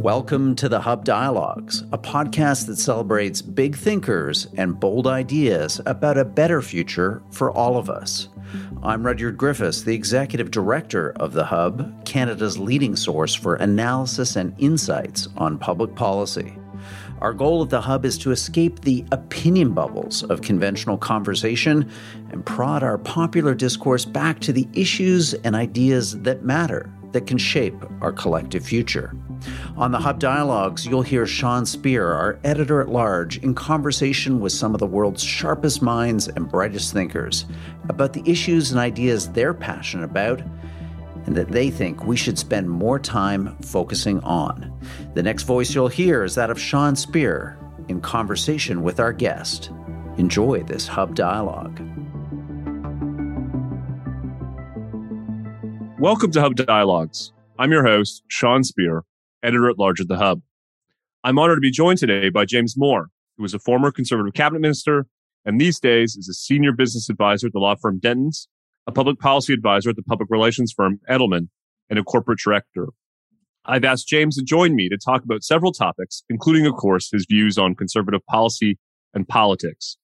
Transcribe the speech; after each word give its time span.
Welcome 0.00 0.54
to 0.56 0.68
the 0.68 0.80
Hub 0.80 1.04
Dialogues, 1.04 1.82
a 1.92 1.98
podcast 1.98 2.66
that 2.66 2.78
celebrates 2.78 3.42
big 3.42 3.76
thinkers 3.76 4.46
and 4.56 4.78
bold 4.78 5.06
ideas 5.06 5.80
about 5.86 6.18
a 6.18 6.24
better 6.24 6.62
future 6.62 7.22
for 7.30 7.50
all 7.50 7.76
of 7.76 7.90
us. 7.90 8.28
I'm 8.82 9.04
Rudyard 9.04 9.36
Griffiths, 9.36 9.82
the 9.82 9.94
Executive 9.94 10.50
Director 10.50 11.12
of 11.16 11.32
the 11.32 11.44
Hub, 11.44 12.04
Canada's 12.04 12.58
leading 12.58 12.96
source 12.96 13.34
for 13.34 13.56
analysis 13.56 14.36
and 14.36 14.54
insights 14.58 15.28
on 15.36 15.58
public 15.58 15.94
policy. 15.94 16.56
Our 17.20 17.32
goal 17.32 17.62
at 17.62 17.70
the 17.70 17.80
Hub 17.80 18.04
is 18.04 18.18
to 18.18 18.30
escape 18.30 18.80
the 18.80 19.04
opinion 19.10 19.72
bubbles 19.72 20.22
of 20.24 20.42
conventional 20.42 20.98
conversation 20.98 21.90
and 22.30 22.44
prod 22.44 22.82
our 22.82 22.98
popular 22.98 23.54
discourse 23.54 24.04
back 24.04 24.38
to 24.40 24.52
the 24.52 24.68
issues 24.74 25.32
and 25.32 25.56
ideas 25.56 26.20
that 26.22 26.44
matter, 26.44 26.92
that 27.12 27.26
can 27.26 27.38
shape 27.38 27.74
our 28.02 28.12
collective 28.12 28.66
future. 28.66 29.16
On 29.78 29.92
the 29.92 29.98
Hub 29.98 30.18
Dialogues, 30.18 30.86
you'll 30.86 31.02
hear 31.02 31.26
Sean 31.26 31.64
Speer, 31.64 32.12
our 32.12 32.38
editor 32.44 32.82
at 32.82 32.90
large, 32.90 33.38
in 33.38 33.54
conversation 33.54 34.38
with 34.40 34.52
some 34.52 34.74
of 34.74 34.80
the 34.80 34.86
world's 34.86 35.22
sharpest 35.22 35.80
minds 35.80 36.28
and 36.28 36.50
brightest 36.50 36.92
thinkers 36.92 37.46
about 37.88 38.12
the 38.12 38.22
issues 38.30 38.70
and 38.70 38.80
ideas 38.80 39.30
they're 39.30 39.54
passionate 39.54 40.04
about 40.04 40.42
and 41.26 41.36
that 41.36 41.48
they 41.48 41.70
think 41.70 42.06
we 42.06 42.16
should 42.16 42.38
spend 42.38 42.70
more 42.70 42.98
time 42.98 43.56
focusing 43.58 44.20
on. 44.20 44.72
The 45.14 45.22
next 45.22 45.42
voice 45.42 45.74
you'll 45.74 45.88
hear 45.88 46.24
is 46.24 46.34
that 46.36 46.50
of 46.50 46.58
Sean 46.58 46.96
Speer 46.96 47.58
in 47.88 48.00
conversation 48.00 48.82
with 48.82 48.98
our 48.98 49.12
guest. 49.12 49.70
Enjoy 50.16 50.62
this 50.62 50.86
Hub 50.86 51.14
Dialogue. 51.14 51.78
Welcome 55.98 56.30
to 56.30 56.40
Hub 56.40 56.56
Dialogues. 56.56 57.32
I'm 57.58 57.70
your 57.70 57.84
host, 57.84 58.22
Sean 58.28 58.64
Speer, 58.64 59.04
editor 59.42 59.68
at 59.68 59.78
large 59.78 60.00
at 60.00 60.08
the 60.08 60.16
Hub. 60.16 60.40
I'm 61.24 61.38
honored 61.38 61.56
to 61.56 61.60
be 61.60 61.70
joined 61.70 61.98
today 61.98 62.28
by 62.30 62.44
James 62.44 62.76
Moore, 62.76 63.10
who 63.36 63.42
was 63.42 63.52
a 63.52 63.58
former 63.58 63.90
conservative 63.90 64.34
cabinet 64.34 64.60
minister 64.60 65.06
and 65.46 65.60
these 65.60 65.78
days 65.78 66.16
is 66.16 66.28
a 66.28 66.34
senior 66.34 66.72
business 66.72 67.08
advisor 67.08 67.46
at 67.46 67.52
the 67.52 67.60
law 67.60 67.76
firm 67.76 68.00
Dentons, 68.00 68.48
a 68.86 68.92
public 68.92 69.18
policy 69.18 69.52
advisor 69.52 69.90
at 69.90 69.96
the 69.96 70.02
public 70.02 70.30
relations 70.30 70.72
firm 70.72 71.00
Edelman, 71.08 71.48
and 71.88 71.98
a 71.98 72.04
corporate 72.04 72.38
director. 72.38 72.88
I've 73.64 73.84
asked 73.84 74.06
James 74.06 74.36
to 74.36 74.44
join 74.44 74.74
me 74.76 74.88
to 74.88 74.96
talk 74.96 75.24
about 75.24 75.42
several 75.42 75.72
topics, 75.72 76.22
including, 76.28 76.66
of 76.66 76.74
course, 76.74 77.10
his 77.10 77.26
views 77.28 77.58
on 77.58 77.74
conservative 77.74 78.24
policy 78.26 78.78
and 79.12 79.26
politics. 79.26 79.96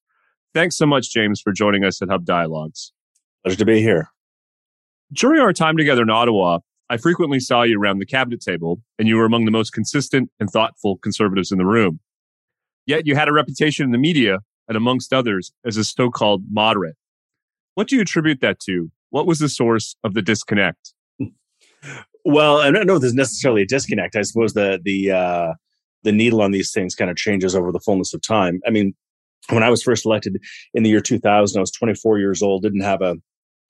Thanks 0.53 0.75
so 0.75 0.85
much, 0.85 1.11
James, 1.11 1.41
for 1.41 1.53
joining 1.53 1.83
us 1.83 2.01
at 2.01 2.09
Hub 2.09 2.25
Dialogues. 2.25 2.91
Pleasure 3.43 3.57
to 3.57 3.65
be 3.65 3.81
here. 3.81 4.09
During 5.11 5.41
our 5.41 5.53
time 5.53 5.77
together 5.77 6.01
in 6.01 6.09
Ottawa, 6.09 6.59
I 6.89 6.97
frequently 6.97 7.39
saw 7.39 7.63
you 7.63 7.79
around 7.79 7.99
the 7.99 8.05
cabinet 8.05 8.41
table, 8.41 8.81
and 8.99 9.07
you 9.07 9.15
were 9.15 9.25
among 9.25 9.45
the 9.45 9.51
most 9.51 9.71
consistent 9.71 10.29
and 10.39 10.49
thoughtful 10.49 10.97
conservatives 10.97 11.51
in 11.51 11.57
the 11.57 11.65
room. 11.65 11.99
Yet 12.85 13.07
you 13.07 13.15
had 13.15 13.29
a 13.29 13.33
reputation 13.33 13.85
in 13.85 13.91
the 13.91 13.97
media, 13.97 14.39
and 14.67 14.75
amongst 14.75 15.13
others, 15.13 15.53
as 15.65 15.77
a 15.77 15.83
so 15.83 16.09
called 16.09 16.43
moderate. 16.51 16.95
What 17.75 17.87
do 17.87 17.95
you 17.95 18.01
attribute 18.01 18.41
that 18.41 18.59
to? 18.61 18.91
What 19.09 19.27
was 19.27 19.39
the 19.39 19.49
source 19.49 19.95
of 20.03 20.13
the 20.13 20.21
disconnect? 20.21 20.93
Well, 22.25 22.59
I 22.59 22.71
don't 22.71 22.87
know 22.87 22.95
if 22.95 23.01
there's 23.01 23.13
necessarily 23.13 23.63
a 23.63 23.67
disconnect. 23.67 24.15
I 24.15 24.21
suppose 24.21 24.53
the 24.53 24.79
the 24.83 25.11
uh, 25.11 25.53
the 26.03 26.11
needle 26.11 26.41
on 26.41 26.51
these 26.51 26.71
things 26.71 26.95
kind 26.95 27.11
of 27.11 27.17
changes 27.17 27.55
over 27.55 27.71
the 27.71 27.79
fullness 27.79 28.13
of 28.13 28.21
time. 28.21 28.61
I 28.65 28.69
mean, 28.69 28.93
when 29.49 29.63
I 29.63 29.69
was 29.69 29.83
first 29.83 30.05
elected 30.05 30.41
in 30.73 30.83
the 30.83 30.89
year 30.89 31.01
2000, 31.01 31.57
I 31.57 31.61
was 31.61 31.71
24 31.71 32.19
years 32.19 32.41
old, 32.41 32.63
didn't 32.63 32.81
have 32.81 33.01
a 33.01 33.17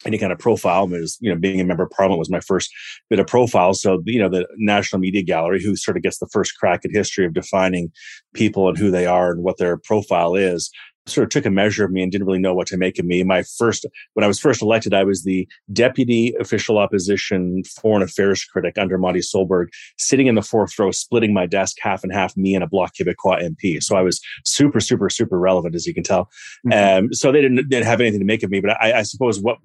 any 0.06 0.18
kind 0.18 0.32
of 0.32 0.40
profile. 0.40 0.88
Was 0.88 1.18
you 1.20 1.32
know 1.32 1.40
being 1.40 1.62
a 1.62 1.64
member 1.64 1.84
of 1.84 1.90
parliament 1.92 2.20
was 2.20 2.30
my 2.30 2.42
first 2.42 2.70
bit 3.10 3.20
of 3.20 3.28
profile. 3.28 3.74
So 3.74 4.04
you 4.06 4.20
know 4.20 4.30
the 4.30 4.48
National 4.58 5.00
Media 5.00 5.24
Gallery, 5.24 5.64
who 5.64 5.76
sort 5.76 5.98
of 5.98 6.04
gets 6.04 6.20
the 6.20 6.30
first 6.32 6.58
crack 6.58 6.82
at 6.86 6.92
history 6.92 7.26
of 7.26 7.34
defining 7.34 7.92
people 8.34 8.68
and 8.70 8.78
who 8.78 8.92
they 8.92 9.06
are 9.06 9.32
and 9.32 9.44
what 9.44 9.58
their 9.58 9.78
profile 9.78 10.36
is, 10.36 10.70
sort 11.06 11.26
of 11.26 11.30
took 11.30 11.46
a 11.46 11.52
measure 11.52 11.84
of 11.84 11.92
me 11.92 12.02
and 12.02 12.12
didn't 12.12 12.26
really 12.28 12.40
know 12.40 12.54
what 12.54 12.68
to 12.68 12.78
make 12.78 12.98
of 12.98 13.06
me. 13.06 13.24
My 13.24 13.44
first, 13.58 13.86
when 14.14 14.24
I 14.24 14.28
was 14.28 14.40
first 14.40 14.62
elected, 14.62 14.94
I 14.94 15.04
was 15.04 15.24
the 15.24 15.48
deputy 15.72 16.34
official 16.40 16.78
opposition 16.78 17.64
foreign 17.64 18.02
affairs 18.02 18.44
critic 18.46 18.78
under 18.78 18.98
Monte 18.98 19.20
Solberg, 19.20 19.68
sitting 19.98 20.28
in 20.28 20.36
the 20.36 20.42
fourth 20.42 20.78
row, 20.80 20.92
splitting 20.92 21.34
my 21.34 21.46
desk 21.46 21.78
half 21.82 22.04
and 22.04 22.14
half, 22.14 22.36
me 22.38 22.56
and 22.56 22.64
a 22.64 22.68
Bloc 22.68 22.94
Québécois 22.96 23.44
MP. 23.44 23.84
So 23.84 23.96
I 23.96 24.02
was 24.02 24.22
super, 24.46 24.80
super, 24.80 25.10
super 25.10 25.40
relevant, 25.40 25.76
as 25.76 25.86
you 25.86 25.94
can 25.94 26.04
tell. 26.04 26.30
Mm-hmm. 26.66 27.06
Um, 27.06 27.14
so 27.14 27.32
they 27.32 27.42
didn't, 27.42 27.70
didn't 27.70 27.86
have 27.86 28.00
anything 28.00 28.20
to 28.20 28.26
make 28.26 28.44
of 28.44 28.50
me. 28.50 28.62
But 28.62 28.82
I, 28.82 29.00
I 29.00 29.04
suppose 29.04 29.42
what 29.42 29.58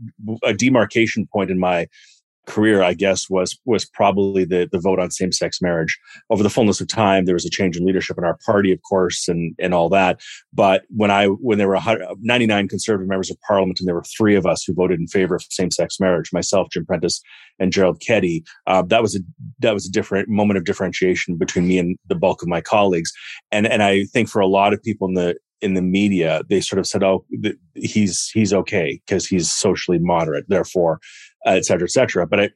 a 0.43 0.53
demarcation 0.53 1.27
point 1.33 1.51
in 1.51 1.59
my 1.59 1.87
career, 2.49 2.83
I 2.83 2.95
guess, 2.95 3.29
was 3.31 3.59
was 3.65 3.85
probably 3.85 4.45
the 4.45 4.69
the 4.71 4.81
vote 4.81 4.99
on 4.99 5.11
same 5.11 5.31
sex 5.31 5.61
marriage. 5.61 5.97
Over 6.31 6.43
the 6.43 6.51
fullness 6.51 6.81
of 6.81 6.89
time, 6.89 7.25
there 7.25 7.35
was 7.35 7.45
a 7.45 7.51
change 7.51 7.77
in 7.77 7.87
leadership 7.87 8.19
in 8.19 8.25
our 8.25 8.39
party, 8.45 8.73
of 8.73 8.81
course, 8.89 9.29
and 9.29 9.55
and 9.59 9.75
all 9.75 9.89
that. 9.91 10.21
But 10.53 10.83
when 10.89 11.11
I 11.11 11.27
when 11.27 11.59
there 11.59 11.69
were 11.69 11.79
99 12.21 12.69
conservative 12.69 13.09
members 13.09 13.31
of 13.31 13.41
parliament, 13.47 13.79
and 13.79 13.87
there 13.87 13.95
were 13.95 14.05
three 14.17 14.35
of 14.35 14.47
us 14.47 14.65
who 14.65 14.75
voted 14.75 14.99
in 14.99 15.07
favor 15.07 15.37
of 15.37 15.45
same 15.51 15.71
sex 15.71 16.01
marriage, 16.01 16.33
myself, 16.33 16.69
Jim 16.73 16.87
Prentice, 16.87 17.21
and 17.59 17.73
Gerald 17.73 18.01
Keddy, 18.01 18.43
uh, 18.67 18.83
that 18.83 19.03
was 19.03 19.15
a 19.15 19.21
that 19.61 19.75
was 19.75 19.87
a 19.87 19.93
different 19.93 20.29
moment 20.29 20.59
of 20.59 20.65
differentiation 20.65 21.37
between 21.37 21.69
me 21.69 21.79
and 21.79 21.97
the 22.09 22.17
bulk 22.17 22.43
of 22.43 22.49
my 22.49 22.61
colleagues. 22.61 23.13
And 23.53 23.67
and 23.67 23.83
I 23.83 24.05
think 24.05 24.29
for 24.29 24.41
a 24.41 24.49
lot 24.49 24.73
of 24.73 24.83
people 24.83 25.07
in 25.07 25.15
the 25.15 25.37
in 25.61 25.75
the 25.75 25.83
media, 25.83 26.43
they 26.49 26.61
sort 26.61 26.79
of 26.79 26.87
said, 26.87 27.03
"Oh, 27.03 27.25
he's 27.75 28.31
he's 28.33 28.53
okay 28.53 29.01
because 29.07 29.27
he's 29.27 29.51
socially 29.51 29.99
moderate. 29.99 30.45
Therefore, 30.49 31.01
uh, 31.47 31.51
et 31.51 31.65
cetera, 31.65 31.85
et 31.85 31.91
cetera. 31.91 32.27
But 32.27 32.41
I, 32.41 32.51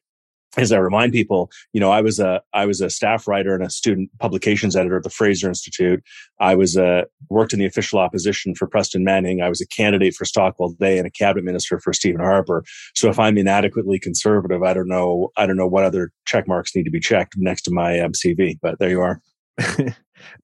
as 0.59 0.70
I 0.70 0.76
remind 0.76 1.12
people, 1.12 1.50
you 1.72 1.81
know, 1.81 1.91
I 1.91 2.03
was 2.03 2.19
a 2.19 2.43
I 2.53 2.66
was 2.66 2.82
a 2.82 2.91
staff 2.91 3.26
writer 3.26 3.54
and 3.54 3.65
a 3.65 3.70
student 3.70 4.10
publications 4.19 4.76
editor 4.76 4.98
at 4.98 5.03
the 5.03 5.10
Fraser 5.10 5.48
Institute. 5.48 6.03
I 6.41 6.54
was 6.54 6.76
a 6.76 7.06
worked 7.31 7.54
in 7.54 7.59
the 7.59 7.65
official 7.65 7.98
opposition 7.98 8.54
for 8.54 8.66
Preston 8.66 9.03
Manning. 9.03 9.41
I 9.41 9.48
was 9.48 9.62
a 9.62 9.66
candidate 9.66 10.15
for 10.15 10.26
Stockwell 10.26 10.70
Day 10.78 10.98
and 10.98 11.06
a 11.06 11.10
cabinet 11.10 11.44
minister 11.44 11.81
for 11.81 11.94
Stephen 11.94 12.20
Harper. 12.20 12.65
So 12.94 13.09
if 13.09 13.19
I'm 13.19 13.38
inadequately 13.38 13.98
conservative, 13.98 14.62
I 14.62 14.75
don't 14.75 14.88
know 14.88 15.31
I 15.38 15.47
don't 15.47 15.56
know 15.56 15.66
what 15.66 15.84
other 15.84 16.12
check 16.26 16.47
marks 16.47 16.76
need 16.76 16.84
to 16.84 16.91
be 16.91 17.00
checked 17.00 17.34
next 17.38 17.62
to 17.62 17.70
my 17.70 18.00
um, 18.00 18.12
CV. 18.12 18.59
But 18.60 18.78
there 18.78 18.91
you 18.91 19.00
are. 19.00 19.22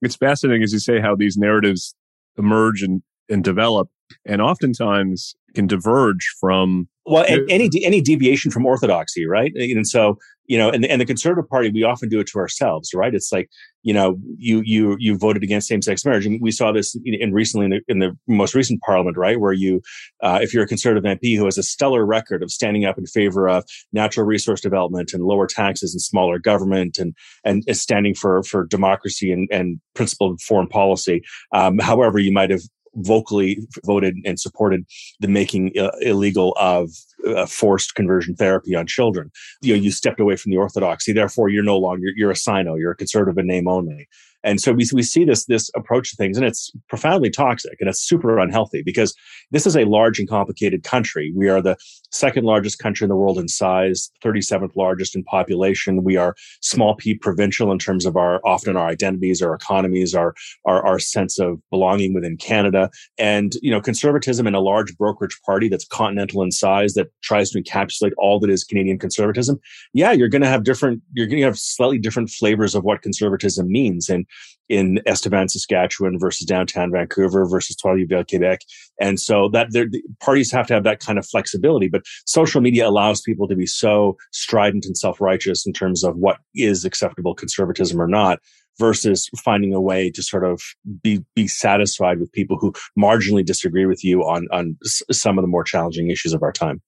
it's 0.01 0.15
fascinating, 0.15 0.63
as 0.63 0.73
you 0.73 0.79
say, 0.79 0.99
how 0.99 1.15
these 1.15 1.37
narratives 1.37 1.95
emerge 2.37 2.81
and, 2.81 3.01
and 3.29 3.43
develop, 3.43 3.89
and 4.25 4.41
oftentimes 4.41 5.35
can 5.55 5.67
diverge 5.67 6.27
from 6.39 6.87
well 7.05 7.25
any 7.27 7.69
any 7.83 8.01
deviation 8.01 8.51
from 8.51 8.65
orthodoxy 8.65 9.25
right? 9.25 9.51
And 9.55 9.87
so 9.87 10.17
you 10.45 10.57
know 10.57 10.69
and, 10.69 10.85
and 10.85 11.01
the 11.01 11.05
conservative 11.05 11.49
party 11.49 11.69
we 11.69 11.83
often 11.83 12.09
do 12.09 12.19
it 12.19 12.27
to 12.27 12.39
ourselves 12.39 12.91
right? 12.93 13.15
It's 13.15 13.31
like 13.31 13.49
you 13.81 13.93
know 13.93 14.17
you 14.37 14.61
you 14.63 14.95
you 14.99 15.17
voted 15.17 15.43
against 15.43 15.67
same-sex 15.67 16.05
marriage 16.05 16.25
and 16.25 16.39
we 16.41 16.51
saw 16.51 16.71
this 16.71 16.95
in 17.03 17.33
recently 17.33 17.65
in 17.65 17.71
the, 17.71 17.81
in 17.87 17.99
the 17.99 18.17
most 18.27 18.53
recent 18.53 18.81
parliament 18.81 19.17
right? 19.17 19.39
Where 19.39 19.53
you 19.53 19.81
uh, 20.21 20.39
if 20.41 20.53
you're 20.53 20.63
a 20.63 20.67
conservative 20.67 21.03
mp 21.03 21.35
who 21.35 21.45
has 21.45 21.57
a 21.57 21.63
stellar 21.63 22.05
record 22.05 22.43
of 22.43 22.51
standing 22.51 22.85
up 22.85 22.97
in 22.97 23.05
favor 23.05 23.49
of 23.49 23.63
natural 23.91 24.25
resource 24.25 24.61
development 24.61 25.13
and 25.13 25.23
lower 25.23 25.47
taxes 25.47 25.93
and 25.93 26.01
smaller 26.01 26.37
government 26.37 26.97
and 26.99 27.15
and 27.43 27.63
standing 27.75 28.13
for 28.13 28.43
for 28.43 28.65
democracy 28.65 29.31
and 29.31 29.47
and 29.51 29.79
principled 29.95 30.39
foreign 30.41 30.67
policy 30.67 31.21
um, 31.55 31.79
however 31.79 32.19
you 32.19 32.31
might 32.31 32.51
have 32.51 32.61
vocally 32.95 33.67
voted 33.85 34.17
and 34.25 34.39
supported 34.39 34.85
the 35.19 35.27
making 35.27 35.77
uh, 35.77 35.91
illegal 36.01 36.55
of 36.59 36.89
uh, 37.27 37.45
forced 37.45 37.95
conversion 37.95 38.35
therapy 38.35 38.75
on 38.75 38.87
children. 38.87 39.31
You 39.61 39.75
know, 39.75 39.81
you 39.81 39.91
stepped 39.91 40.19
away 40.19 40.35
from 40.35 40.51
the 40.51 40.57
orthodoxy. 40.57 41.13
Therefore, 41.13 41.49
you're 41.49 41.63
no 41.63 41.77
longer 41.77 42.07
you're 42.15 42.31
a 42.31 42.35
CINO. 42.35 42.77
You're 42.77 42.91
a 42.91 42.95
conservative 42.95 43.37
in 43.37 43.47
name 43.47 43.67
only. 43.67 44.07
And 44.43 44.61
so 44.61 44.71
we, 44.71 44.87
we 44.93 45.03
see 45.03 45.25
this, 45.25 45.45
this 45.45 45.69
approach 45.75 46.11
to 46.11 46.15
things 46.15 46.37
and 46.37 46.45
it's 46.45 46.71
profoundly 46.87 47.29
toxic 47.29 47.75
and 47.79 47.89
it's 47.89 47.99
super 47.99 48.39
unhealthy 48.39 48.81
because 48.83 49.13
this 49.51 49.65
is 49.65 49.75
a 49.75 49.83
large 49.83 50.19
and 50.19 50.29
complicated 50.29 50.83
country. 50.83 51.33
We 51.35 51.49
are 51.49 51.61
the 51.61 51.77
second 52.11 52.45
largest 52.45 52.79
country 52.79 53.05
in 53.05 53.09
the 53.09 53.15
world 53.15 53.37
in 53.37 53.47
size, 53.47 54.09
37th 54.23 54.75
largest 54.75 55.15
in 55.15 55.23
population. 55.23 56.03
We 56.03 56.15
are 56.15 56.35
small 56.61 56.95
p 56.95 57.15
provincial 57.15 57.71
in 57.71 57.79
terms 57.79 58.05
of 58.05 58.15
our, 58.15 58.39
often 58.45 58.77
our 58.77 58.87
identities, 58.87 59.41
our 59.41 59.53
economies, 59.53 60.15
our, 60.15 60.33
our, 60.65 60.85
our 60.85 60.99
sense 60.99 61.37
of 61.39 61.59
belonging 61.69 62.13
within 62.13 62.37
Canada. 62.37 62.89
And, 63.17 63.53
you 63.61 63.71
know, 63.71 63.81
conservatism 63.81 64.47
in 64.47 64.55
a 64.55 64.61
large 64.61 64.95
brokerage 64.97 65.37
party 65.45 65.67
that's 65.67 65.85
continental 65.85 66.43
in 66.43 66.51
size 66.51 66.93
that 66.93 67.08
tries 67.21 67.51
to 67.51 67.61
encapsulate 67.61 68.11
all 68.17 68.39
that 68.39 68.49
is 68.49 68.63
Canadian 68.63 68.99
conservatism. 68.99 69.59
Yeah, 69.93 70.11
you're 70.11 70.29
going 70.29 70.41
to 70.41 70.47
have 70.47 70.63
different, 70.63 71.01
you're 71.13 71.27
going 71.27 71.39
to 71.39 71.45
have 71.45 71.59
slightly 71.59 71.99
different 71.99 72.29
flavors 72.29 72.75
of 72.75 72.83
what 72.83 73.01
conservatism 73.01 73.71
means. 73.71 74.09
in, 74.09 74.25
in 74.69 75.01
Estevan, 75.07 75.49
Saskatchewan 75.49 76.19
versus 76.19 76.45
downtown 76.45 76.91
Vancouver 76.91 77.45
versus 77.45 77.75
Trois-Rivières, 77.75 78.29
Quebec. 78.29 78.61
And 79.01 79.19
so 79.19 79.49
that 79.49 79.71
the 79.71 80.01
parties 80.21 80.51
have 80.51 80.67
to 80.67 80.75
have 80.75 80.83
that 80.83 80.99
kind 80.99 81.17
of 81.17 81.25
flexibility, 81.25 81.87
but 81.87 82.03
social 82.25 82.61
media 82.61 82.87
allows 82.87 83.21
people 83.21 83.47
to 83.47 83.55
be 83.55 83.65
so 83.65 84.15
strident 84.31 84.85
and 84.85 84.97
self-righteous 84.97 85.65
in 85.65 85.73
terms 85.73 86.03
of 86.03 86.15
what 86.17 86.37
is 86.55 86.85
acceptable 86.85 87.33
conservatism 87.33 87.99
or 87.99 88.07
not 88.07 88.39
versus 88.77 89.29
finding 89.37 89.73
a 89.73 89.81
way 89.81 90.09
to 90.09 90.23
sort 90.23 90.45
of 90.45 90.61
be 91.03 91.19
be 91.35 91.47
satisfied 91.47 92.19
with 92.19 92.31
people 92.31 92.57
who 92.57 92.71
marginally 92.97 93.45
disagree 93.45 93.85
with 93.85 94.05
you 94.05 94.21
on 94.21 94.47
on 94.51 94.77
some 95.11 95.37
of 95.37 95.43
the 95.43 95.47
more 95.49 95.63
challenging 95.63 96.09
issues 96.09 96.33
of 96.33 96.41
our 96.43 96.53
time. 96.53 96.81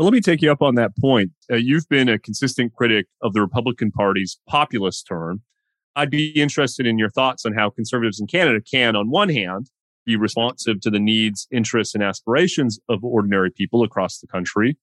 Well, 0.00 0.06
let 0.06 0.14
me 0.14 0.22
take 0.22 0.40
you 0.40 0.50
up 0.50 0.62
on 0.62 0.76
that 0.76 0.96
point. 0.96 1.32
Uh, 1.52 1.56
you've 1.56 1.86
been 1.90 2.08
a 2.08 2.18
consistent 2.18 2.72
critic 2.72 3.04
of 3.20 3.34
the 3.34 3.42
Republican 3.42 3.90
Party's 3.90 4.38
populist 4.48 5.06
turn. 5.06 5.42
I'd 5.94 6.08
be 6.08 6.30
interested 6.30 6.86
in 6.86 6.98
your 6.98 7.10
thoughts 7.10 7.44
on 7.44 7.52
how 7.52 7.68
conservatives 7.68 8.18
in 8.18 8.26
Canada 8.26 8.62
can, 8.62 8.96
on 8.96 9.10
one 9.10 9.28
hand, 9.28 9.68
be 10.06 10.16
responsive 10.16 10.80
to 10.80 10.90
the 10.90 10.98
needs, 10.98 11.46
interests, 11.52 11.94
and 11.94 12.02
aspirations 12.02 12.80
of 12.88 13.04
ordinary 13.04 13.50
people 13.50 13.82
across 13.82 14.20
the 14.20 14.26
country, 14.26 14.78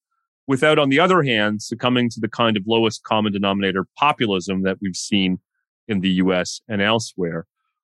without, 0.45 0.77
on 0.77 0.89
the 0.89 0.99
other 0.99 1.23
hand, 1.23 1.63
succumbing 1.63 2.11
to 2.11 2.19
the 2.19 2.29
kind 2.29 2.55
of 2.55 2.61
lowest 2.67 3.01
common 3.01 3.33
denominator 3.33 3.87
populism 3.97 4.61
that 4.61 4.77
we've 4.83 4.95
seen 4.95 5.39
in 5.87 6.01
the 6.01 6.11
US 6.11 6.61
and 6.67 6.79
elsewhere. 6.79 7.47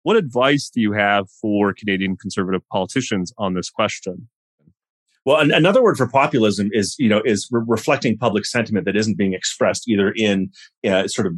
What 0.04 0.16
advice 0.16 0.70
do 0.70 0.80
you 0.80 0.92
have 0.92 1.28
for 1.30 1.74
Canadian 1.74 2.16
conservative 2.16 2.66
politicians 2.72 3.30
on 3.36 3.52
this 3.52 3.68
question? 3.68 4.30
Well, 5.26 5.38
an, 5.38 5.52
another 5.52 5.82
word 5.82 5.98
for 5.98 6.08
populism 6.08 6.70
is, 6.72 6.96
you 6.98 7.08
know, 7.08 7.20
is 7.24 7.46
re- 7.50 7.62
reflecting 7.66 8.16
public 8.16 8.46
sentiment 8.46 8.86
that 8.86 8.96
isn't 8.96 9.18
being 9.18 9.34
expressed 9.34 9.88
either 9.88 10.12
in 10.16 10.50
uh, 10.86 11.08
sort 11.08 11.26
of 11.26 11.34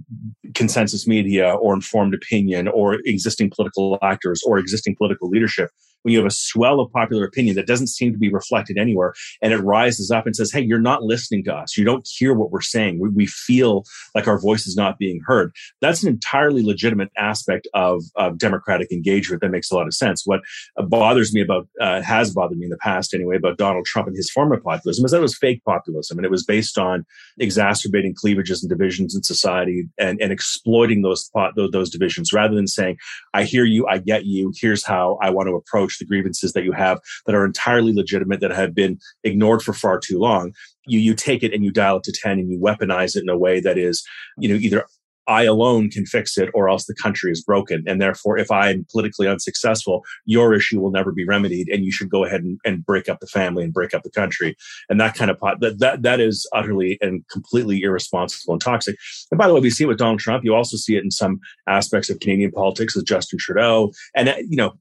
consensus 0.55 1.07
media 1.07 1.55
or 1.55 1.75
informed 1.75 2.15
opinion 2.15 2.69
or 2.69 2.99
existing 3.05 3.51
political 3.51 3.99
actors 4.03 4.41
or 4.47 4.59
existing 4.59 4.95
political 4.97 5.29
leadership 5.29 5.71
when 6.03 6.13
you 6.13 6.19
have 6.19 6.27
a 6.27 6.35
swell 6.35 6.81
of 6.81 6.91
popular 6.93 7.25
opinion 7.25 7.57
that 7.57 7.67
doesn't 7.67 7.89
seem 7.89 8.13
to 8.13 8.19
be 8.19 8.33
reflected 8.33 8.79
anywhere 8.79 9.15
and 9.41 9.53
it 9.53 9.59
rises 9.59 10.11
up 10.11 10.27
and 10.27 10.37
says, 10.37 10.53
Hey, 10.53 10.61
you're 10.61 10.81
not 10.81 11.03
listening 11.03 11.45
to 11.45 11.55
us. 11.55 11.77
You 11.77 11.85
don't 11.85 12.07
hear 12.07 12.35
what 12.35 12.51
we're 12.51 12.61
saying. 12.61 12.99
We, 13.01 13.09
we 13.11 13.27
feel 13.27 13.85
like 14.15 14.29
our 14.29 14.39
voice 14.39 14.67
is 14.67 14.77
not 14.77 14.99
being 14.99 15.21
heard. 15.27 15.55
That's 15.81 16.03
an 16.03 16.09
entirely 16.09 16.63
legitimate 16.63 17.11
aspect 17.17 17.69
of, 17.75 18.03
of 18.17 18.39
democratic 18.39 18.93
engagement 18.93 19.43
that 19.43 19.51
makes 19.51 19.71
a 19.71 19.75
lot 19.75 19.87
of 19.87 19.95
sense. 19.95 20.23
What 20.25 20.41
bothers 20.77 21.33
me 21.33 21.41
about, 21.41 21.69
uh, 21.81 22.03
has 22.03 22.33
bothered 22.33 22.59
me 22.59 22.65
in 22.65 22.71
the 22.71 22.79
past 22.79 23.15
anyway, 23.15 23.37
about 23.37 23.59
Donald 23.59 23.87
Trump 23.87 24.09
and 24.09 24.17
his 24.17 24.31
form 24.31 24.53
of 24.53 24.63
populism 24.63 25.05
is 25.05 25.11
that 25.11 25.19
it 25.19 25.23
was 25.23 25.37
fake 25.37 25.63
populism 25.65 26.19
and 26.19 26.25
it 26.25 26.31
was 26.31 26.45
based 26.45 26.79
on 26.79 27.05
exacerbating 27.39 28.15
cleavages 28.15 28.63
and 28.63 28.71
divisions 28.71 29.15
in 29.15 29.23
society 29.23 29.89
and, 29.99 30.21
and 30.21 30.33
exploiting 30.33 31.03
those, 31.03 31.31
those, 31.57 31.71
those 31.71 31.91
divisions 31.91 32.33
rather 32.33 32.55
than 32.55 32.67
saying, 32.67 32.97
I 33.35 33.45
hear 33.45 33.65
you, 33.65 33.87
I 33.87 33.99
get 33.99 34.25
you, 34.25 34.53
here's 34.61 34.85
how 34.85 35.19
I 35.23 35.31
want 35.31 35.49
to 35.49 35.55
approach 35.55 35.92
approach 35.93 35.99
the 35.99 36.07
grievances 36.07 36.53
that 36.53 36.65
you 36.65 36.73
have 36.73 37.01
that 37.27 37.35
are 37.35 37.45
entirely 37.45 37.93
legitimate 37.93 38.41
that 38.41 38.51
have 38.51 38.75
been 38.75 38.99
ignored 39.25 39.63
for 39.63 39.73
far 39.73 39.99
too 39.99 40.19
long 40.19 40.53
you 40.87 40.99
you 40.99 41.15
take 41.15 41.43
it 41.43 41.53
and 41.53 41.65
you 41.65 41.71
dial 41.71 41.99
it 41.99 42.05
to 42.05 42.13
10 42.13 42.39
and 42.39 42.51
you 42.51 42.59
weaponize 42.59 43.17
it 43.17 43.23
in 43.23 43.29
a 43.29 43.39
way 43.39 43.61
that 43.61 43.79
is 43.79 44.03
you 44.39 44.49
know 44.49 44.55
either 44.55 44.85
I 45.27 45.45
alone 45.45 45.91
can 45.91 46.05
fix 46.05 46.37
it 46.37 46.51
or 46.55 46.69
else 46.69 46.87
the 46.87 46.95
country 46.95 47.31
is 47.31 47.43
broken. 47.43 47.85
And 47.87 48.01
therefore, 48.01 48.39
if 48.39 48.51
I'm 48.51 48.87
politically 48.91 49.29
unsuccessful, 49.29 50.03
your 50.25 50.55
issue 50.55 50.81
will 50.81 50.91
never 50.91 51.13
be 51.13 51.25
remedied 51.25 51.69
and 51.69 51.85
you 51.85 51.93
should 51.93 52.11
go 52.11 52.25
ahead 52.25 52.43
and, 52.43 52.59
and 52.65 52.85
break 52.85 53.09
up 53.09 53.21
the 53.21 53.27
family 53.27 53.65
and 53.65 53.73
break 53.73 53.95
up 53.95 54.03
the 54.03 54.11
country. 54.11 54.57
And 54.89 55.01
that 55.01 55.15
kind 55.15 55.31
of 55.31 55.39
pot, 55.39 55.61
that, 55.61 55.79
that, 55.79 56.03
that 56.03 56.21
is 56.21 56.49
utterly 56.53 56.99
and 57.01 57.25
completely 57.31 57.83
irresponsible 57.83 58.55
and 58.55 58.61
toxic. 58.61 58.97
And 59.31 59.39
by 59.39 59.47
the 59.47 59.55
way, 59.55 59.61
we 59.61 59.71
see 59.71 59.85
it 59.85 59.89
with 59.89 59.99
Donald 59.99 60.21
Trump. 60.21 60.45
You 60.45 60.55
also 60.55 60.77
see 60.77 60.97
it 60.97 61.05
in 61.05 61.11
some 61.11 61.41
aspects 61.69 62.11
of 62.11 62.21
Canadian 62.21 62.51
politics 62.51 62.97
with 62.97 63.07
Justin 63.07 63.39
Trudeau. 63.39 63.93
And, 64.17 64.29
uh, 64.29 64.37
you 64.39 64.57
know, 64.57 64.73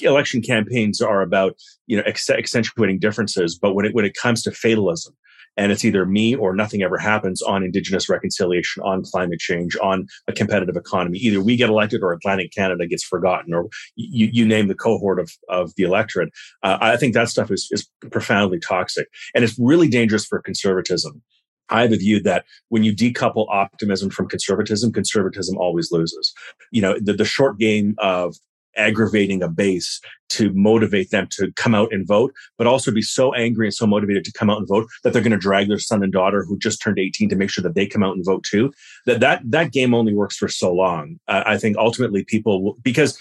election 0.00 0.42
campaigns 0.42 1.00
are 1.00 1.22
about 1.22 1.56
you 1.86 1.96
know 1.96 2.02
accentuating 2.04 2.98
differences 2.98 3.58
but 3.60 3.74
when 3.74 3.86
it 3.86 3.94
when 3.94 4.04
it 4.04 4.14
comes 4.14 4.42
to 4.42 4.50
fatalism 4.50 5.14
and 5.58 5.72
it's 5.72 5.84
either 5.84 6.04
me 6.04 6.34
or 6.34 6.54
nothing 6.54 6.82
ever 6.82 6.98
happens 6.98 7.40
on 7.42 7.62
indigenous 7.64 8.08
reconciliation 8.08 8.82
on 8.82 9.02
climate 9.02 9.38
change 9.38 9.76
on 9.82 10.06
a 10.28 10.32
competitive 10.32 10.76
economy 10.76 11.18
either 11.18 11.40
we 11.40 11.56
get 11.56 11.68
elected 11.70 12.02
or 12.02 12.12
atlantic 12.12 12.52
canada 12.52 12.86
gets 12.86 13.04
forgotten 13.04 13.54
or 13.54 13.68
you, 13.96 14.28
you 14.32 14.46
name 14.46 14.68
the 14.68 14.74
cohort 14.74 15.18
of, 15.18 15.30
of 15.48 15.72
the 15.76 15.82
electorate 15.82 16.30
uh, 16.62 16.78
i 16.80 16.96
think 16.96 17.14
that 17.14 17.28
stuff 17.28 17.50
is, 17.50 17.68
is 17.70 17.88
profoundly 18.10 18.58
toxic 18.58 19.08
and 19.34 19.44
it's 19.44 19.58
really 19.58 19.88
dangerous 19.88 20.26
for 20.26 20.40
conservatism 20.40 21.22
I 21.68 21.82
have 21.82 21.92
a 21.92 21.96
view 21.96 22.22
that 22.22 22.44
when 22.68 22.84
you 22.84 22.94
decouple 22.94 23.46
optimism 23.50 24.10
from 24.10 24.28
conservatism, 24.28 24.92
conservatism 24.92 25.58
always 25.58 25.90
loses. 25.90 26.32
You 26.70 26.82
know, 26.82 26.96
the, 27.00 27.12
the 27.12 27.24
short 27.24 27.58
game 27.58 27.96
of 27.98 28.36
aggravating 28.76 29.42
a 29.42 29.48
base 29.48 30.00
to 30.28 30.52
motivate 30.52 31.10
them 31.10 31.28
to 31.30 31.52
come 31.56 31.74
out 31.74 31.92
and 31.92 32.06
vote, 32.06 32.32
but 32.58 32.66
also 32.66 32.90
be 32.90 33.02
so 33.02 33.32
angry 33.34 33.66
and 33.66 33.74
so 33.74 33.86
motivated 33.86 34.24
to 34.24 34.32
come 34.32 34.50
out 34.50 34.58
and 34.58 34.68
vote 34.68 34.88
that 35.02 35.12
they're 35.12 35.22
going 35.22 35.30
to 35.30 35.38
drag 35.38 35.68
their 35.68 35.78
son 35.78 36.02
and 36.02 36.12
daughter 36.12 36.44
who 36.44 36.58
just 36.58 36.82
turned 36.82 36.98
18 36.98 37.28
to 37.28 37.36
make 37.36 37.50
sure 37.50 37.62
that 37.62 37.74
they 37.74 37.86
come 37.86 38.02
out 38.02 38.14
and 38.14 38.24
vote 38.24 38.44
too. 38.44 38.72
That 39.06 39.20
that 39.20 39.42
that 39.44 39.72
game 39.72 39.94
only 39.94 40.14
works 40.14 40.36
for 40.36 40.48
so 40.48 40.72
long. 40.72 41.18
Uh, 41.28 41.42
I 41.46 41.58
think 41.58 41.76
ultimately 41.76 42.24
people 42.24 42.62
will, 42.62 42.76
because 42.82 43.18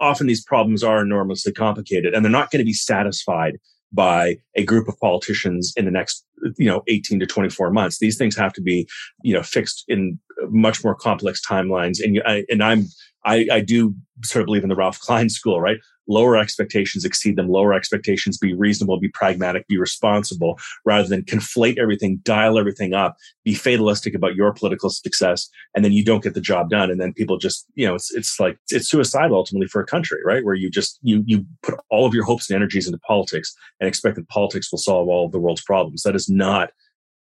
often 0.00 0.26
these 0.26 0.44
problems 0.44 0.82
are 0.82 1.00
enormously 1.00 1.52
complicated 1.52 2.14
and 2.14 2.24
they're 2.24 2.32
not 2.32 2.50
going 2.50 2.58
to 2.58 2.64
be 2.64 2.72
satisfied 2.72 3.58
by 3.94 4.36
a 4.56 4.64
group 4.64 4.88
of 4.88 4.98
politicians 5.00 5.72
in 5.76 5.84
the 5.84 5.90
next 5.90 6.24
you 6.56 6.66
know 6.66 6.82
18 6.88 7.20
to 7.20 7.26
24 7.26 7.70
months 7.70 7.98
these 7.98 8.18
things 8.18 8.36
have 8.36 8.52
to 8.52 8.60
be 8.60 8.88
you 9.22 9.32
know 9.32 9.42
fixed 9.42 9.84
in 9.88 10.18
uh, 10.42 10.46
much 10.50 10.82
more 10.82 10.94
complex 10.94 11.40
timelines 11.46 12.02
and 12.02 12.20
I, 12.26 12.44
and 12.50 12.62
i'm 12.62 12.86
I, 13.24 13.46
I 13.50 13.60
do 13.60 13.94
sort 14.22 14.42
of 14.42 14.46
believe 14.46 14.62
in 14.62 14.68
the 14.68 14.76
Ralph 14.76 15.00
Klein 15.00 15.28
school, 15.28 15.60
right? 15.60 15.78
Lower 16.06 16.36
expectations, 16.36 17.04
exceed 17.04 17.36
them. 17.36 17.48
Lower 17.48 17.72
expectations, 17.74 18.38
be 18.38 18.54
reasonable, 18.54 19.00
be 19.00 19.08
pragmatic, 19.08 19.66
be 19.68 19.78
responsible, 19.78 20.58
rather 20.84 21.08
than 21.08 21.22
conflate 21.22 21.78
everything, 21.78 22.20
dial 22.22 22.58
everything 22.58 22.94
up, 22.94 23.16
be 23.44 23.54
fatalistic 23.54 24.14
about 24.14 24.34
your 24.34 24.52
political 24.52 24.90
success, 24.90 25.48
and 25.74 25.84
then 25.84 25.92
you 25.92 26.04
don't 26.04 26.22
get 26.22 26.34
the 26.34 26.40
job 26.40 26.70
done, 26.70 26.90
and 26.90 27.00
then 27.00 27.12
people 27.12 27.38
just, 27.38 27.66
you 27.74 27.86
know, 27.86 27.94
it's 27.94 28.14
it's 28.14 28.38
like 28.38 28.58
it's 28.70 28.88
suicidal 28.88 29.36
ultimately 29.36 29.68
for 29.68 29.80
a 29.80 29.86
country, 29.86 30.18
right? 30.24 30.44
Where 30.44 30.54
you 30.54 30.70
just 30.70 30.98
you 31.02 31.22
you 31.26 31.44
put 31.62 31.78
all 31.90 32.06
of 32.06 32.14
your 32.14 32.24
hopes 32.24 32.50
and 32.50 32.56
energies 32.56 32.86
into 32.86 32.98
politics 32.98 33.54
and 33.80 33.88
expect 33.88 34.16
that 34.16 34.28
politics 34.28 34.70
will 34.70 34.78
solve 34.78 35.08
all 35.08 35.26
of 35.26 35.32
the 35.32 35.40
world's 35.40 35.62
problems. 35.62 36.02
That 36.02 36.14
is 36.14 36.28
not 36.28 36.70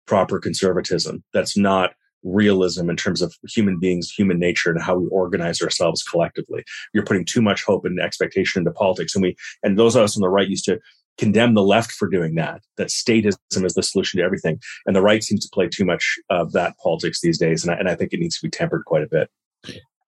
proper 0.07 0.39
conservatism. 0.39 1.23
That's 1.33 1.57
not 1.57 1.93
realism 2.23 2.91
in 2.91 2.97
terms 2.97 3.23
of 3.23 3.35
human 3.49 3.79
beings, 3.79 4.11
human 4.11 4.39
nature, 4.39 4.71
and 4.71 4.83
how 4.83 4.97
we 4.97 5.07
organize 5.09 5.63
ourselves 5.63 6.03
collectively. 6.03 6.65
You're 6.93 7.05
putting 7.05 7.25
too 7.25 7.43
much 7.43 7.65
hope 7.65 7.85
and 7.85 8.01
expectation 8.01 8.61
into 8.61 8.73
politics, 8.73 9.15
and 9.15 9.23
we 9.23 9.37
and 9.63 9.79
those 9.79 9.97
of 9.97 10.03
us 10.03 10.17
on 10.17 10.21
the 10.21 10.29
right 10.29 10.49
used 10.49 10.65
to 10.67 10.79
condemn 11.19 11.55
the 11.55 11.63
left 11.63 11.93
for 11.93 12.09
doing 12.09 12.35
that. 12.37 12.63
That 12.77 12.89
statism 12.89 13.65
is 13.65 13.75
the 13.75 13.83
solution 13.83 14.19
to 14.19 14.25
everything, 14.25 14.61
and 14.87 14.95
the 14.95 15.03
right 15.03 15.23
seems 15.23 15.45
to 15.45 15.51
play 15.53 15.69
too 15.69 15.85
much 15.85 16.17
of 16.31 16.53
that 16.53 16.77
politics 16.83 17.21
these 17.21 17.39
days, 17.39 17.65
and 17.65 17.75
I, 17.75 17.79
and 17.79 17.89
I 17.89 17.95
think 17.95 18.13
it 18.13 18.21
needs 18.21 18.39
to 18.39 18.47
be 18.47 18.51
tempered 18.51 18.85
quite 18.85 19.03
a 19.03 19.09
bit. 19.09 19.31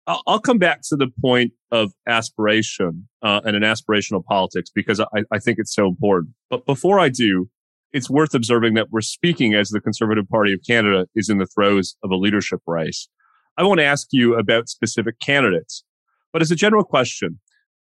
I'll 0.07 0.41
come 0.41 0.59
back 0.59 0.81
to 0.89 0.97
the 0.97 1.09
point 1.21 1.53
of 1.71 1.93
aspiration 2.09 3.09
uh, 3.23 3.41
and 3.45 3.55
an 3.55 3.63
aspirational 3.63 4.25
politics 4.25 4.69
because 4.75 4.99
I, 4.99 5.23
I 5.31 5.39
think 5.39 5.59
it's 5.61 5.73
so 5.73 5.87
important. 5.87 6.35
But 6.51 6.67
before 6.67 6.99
I 6.99 7.09
do, 7.09 7.49
it's 7.93 8.11
worth 8.11 8.35
observing 8.35 8.75
that 8.75 8.91
we're 8.91 9.01
speaking 9.01 9.55
as 9.55 9.69
the 9.69 9.81
Conservative 9.81 10.29
Party 10.29 10.53
of 10.53 10.61
Canada 10.67 11.07
is 11.15 11.29
in 11.29 11.39
the 11.39 11.47
throes 11.47 11.97
of 12.03 12.11
a 12.11 12.17
leadership 12.17 12.61
race. 12.67 13.09
I 13.57 13.63
won't 13.63 13.81
ask 13.81 14.09
you 14.13 14.35
about 14.35 14.69
specific 14.69 15.21
candidates, 15.21 15.85
but 16.33 16.43
as 16.43 16.51
a 16.51 16.57
general 16.57 16.85
question, 16.85 17.39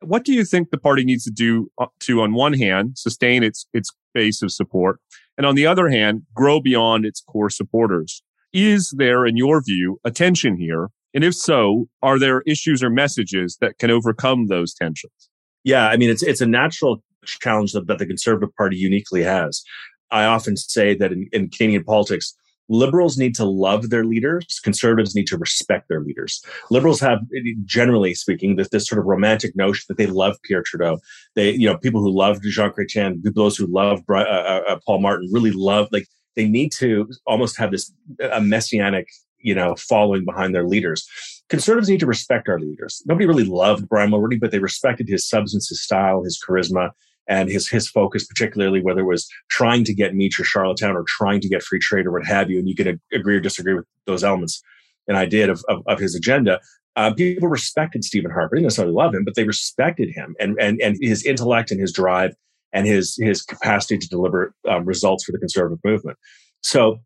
what 0.02 0.24
do 0.24 0.34
you 0.34 0.46
think 0.46 0.70
the 0.70 0.78
party 0.78 1.04
needs 1.04 1.24
to 1.24 1.32
do 1.32 1.72
uh, 1.80 1.88
to, 2.02 2.22
on 2.22 2.34
one 2.34 2.54
hand, 2.54 2.98
sustain 2.98 3.42
its, 3.44 3.68
its 3.74 3.92
base 4.14 4.44
of 4.44 4.52
support, 4.52 5.00
and 5.38 5.46
on 5.46 5.56
the 5.56 5.66
other 5.66 5.90
hand, 5.90 6.24
grow 6.36 6.60
beyond 6.60 7.06
its 7.06 7.22
core 7.22 7.50
supporters? 7.50 8.22
Is 8.54 8.92
there, 8.92 9.26
in 9.26 9.38
your 9.38 9.62
view, 9.64 10.00
a 10.04 10.12
tension 10.12 10.58
here? 10.58 10.90
And 11.14 11.24
if 11.24 11.34
so, 11.34 11.88
are 12.04 12.20
there 12.20 12.42
issues 12.42 12.84
or 12.84 12.92
messages 12.92 13.58
that 13.60 13.80
can 13.80 13.90
overcome 13.90 14.48
those 14.48 14.76
tensions? 14.76 15.30
Yeah, 15.64 15.88
I 15.88 15.98
mean, 15.98 16.10
it's 16.10 16.24
it's 16.24 16.42
a 16.42 16.46
natural 16.46 17.04
challenge 17.26 17.74
that, 17.74 17.88
that 17.88 18.00
the 18.00 18.06
Conservative 18.06 18.56
Party 18.56 18.78
uniquely 18.78 19.24
has. 19.24 19.64
I 20.12 20.26
often 20.26 20.56
say 20.56 20.96
that 20.96 21.12
in, 21.12 21.28
in 21.34 21.50
Canadian 21.50 21.84
politics, 21.84 22.36
liberals 22.70 23.18
need 23.18 23.36
to 23.36 23.46
love 23.46 23.90
their 23.90 24.04
leaders 24.04 24.60
conservatives 24.64 25.16
need 25.16 25.28
to 25.28 25.38
respect 25.38 25.88
their 25.88 26.02
leaders. 26.02 26.44
Liberals 26.70 27.00
have 27.00 27.20
generally 27.64 28.14
speaking 28.14 28.56
this, 28.56 28.70
this 28.70 28.88
sort 28.88 29.00
of 29.00 29.06
romantic 29.06 29.56
notion 29.56 29.86
that 29.88 29.98
they 29.98 30.08
love 30.08 30.36
pierre 30.44 30.64
trudeau. 30.64 31.00
They 31.36 31.52
you 31.52 31.68
know 31.68 31.78
people 31.78 32.02
who 32.02 32.12
love 32.12 32.42
jean 32.42 32.72
chrétien 32.72 33.22
those 33.36 33.58
who 33.58 33.68
love 33.68 34.04
uh, 34.10 34.16
uh, 34.16 34.62
uh, 34.68 34.80
paul 34.86 35.00
martin 35.00 35.30
really 35.32 35.52
love 35.52 35.88
like 35.92 36.08
they 36.36 36.48
need 36.48 36.72
to 36.74 37.10
almost 37.26 37.58
have 37.58 37.72
this 37.72 37.92
a 38.32 38.42
messianic 38.42 39.08
you 39.40 39.56
know 39.56 39.76
following 39.76 40.26
behind 40.26 40.54
their 40.54 40.68
leaders. 40.68 41.08
Conservatives 41.50 41.88
need 41.88 42.02
to 42.02 42.06
respect 42.06 42.50
our 42.50 42.60
leaders. 42.60 43.02
Nobody 43.06 43.26
really 43.26 43.46
loved 43.46 43.88
brian 43.88 44.12
mulroney 44.12 44.40
but 44.40 44.52
they 44.52 44.60
respected 44.60 45.08
his 45.08 45.28
substance 45.28 45.70
his 45.70 45.82
style 45.82 46.24
his 46.24 46.42
charisma 46.46 46.92
and 47.28 47.50
his 47.50 47.68
his 47.68 47.90
focus, 47.90 48.26
particularly 48.26 48.82
whether 48.82 49.02
it 49.02 49.06
was 49.06 49.28
trying 49.50 49.84
to 49.86 49.94
get 49.94 50.16
Meech 50.16 50.40
or 50.40 50.44
Charlottetown 50.44 50.96
or 50.96 51.04
trying 51.08 51.42
to 51.42 51.50
get 51.50 51.64
free 51.64 51.80
trade 51.80 52.06
or 52.06 52.12
what 52.12 52.26
have 52.26 52.50
you, 52.50 52.60
and 52.60 52.68
you 52.68 52.76
can 52.76 53.00
agree 53.14 53.36
or 53.36 53.40
disagree 53.40 53.74
with 53.74 53.86
those 54.06 54.24
elements. 54.24 54.62
And 55.08 55.18
I 55.18 55.26
did 55.26 55.50
of, 55.50 55.64
of, 55.70 55.84
of 55.88 56.00
his 56.00 56.16
agenda. 56.16 56.60
Uh, 56.96 57.14
people 57.14 57.48
respected 57.48 58.04
Stephen 58.04 58.32
Harper. 58.32 58.56
They 58.56 58.60
didn't 58.60 58.68
necessarily 58.68 58.94
love 58.94 59.14
him, 59.14 59.24
but 59.24 59.36
they 59.36 59.44
respected 59.44 60.10
him 60.14 60.36
and 60.40 60.58
and 60.60 60.82
and 60.82 60.98
his 61.02 61.26
intellect 61.26 61.72
and 61.72 61.80
his 61.80 61.94
drive 61.94 62.34
and 62.74 62.88
his 62.88 63.16
his 63.20 63.42
capacity 63.42 63.98
to 63.98 64.10
deliver 64.10 64.54
um, 64.68 64.86
results 64.86 65.24
for 65.24 65.32
the 65.32 65.38
conservative 65.40 65.80
movement. 65.84 66.18
So 66.64 67.00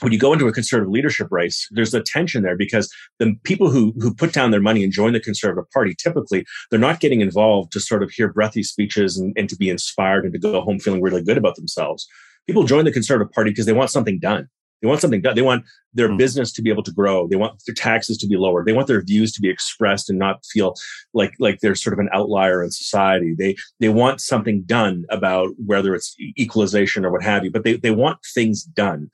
when 0.00 0.12
you 0.12 0.18
go 0.18 0.32
into 0.32 0.46
a 0.46 0.52
conservative 0.52 0.90
leadership 0.90 1.28
race, 1.30 1.68
there's 1.72 1.92
a 1.92 2.02
tension 2.02 2.42
there 2.42 2.56
because 2.56 2.92
the 3.18 3.34
people 3.42 3.70
who 3.70 3.92
who 3.98 4.14
put 4.14 4.32
down 4.32 4.50
their 4.50 4.60
money 4.60 4.82
and 4.82 4.92
join 4.92 5.12
the 5.12 5.20
conservative 5.20 5.70
party 5.70 5.94
typically 5.94 6.46
they're 6.70 6.80
not 6.80 7.00
getting 7.00 7.20
involved 7.20 7.72
to 7.72 7.80
sort 7.80 8.02
of 8.02 8.10
hear 8.10 8.32
breathy 8.32 8.62
speeches 8.62 9.18
and, 9.18 9.34
and 9.36 9.48
to 9.48 9.56
be 9.56 9.68
inspired 9.68 10.24
and 10.24 10.32
to 10.32 10.38
go 10.38 10.60
home 10.60 10.78
feeling 10.78 11.02
really 11.02 11.22
good 11.22 11.36
about 11.36 11.56
themselves. 11.56 12.06
People 12.46 12.64
join 12.64 12.84
the 12.84 12.92
Conservative 12.92 13.32
Party 13.32 13.50
because 13.50 13.66
they 13.66 13.72
want 13.72 13.90
something 13.90 14.18
done. 14.18 14.48
They 14.80 14.88
want 14.88 15.00
something 15.00 15.20
done. 15.20 15.34
They 15.34 15.42
want 15.42 15.64
their 15.92 16.08
mm. 16.08 16.18
business 16.18 16.52
to 16.52 16.62
be 16.62 16.70
able 16.70 16.82
to 16.84 16.92
grow. 16.92 17.26
They 17.26 17.36
want 17.36 17.60
their 17.66 17.74
taxes 17.74 18.16
to 18.18 18.26
be 18.26 18.36
lower. 18.36 18.64
They 18.64 18.72
want 18.72 18.86
their 18.86 19.02
views 19.02 19.32
to 19.32 19.40
be 19.40 19.50
expressed 19.50 20.08
and 20.08 20.18
not 20.18 20.44
feel 20.46 20.74
like 21.12 21.34
like 21.38 21.60
they're 21.60 21.74
sort 21.74 21.92
of 21.92 21.98
an 21.98 22.08
outlier 22.12 22.62
in 22.62 22.70
society. 22.70 23.34
They 23.36 23.56
they 23.78 23.88
want 23.88 24.20
something 24.20 24.62
done 24.62 25.04
about 25.10 25.50
whether 25.64 25.94
it's 25.94 26.14
equalization 26.38 27.04
or 27.04 27.10
what 27.10 27.22
have 27.22 27.44
you. 27.44 27.50
But 27.50 27.64
they 27.64 27.76
they 27.76 27.90
want 27.90 28.18
things 28.34 28.62
done, 28.62 29.10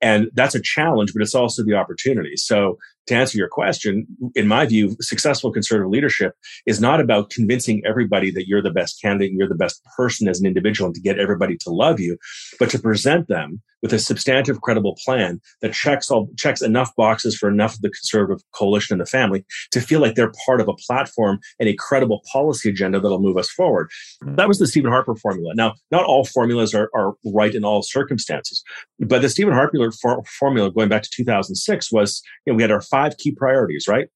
and 0.00 0.28
that's 0.34 0.54
a 0.54 0.62
challenge, 0.62 1.12
but 1.12 1.22
it's 1.22 1.34
also 1.34 1.64
the 1.64 1.74
opportunity. 1.74 2.36
So 2.36 2.78
to 3.06 3.14
answer 3.14 3.38
your 3.38 3.48
question, 3.48 4.06
in 4.34 4.46
my 4.46 4.66
view, 4.66 4.96
successful 5.00 5.52
conservative 5.52 5.90
leadership 5.90 6.34
is 6.66 6.80
not 6.80 7.00
about 7.00 7.30
convincing 7.30 7.82
everybody 7.86 8.30
that 8.30 8.46
you're 8.46 8.62
the 8.62 8.70
best 8.70 9.00
candidate 9.00 9.30
and 9.30 9.38
you're 9.38 9.48
the 9.48 9.54
best 9.54 9.82
person 9.96 10.28
as 10.28 10.40
an 10.40 10.46
individual 10.46 10.86
and 10.86 10.94
to 10.94 11.00
get 11.00 11.18
everybody 11.18 11.56
to 11.58 11.70
love 11.70 12.00
you, 12.00 12.16
but 12.58 12.70
to 12.70 12.78
present 12.78 13.28
them 13.28 13.62
with 13.82 13.92
a 13.92 13.98
substantive, 13.98 14.60
credible 14.62 14.96
plan 15.04 15.40
that 15.62 15.72
checks 15.72 16.10
all 16.10 16.28
checks 16.36 16.62
enough 16.62 16.94
boxes 16.96 17.36
for 17.36 17.48
enough 17.48 17.74
of 17.74 17.82
the 17.82 17.90
conservative 17.90 18.42
coalition 18.52 18.94
and 18.94 19.00
the 19.00 19.06
family 19.06 19.44
to 19.70 19.80
feel 19.80 20.00
like 20.00 20.14
they're 20.14 20.32
part 20.44 20.60
of 20.60 20.68
a 20.68 20.74
platform 20.74 21.38
and 21.60 21.68
a 21.68 21.74
credible 21.74 22.22
policy 22.32 22.70
agenda 22.70 22.98
that'll 22.98 23.20
move 23.20 23.36
us 23.36 23.50
forward. 23.50 23.88
That 24.22 24.48
was 24.48 24.58
the 24.58 24.66
Stephen 24.66 24.90
Harper 24.90 25.14
formula. 25.14 25.52
Now, 25.54 25.74
not 25.90 26.04
all 26.04 26.24
formulas 26.24 26.74
are, 26.74 26.90
are 26.94 27.14
right 27.24 27.54
in 27.54 27.64
all 27.64 27.82
circumstances, 27.82 28.62
but 28.98 29.22
the 29.22 29.28
Stephen 29.28 29.54
Harper 29.54 29.92
for, 29.92 30.22
formula 30.24 30.70
going 30.70 30.88
back 30.88 31.02
to 31.02 31.10
2006 31.14 31.92
was, 31.92 32.22
you 32.44 32.52
know, 32.52 32.56
we 32.56 32.62
had 32.62 32.70
our 32.70 32.82
five 32.96 33.18
key 33.18 33.32
priorities, 33.32 33.86
right? 33.88 34.08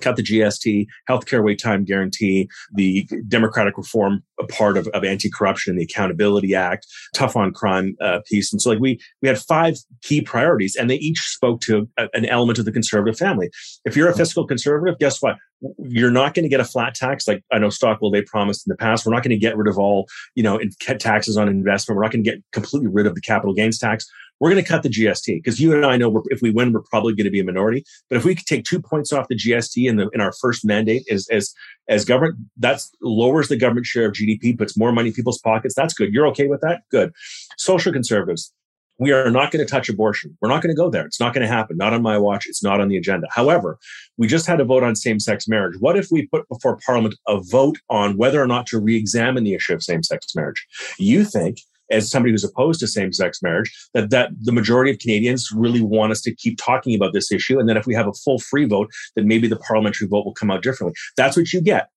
cut 0.00 0.16
the 0.16 0.22
GST, 0.22 0.86
healthcare 1.08 1.44
wait 1.44 1.60
time 1.60 1.84
guarantee, 1.84 2.48
the 2.74 3.08
democratic 3.28 3.76
reform 3.76 4.22
a 4.40 4.46
part 4.46 4.76
of, 4.76 4.88
of 4.88 5.04
anti-corruption 5.04 5.70
and 5.70 5.78
the 5.78 5.84
Accountability 5.84 6.54
Act, 6.54 6.86
tough 7.14 7.36
on 7.36 7.52
crime 7.52 7.96
uh, 8.00 8.18
piece. 8.28 8.52
And 8.52 8.60
so 8.60 8.70
like 8.70 8.80
we, 8.80 8.98
we 9.22 9.28
had 9.28 9.38
five 9.38 9.76
key 10.02 10.20
priorities 10.20 10.74
and 10.74 10.90
they 10.90 10.96
each 10.96 11.20
spoke 11.20 11.60
to 11.62 11.88
a, 11.96 12.08
an 12.14 12.26
element 12.26 12.58
of 12.58 12.64
the 12.64 12.72
conservative 12.72 13.16
family. 13.16 13.50
If 13.84 13.96
you're 13.96 14.08
a 14.08 14.16
fiscal 14.16 14.46
conservative, 14.46 14.98
guess 14.98 15.22
what? 15.22 15.36
You're 15.78 16.10
not 16.10 16.34
going 16.34 16.42
to 16.42 16.48
get 16.48 16.60
a 16.60 16.64
flat 16.64 16.94
tax. 16.94 17.28
Like 17.28 17.42
I 17.52 17.58
know 17.58 17.70
Stockwell, 17.70 18.10
Day 18.10 18.22
promised 18.22 18.66
in 18.66 18.70
the 18.70 18.76
past, 18.76 19.06
we're 19.06 19.12
not 19.12 19.22
going 19.22 19.30
to 19.30 19.36
get 19.36 19.56
rid 19.56 19.68
of 19.68 19.78
all, 19.78 20.06
you 20.34 20.42
know, 20.42 20.60
taxes 20.98 21.36
on 21.36 21.48
investment. 21.48 21.96
We're 21.96 22.02
not 22.02 22.12
going 22.12 22.24
to 22.24 22.30
get 22.30 22.42
completely 22.52 22.88
rid 22.88 23.06
of 23.06 23.14
the 23.14 23.20
capital 23.20 23.54
gains 23.54 23.78
tax 23.78 24.06
we're 24.40 24.50
going 24.50 24.62
to 24.62 24.68
cut 24.68 24.82
the 24.82 24.88
GST 24.88 25.36
because 25.36 25.60
you 25.60 25.72
and 25.74 25.86
I 25.86 25.96
know 25.96 26.22
if 26.26 26.42
we 26.42 26.50
win, 26.50 26.72
we're 26.72 26.82
probably 26.82 27.14
going 27.14 27.24
to 27.24 27.30
be 27.30 27.40
a 27.40 27.44
minority. 27.44 27.84
But 28.08 28.16
if 28.16 28.24
we 28.24 28.34
could 28.34 28.46
take 28.46 28.64
two 28.64 28.80
points 28.80 29.12
off 29.12 29.28
the 29.28 29.36
GST 29.36 29.88
in 29.88 29.96
the 29.96 30.08
in 30.12 30.20
our 30.20 30.32
first 30.40 30.64
mandate 30.64 31.04
as 31.10 31.28
as 31.30 31.52
as 31.88 32.04
government, 32.04 32.38
that 32.56 32.82
lowers 33.02 33.48
the 33.48 33.56
government 33.56 33.86
share 33.86 34.06
of 34.06 34.12
GDP, 34.12 34.56
puts 34.56 34.76
more 34.76 34.92
money 34.92 35.08
in 35.08 35.14
people's 35.14 35.40
pockets. 35.40 35.74
That's 35.74 35.94
good. 35.94 36.12
You're 36.12 36.26
okay 36.28 36.48
with 36.48 36.60
that? 36.62 36.82
Good. 36.90 37.12
Social 37.58 37.92
conservatives. 37.92 38.52
We 38.98 39.10
are 39.10 39.28
not 39.28 39.50
going 39.50 39.64
to 39.64 39.70
touch 39.70 39.88
abortion. 39.88 40.38
We're 40.40 40.50
not 40.50 40.62
going 40.62 40.74
to 40.74 40.80
go 40.80 40.88
there. 40.88 41.04
It's 41.04 41.18
not 41.18 41.34
going 41.34 41.44
to 41.44 41.52
happen. 41.52 41.76
Not 41.76 41.92
on 41.92 42.02
my 42.02 42.16
watch. 42.16 42.46
It's 42.46 42.62
not 42.62 42.80
on 42.80 42.88
the 42.88 42.96
agenda. 42.96 43.26
However, 43.28 43.76
we 44.18 44.28
just 44.28 44.46
had 44.46 44.60
a 44.60 44.64
vote 44.64 44.84
on 44.84 44.94
same 44.94 45.18
sex 45.18 45.48
marriage. 45.48 45.76
What 45.80 45.96
if 45.96 46.08
we 46.12 46.28
put 46.28 46.48
before 46.48 46.78
Parliament 46.86 47.16
a 47.26 47.40
vote 47.40 47.78
on 47.90 48.16
whether 48.16 48.40
or 48.40 48.46
not 48.46 48.66
to 48.66 48.78
re 48.78 48.96
examine 48.96 49.42
the 49.42 49.54
issue 49.54 49.74
of 49.74 49.82
same 49.82 50.04
sex 50.04 50.32
marriage? 50.36 50.64
You 50.96 51.24
think 51.24 51.58
as 51.90 52.10
somebody 52.10 52.32
who's 52.32 52.44
opposed 52.44 52.80
to 52.80 52.86
same-sex 52.86 53.42
marriage 53.42 53.72
that 53.94 54.10
that 54.10 54.30
the 54.42 54.52
majority 54.52 54.90
of 54.90 54.98
Canadians 54.98 55.50
really 55.52 55.82
want 55.82 56.12
us 56.12 56.20
to 56.22 56.34
keep 56.34 56.58
talking 56.58 56.94
about 56.94 57.12
this 57.12 57.30
issue. 57.30 57.58
And 57.58 57.68
then 57.68 57.76
if 57.76 57.86
we 57.86 57.94
have 57.94 58.06
a 58.06 58.12
full 58.12 58.38
free 58.38 58.64
vote 58.64 58.90
then 59.16 59.28
maybe 59.28 59.48
the 59.48 59.56
parliamentary 59.56 60.08
vote 60.08 60.24
will 60.24 60.34
come 60.34 60.50
out 60.50 60.62
differently. 60.62 60.94
That's 61.16 61.36
what 61.36 61.52
you 61.52 61.60
get 61.60 61.88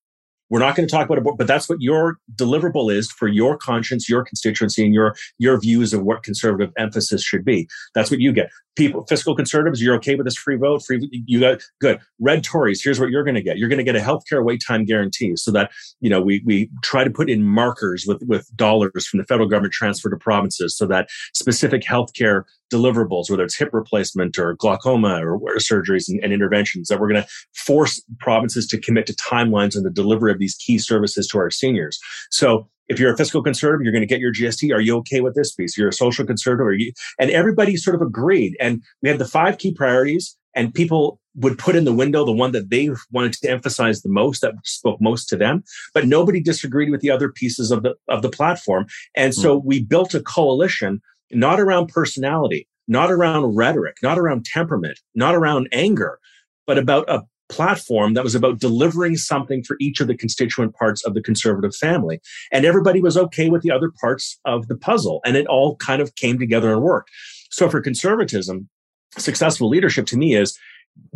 we're 0.50 0.60
not 0.60 0.76
going 0.76 0.88
to 0.88 0.92
talk 0.92 1.06
about 1.06 1.18
it, 1.18 1.38
but 1.38 1.48
that's 1.48 1.68
what 1.68 1.82
your 1.82 2.18
deliverable 2.36 2.94
is 2.94 3.12
for 3.12 3.28
your 3.28 3.58
conscience, 3.58 4.10
your 4.10 4.24
constituency, 4.24 4.86
and 4.86 4.94
your 4.94 5.16
your 5.38 5.60
views 5.60 5.94
of 5.94 6.04
what 6.04 6.24
conservative 6.24 6.72
emphasis 6.78 7.24
should 7.24 7.46
be. 7.46 7.68
That's 7.94 8.12
what 8.12 8.20
you 8.20 8.32
get 8.32 8.50
people, 8.78 9.06
fiscal 9.08 9.36
conservatives, 9.36 9.82
you're 9.82 9.96
okay 9.96 10.16
with 10.16 10.26
this 10.26 10.38
free 10.38 10.56
vote, 10.56 10.86
free, 10.86 11.10
you 11.26 11.40
got 11.40 11.62
good. 11.82 12.00
Red 12.20 12.44
Tories, 12.44 12.82
here's 12.82 13.00
what 13.00 13.10
you're 13.10 13.24
going 13.24 13.36
to 13.36 13.42
get. 13.42 13.58
You're 13.58 13.70
going 13.70 13.80
to 13.80 13.84
get 13.84 13.96
a 13.96 14.00
healthcare 14.00 14.46
wait 14.46 14.62
time 14.66 14.86
guarantee 14.86 15.36
so 15.36 15.52
that, 15.52 15.72
you 16.00 16.10
know, 16.10 16.22
we, 16.22 16.44
we 16.46 16.70
try 16.84 17.04
to 17.04 17.10
put 17.10 17.30
in 17.30 17.44
markers 17.44 18.06
with, 18.08 18.22
with 18.28 18.48
dollars 18.56 19.08
from 19.08 19.18
the 19.18 19.26
federal 19.26 19.50
government 19.50 19.74
transfer 19.74 20.10
to 20.10 20.16
provinces 20.16 20.78
so 20.78 20.86
that 20.86 21.10
specific 21.34 21.82
healthcare 21.82 22.44
deliverables, 22.72 23.30
whether 23.30 23.44
it's 23.44 23.58
hip 23.58 23.70
replacement 23.74 24.38
or 24.38 24.54
glaucoma 24.54 25.26
or, 25.26 25.36
or 25.38 25.56
surgeries 25.56 26.08
and, 26.08 26.24
and 26.24 26.32
interventions, 26.32 26.88
that 26.88 27.00
we're 27.00 27.10
going 27.10 27.24
to 27.24 27.30
force 27.56 28.02
provinces 28.20 28.68
to 28.68 28.80
commit 28.80 29.08
to 29.08 29.14
timelines 29.14 29.76
on 29.76 29.84
the 29.84 29.90
delivery 29.90 30.32
of 30.38 30.40
these 30.40 30.56
key 30.56 30.78
services 30.78 31.28
to 31.28 31.38
our 31.38 31.50
seniors. 31.50 32.00
So 32.32 32.68
if 32.88 33.00
you're 33.00 33.14
a 33.14 33.18
fiscal 33.18 33.44
conservative, 33.44 33.84
you're 33.84 33.92
going 33.92 34.02
to 34.02 34.08
get 34.08 34.20
your 34.20 34.34
GST. 34.34 34.74
Are 34.74 34.82
you 34.82 34.96
okay 34.98 35.22
with 35.22 35.36
this 35.36 35.54
piece? 35.54 35.78
You're 35.78 35.90
a 35.90 35.94
social 35.94 36.26
conservative. 36.26 36.68
Are 36.68 36.74
you? 36.74 36.94
And 37.20 37.30
everybody 37.32 37.76
sort 37.76 37.96
of 37.96 38.02
agreed. 38.02 38.56
And 38.60 38.82
we 39.02 39.10
had 39.10 39.20
the 39.20 39.26
five 39.26 39.58
key 39.58 39.74
priorities, 39.74 40.38
and 40.56 40.74
people 40.74 41.20
would 41.36 41.58
put 41.58 41.76
in 41.76 41.86
the 41.86 41.94
window 41.94 42.26
the 42.26 42.32
one 42.32 42.52
that 42.52 42.70
they 42.70 42.90
wanted 43.12 43.34
to 43.34 43.50
emphasize 43.50 44.02
the 44.02 44.10
most, 44.10 44.42
that 44.42 44.54
spoke 44.64 45.00
most 45.02 45.28
to 45.30 45.36
them. 45.36 45.64
But 45.94 46.08
nobody 46.08 46.40
disagreed 46.40 46.90
with 46.90 47.02
the 47.02 47.12
other 47.12 47.30
pieces 47.30 47.72
of 47.72 47.84
the 47.84 47.96
of 48.08 48.22
the 48.22 48.30
platform. 48.30 48.88
And 49.16 49.36
so 49.36 49.58
mm-hmm. 49.58 49.68
we 49.68 49.84
built 49.84 50.14
a 50.14 50.22
coalition 50.22 51.02
not 51.32 51.60
around 51.60 51.88
personality, 51.88 52.68
not 52.88 53.12
around 53.12 53.56
rhetoric, 53.56 53.98
not 54.02 54.18
around 54.18 54.46
temperament, 54.46 55.00
not 55.14 55.36
around 55.36 55.68
anger, 55.72 56.20
but 56.66 56.78
about 56.78 57.10
a 57.10 57.24
platform 57.50 58.14
that 58.14 58.24
was 58.24 58.36
about 58.36 58.60
delivering 58.60 59.16
something 59.16 59.64
for 59.64 59.78
each 59.80 60.00
of 60.00 60.08
the 60.08 60.18
constituent 60.18 60.76
parts 60.76 61.06
of 61.06 61.14
the 61.14 61.22
conservative 61.22 61.76
family. 61.76 62.20
And 62.52 62.66
everybody 62.66 63.02
was 63.02 63.18
okay 63.18 63.50
with 63.50 63.62
the 63.62 63.72
other 63.72 63.92
parts 64.02 64.40
of 64.46 64.68
the 64.68 64.78
puzzle. 64.78 65.22
And 65.26 65.38
it 65.38 65.48
all 65.48 65.76
kind 65.78 66.02
of 66.02 66.16
came 66.16 66.38
together 66.40 66.72
and 66.72 66.82
worked. 66.82 67.12
So 67.50 67.70
for 67.70 67.82
conservatism, 67.82 68.70
successful 69.18 69.70
leadership 69.70 70.06
to 70.08 70.18
me 70.18 70.36
is 70.36 70.58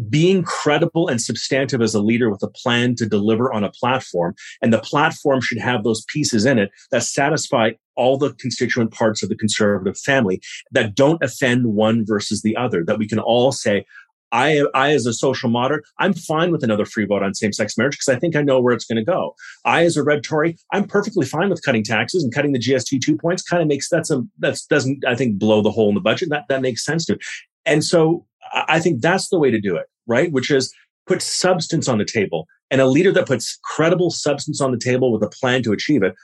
being 0.10 0.44
credible 0.44 1.08
and 1.08 1.22
substantive 1.22 1.82
as 1.82 1.96
a 1.96 2.02
leader 2.02 2.30
with 2.30 2.44
a 2.44 2.48
plan 2.50 2.96
to 2.96 3.06
deliver 3.06 3.52
on 3.52 3.64
a 3.64 3.72
platform. 3.72 4.36
And 4.62 4.72
the 4.72 4.80
platform 4.80 5.42
should 5.42 5.58
have 5.58 5.84
those 5.84 6.06
pieces 6.06 6.46
in 6.46 6.60
it 6.60 6.72
that 6.92 7.04
satisfy 7.04 7.72
all 7.96 8.18
the 8.18 8.34
constituent 8.34 8.92
parts 8.92 9.24
of 9.24 9.30
the 9.30 9.36
conservative 9.36 9.98
family 9.98 10.42
that 10.72 10.96
don't 10.96 11.24
offend 11.24 11.68
one 11.68 12.06
versus 12.06 12.42
the 12.42 12.56
other, 12.56 12.84
that 12.86 13.00
we 13.00 13.08
can 13.08 13.20
all 13.20 13.52
say, 13.52 13.86
I, 14.32 14.64
I, 14.74 14.92
as 14.92 15.06
a 15.06 15.14
social 15.14 15.50
moderate, 15.50 15.84
I'm 16.00 16.14
fine 16.14 16.52
with 16.52 16.64
another 16.64 16.86
free 16.86 17.06
vote 17.06 17.24
on 17.24 17.34
same-sex 17.34 17.78
marriage 17.78 17.96
because 17.96 18.10
I 18.10 18.20
think 18.20 18.36
I 18.36 18.42
know 18.42 18.62
where 18.62 18.74
it's 18.74 18.86
going 18.86 18.98
to 18.98 19.04
go. 19.04 19.36
I, 19.66 19.84
as 19.84 19.98
a 19.98 20.04
red 20.04 20.24
Tory, 20.24 20.58
I'm 20.72 20.86
perfectly 20.86 21.26
fine 21.26 21.50
with 21.50 21.64
cutting 21.64 21.84
taxes 21.84 22.24
and 22.24 22.34
cutting 22.34 22.54
the 22.54 22.60
GST 22.60 23.02
two 23.02 23.18
points. 23.18 23.44
Kind 23.44 23.62
of 23.62 23.68
makes 23.68 23.90
that's 23.90 24.12
a 24.12 24.22
that's 24.40 24.66
doesn't 24.66 25.06
I 25.06 25.16
think 25.16 25.38
blow 25.38 25.62
the 25.62 25.72
hole 25.72 25.90
in 25.90 25.96
the 25.96 26.02
budget. 26.02 26.30
That 26.30 26.46
that 26.50 26.62
makes 26.62 26.86
sense 26.86 27.06
to. 27.06 27.18
And 27.66 27.84
so 27.84 28.26
I 28.54 28.80
think 28.80 29.02
that's 29.02 29.30
the 29.30 29.40
way 29.40 29.52
to 29.52 29.60
do 29.60 29.76
it, 29.76 29.88
right? 30.08 30.32
Which 30.32 30.52
is 30.52 30.74
put 31.08 31.22
substance 31.22 31.88
on 31.88 31.98
the 31.98 32.06
table, 32.06 32.48
and 32.70 32.82
a 32.82 32.88
leader 32.88 33.12
that 33.12 33.28
puts 33.28 33.60
credible 33.64 34.12
substance 34.12 34.62
on 34.62 34.72
the 34.72 34.78
table 34.78 35.12
with 35.12 35.24
a 35.24 35.30
plan 35.30 35.64
to 35.64 35.74
achieve 35.74 36.04
it 36.04 36.16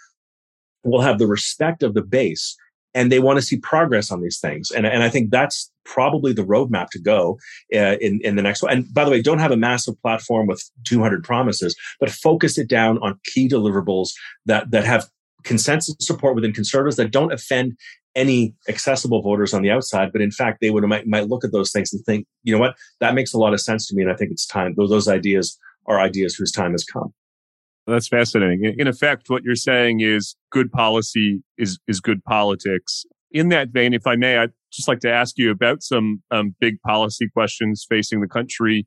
will 0.84 1.02
have 1.02 1.20
the 1.20 1.28
respect 1.28 1.84
of 1.84 1.94
the 1.94 2.02
base 2.02 2.56
and 2.98 3.12
they 3.12 3.20
want 3.20 3.38
to 3.38 3.44
see 3.44 3.58
progress 3.58 4.12
on 4.12 4.22
these 4.22 4.40
things. 4.40 4.72
And, 4.72 4.88
and 4.88 5.04
I 5.04 5.10
think 5.10 5.30
that's 5.30 5.72
probably 5.86 6.34
the 6.34 6.44
roadmap 6.44 6.90
to 6.90 7.00
go 7.00 7.38
uh, 7.74 7.98
in, 8.02 8.20
in 8.24 8.36
the 8.36 8.42
next 8.42 8.64
one. 8.64 8.74
And 8.74 8.92
by 8.92 9.06
the 9.06 9.12
way, 9.12 9.22
don't 9.22 9.38
have 9.38 9.52
a 9.52 9.58
massive 9.58 10.02
platform 10.02 10.48
with 10.48 10.68
200 10.86 11.24
promises, 11.24 11.76
but 12.00 12.10
focus 12.10 12.58
it 12.58 12.68
down 12.68 12.98
on 13.04 13.20
key 13.24 13.48
deliverables 13.48 14.10
that, 14.48 14.72
that 14.72 14.84
have 14.84 15.06
consensus 15.44 15.96
support 16.00 16.34
within 16.34 16.52
conservatives 16.52 16.96
that 16.96 17.12
don't 17.12 17.32
offend 17.32 17.78
any 18.16 18.56
accessible 18.68 19.22
voters 19.22 19.54
on 19.54 19.62
the 19.62 19.70
outside, 19.70 20.12
but 20.12 20.22
in 20.22 20.32
fact, 20.32 20.60
they 20.60 20.72
would 20.72 20.84
might, 20.86 21.06
might 21.06 21.28
look 21.28 21.46
at 21.46 21.52
those 21.52 21.72
things 21.72 21.94
and 21.94 22.04
think, 22.04 22.26
you 22.42 22.52
know 22.52 22.60
what, 22.60 22.76
that 23.00 23.14
makes 23.14 23.32
a 23.32 23.38
lot 23.38 23.54
of 23.54 23.62
sense 23.62 23.88
to 23.88 23.96
me. 23.96 24.02
And 24.02 24.12
I 24.12 24.16
think 24.16 24.32
it's 24.32 24.48
time. 24.48 24.74
Those, 24.76 24.90
those 24.90 25.08
ideas 25.08 25.56
are 25.86 26.00
ideas 26.00 26.34
whose 26.34 26.52
time 26.52 26.72
has 26.72 26.84
come. 26.84 27.14
That's 27.88 28.10
fascinating. 28.10 28.76
In 28.78 28.88
effect, 28.88 29.30
what 29.30 29.44
you're 29.44 29.56
saying 29.56 30.02
is 30.02 30.36
good 30.52 30.72
policy 30.72 31.42
is, 31.58 31.80
is 31.88 32.02
good 32.02 32.22
politics. 32.26 33.06
In 33.32 33.48
that 33.50 33.70
vein, 33.70 33.94
if 33.94 34.06
I 34.06 34.18
may, 34.18 34.38
I'd 34.38 34.52
just 34.74 34.90
like 34.90 35.00
to 35.00 35.12
ask 35.12 35.38
you 35.38 35.52
about 35.52 35.82
some 35.82 36.22
um, 36.30 36.54
big 36.60 36.82
policy 36.82 37.30
questions 37.30 37.86
facing 37.88 38.20
the 38.20 38.28
country 38.28 38.86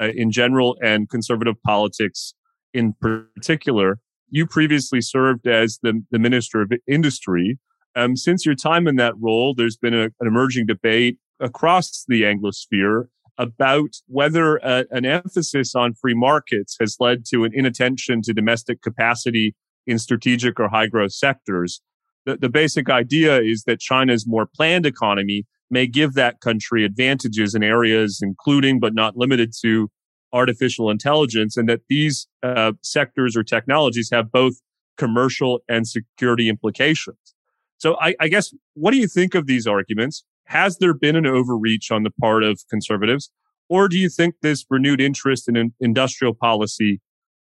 uh, 0.00 0.10
in 0.14 0.30
general 0.30 0.76
and 0.82 1.08
conservative 1.08 1.54
politics 1.62 2.34
in 2.74 2.94
particular. 3.00 3.98
You 4.28 4.46
previously 4.46 5.00
served 5.00 5.46
as 5.46 5.78
the, 5.82 6.02
the 6.10 6.18
Minister 6.18 6.60
of 6.60 6.70
Industry. 6.86 7.58
Um, 7.96 8.16
since 8.16 8.44
your 8.44 8.56
time 8.56 8.86
in 8.86 8.96
that 8.96 9.14
role, 9.18 9.54
there's 9.54 9.76
been 9.76 9.94
a, 9.94 10.04
an 10.04 10.26
emerging 10.26 10.66
debate 10.66 11.18
across 11.40 12.04
the 12.08 12.22
Anglosphere 12.22 13.06
about 13.38 13.96
whether 14.06 14.56
a, 14.56 14.84
an 14.90 15.04
emphasis 15.04 15.74
on 15.74 15.94
free 15.94 16.14
markets 16.14 16.76
has 16.80 16.96
led 17.00 17.24
to 17.26 17.44
an 17.44 17.52
inattention 17.54 18.22
to 18.22 18.32
domestic 18.32 18.82
capacity 18.82 19.54
in 19.86 19.98
strategic 19.98 20.58
or 20.60 20.68
high 20.68 20.86
growth 20.86 21.12
sectors. 21.12 21.80
The, 22.26 22.36
the 22.36 22.48
basic 22.48 22.88
idea 22.88 23.40
is 23.40 23.64
that 23.64 23.80
China's 23.80 24.26
more 24.26 24.46
planned 24.46 24.86
economy 24.86 25.46
may 25.70 25.86
give 25.86 26.14
that 26.14 26.40
country 26.40 26.84
advantages 26.84 27.54
in 27.54 27.62
areas 27.62 28.20
including 28.22 28.80
but 28.80 28.94
not 28.94 29.16
limited 29.16 29.52
to 29.62 29.90
artificial 30.32 30.90
intelligence 30.90 31.56
and 31.56 31.68
that 31.68 31.80
these 31.88 32.26
uh, 32.42 32.72
sectors 32.82 33.36
or 33.36 33.42
technologies 33.42 34.08
have 34.12 34.30
both 34.32 34.54
commercial 34.96 35.60
and 35.68 35.86
security 35.86 36.48
implications. 36.48 37.34
So 37.78 37.96
I, 38.00 38.14
I 38.20 38.28
guess, 38.28 38.54
what 38.74 38.92
do 38.92 38.98
you 38.98 39.08
think 39.08 39.34
of 39.34 39.46
these 39.46 39.66
arguments? 39.66 40.24
Has 40.46 40.78
there 40.78 40.94
been 40.94 41.16
an 41.16 41.26
overreach 41.26 41.90
on 41.90 42.02
the 42.02 42.10
part 42.10 42.42
of 42.42 42.60
conservatives? 42.68 43.30
Or 43.68 43.88
do 43.88 43.98
you 43.98 44.08
think 44.08 44.36
this 44.42 44.64
renewed 44.68 45.00
interest 45.00 45.48
in 45.48 45.72
industrial 45.80 46.34
policy 46.34 47.00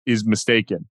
is 0.06 0.25
mistaken? 0.25 0.88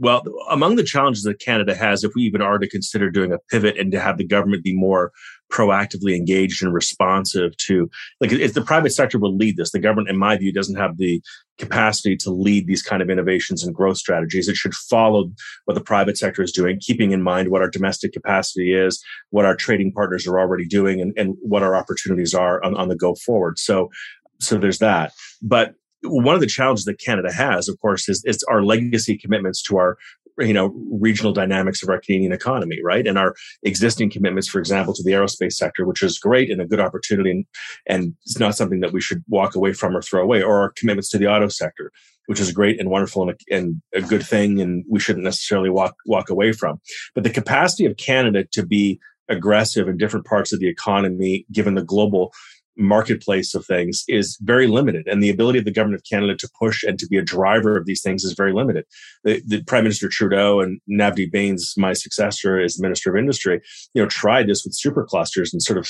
Well, 0.00 0.22
among 0.48 0.76
the 0.76 0.84
challenges 0.84 1.24
that 1.24 1.40
Canada 1.40 1.74
has, 1.74 2.04
if 2.04 2.12
we 2.14 2.22
even 2.22 2.40
are 2.40 2.58
to 2.58 2.68
consider 2.68 3.10
doing 3.10 3.32
a 3.32 3.38
pivot 3.50 3.76
and 3.76 3.90
to 3.90 3.98
have 4.00 4.16
the 4.16 4.24
government 4.24 4.62
be 4.62 4.74
more 4.74 5.10
proactively 5.50 6.14
engaged 6.14 6.62
and 6.62 6.72
responsive 6.72 7.56
to, 7.56 7.90
like, 8.20 8.30
if 8.30 8.54
the 8.54 8.62
private 8.62 8.90
sector 8.90 9.18
will 9.18 9.36
lead 9.36 9.56
this, 9.56 9.72
the 9.72 9.80
government, 9.80 10.08
in 10.08 10.16
my 10.16 10.36
view, 10.36 10.52
doesn't 10.52 10.76
have 10.76 10.98
the 10.98 11.20
capacity 11.58 12.16
to 12.18 12.30
lead 12.30 12.68
these 12.68 12.82
kind 12.82 13.02
of 13.02 13.10
innovations 13.10 13.64
and 13.64 13.74
growth 13.74 13.96
strategies. 13.96 14.46
It 14.46 14.54
should 14.54 14.74
follow 14.74 15.32
what 15.64 15.74
the 15.74 15.80
private 15.80 16.16
sector 16.16 16.42
is 16.42 16.52
doing, 16.52 16.78
keeping 16.80 17.10
in 17.10 17.22
mind 17.22 17.48
what 17.48 17.62
our 17.62 17.70
domestic 17.70 18.12
capacity 18.12 18.74
is, 18.74 19.02
what 19.30 19.46
our 19.46 19.56
trading 19.56 19.90
partners 19.90 20.28
are 20.28 20.38
already 20.38 20.66
doing, 20.66 21.00
and, 21.00 21.12
and 21.16 21.34
what 21.40 21.64
our 21.64 21.74
opportunities 21.74 22.34
are 22.34 22.62
on, 22.62 22.76
on 22.76 22.86
the 22.86 22.96
go 22.96 23.16
forward. 23.16 23.58
So, 23.58 23.90
so 24.38 24.58
there's 24.58 24.78
that. 24.78 25.12
But 25.42 25.74
one 26.02 26.34
of 26.34 26.40
the 26.40 26.46
challenges 26.46 26.84
that 26.84 27.00
Canada 27.00 27.32
has, 27.32 27.68
of 27.68 27.78
course, 27.80 28.08
is, 28.08 28.22
is 28.24 28.42
our 28.44 28.62
legacy 28.62 29.18
commitments 29.18 29.62
to 29.64 29.76
our 29.76 29.96
you 30.40 30.54
know 30.54 30.72
regional 30.90 31.32
dynamics 31.32 31.82
of 31.82 31.88
our 31.88 32.00
Canadian 32.00 32.32
economy, 32.32 32.78
right? 32.82 33.06
And 33.06 33.18
our 33.18 33.34
existing 33.62 34.10
commitments, 34.10 34.48
for 34.48 34.58
example, 34.58 34.94
to 34.94 35.02
the 35.02 35.12
aerospace 35.12 35.54
sector, 35.54 35.84
which 35.84 36.02
is 36.02 36.18
great 36.18 36.50
and 36.50 36.60
a 36.60 36.66
good 36.66 36.80
opportunity, 36.80 37.30
and, 37.30 37.44
and 37.86 38.14
it's 38.22 38.38
not 38.38 38.56
something 38.56 38.80
that 38.80 38.92
we 38.92 39.00
should 39.00 39.24
walk 39.28 39.54
away 39.54 39.72
from 39.72 39.96
or 39.96 40.02
throw 40.02 40.22
away, 40.22 40.42
or 40.42 40.60
our 40.60 40.72
commitments 40.76 41.10
to 41.10 41.18
the 41.18 41.26
auto 41.26 41.48
sector, 41.48 41.90
which 42.26 42.40
is 42.40 42.52
great 42.52 42.78
and 42.78 42.90
wonderful 42.90 43.22
and 43.22 43.30
a, 43.32 43.54
and 43.54 43.82
a 43.94 44.00
good 44.00 44.24
thing, 44.24 44.60
and 44.60 44.84
we 44.88 45.00
shouldn't 45.00 45.24
necessarily 45.24 45.70
walk 45.70 45.94
walk 46.06 46.30
away 46.30 46.52
from. 46.52 46.80
But 47.14 47.24
the 47.24 47.30
capacity 47.30 47.84
of 47.84 47.96
Canada 47.96 48.44
to 48.52 48.64
be 48.64 49.00
aggressive 49.28 49.88
in 49.88 49.96
different 49.98 50.26
parts 50.26 50.52
of 50.52 50.60
the 50.60 50.68
economy, 50.68 51.44
given 51.52 51.74
the 51.74 51.82
global 51.82 52.32
marketplace 52.78 53.54
of 53.54 53.66
things 53.66 54.04
is 54.08 54.38
very 54.40 54.66
limited 54.66 55.06
and 55.08 55.22
the 55.22 55.30
ability 55.30 55.58
of 55.58 55.64
the 55.64 55.72
government 55.72 56.00
of 56.00 56.04
canada 56.08 56.36
to 56.36 56.48
push 56.58 56.82
and 56.84 56.98
to 56.98 57.06
be 57.06 57.18
a 57.18 57.22
driver 57.22 57.76
of 57.76 57.86
these 57.86 58.02
things 58.02 58.24
is 58.24 58.34
very 58.34 58.52
limited. 58.52 58.84
The, 59.24 59.42
the 59.46 59.62
prime 59.64 59.84
minister 59.84 60.08
trudeau 60.08 60.60
and 60.60 60.80
navdeep 60.88 61.32
bains 61.32 61.74
my 61.76 61.92
successor 61.92 62.58
as 62.58 62.80
minister 62.80 63.10
of 63.10 63.16
industry 63.16 63.60
you 63.94 64.02
know 64.02 64.08
tried 64.08 64.46
this 64.48 64.64
with 64.64 64.74
super 64.74 65.04
clusters 65.04 65.52
and 65.52 65.62
sort 65.62 65.78
of 65.78 65.88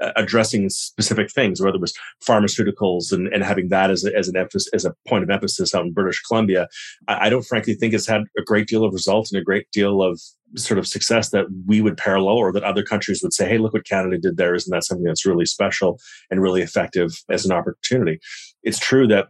addressing 0.00 0.68
specific 0.70 1.30
things, 1.30 1.60
whether 1.60 1.76
it 1.76 1.80
was 1.80 1.94
pharmaceuticals 2.26 3.12
and, 3.12 3.28
and 3.28 3.42
having 3.42 3.68
that 3.68 3.90
as, 3.90 4.04
a, 4.04 4.16
as 4.16 4.28
an 4.28 4.36
emphasis, 4.36 4.68
as 4.72 4.84
a 4.84 4.94
point 5.06 5.24
of 5.24 5.30
emphasis 5.30 5.74
out 5.74 5.84
in 5.84 5.92
British 5.92 6.20
Columbia. 6.22 6.68
I, 7.08 7.26
I, 7.26 7.28
don't 7.28 7.44
frankly 7.44 7.74
think 7.74 7.94
it's 7.94 8.06
had 8.06 8.22
a 8.38 8.42
great 8.42 8.68
deal 8.68 8.84
of 8.84 8.92
results 8.92 9.32
and 9.32 9.40
a 9.40 9.44
great 9.44 9.70
deal 9.72 10.02
of 10.02 10.20
sort 10.56 10.78
of 10.78 10.86
success 10.86 11.30
that 11.30 11.46
we 11.66 11.80
would 11.80 11.96
parallel 11.96 12.36
or 12.36 12.52
that 12.52 12.64
other 12.64 12.82
countries 12.82 13.22
would 13.22 13.32
say, 13.32 13.48
hey, 13.48 13.58
look 13.58 13.72
what 13.72 13.86
Canada 13.86 14.18
did 14.18 14.36
there. 14.36 14.54
Isn't 14.54 14.70
that 14.70 14.84
something 14.84 15.04
that's 15.04 15.26
really 15.26 15.46
special 15.46 15.98
and 16.30 16.40
really 16.40 16.62
effective 16.62 17.22
as 17.28 17.44
an 17.44 17.52
opportunity? 17.52 18.20
It's 18.62 18.78
true 18.78 19.06
that 19.08 19.28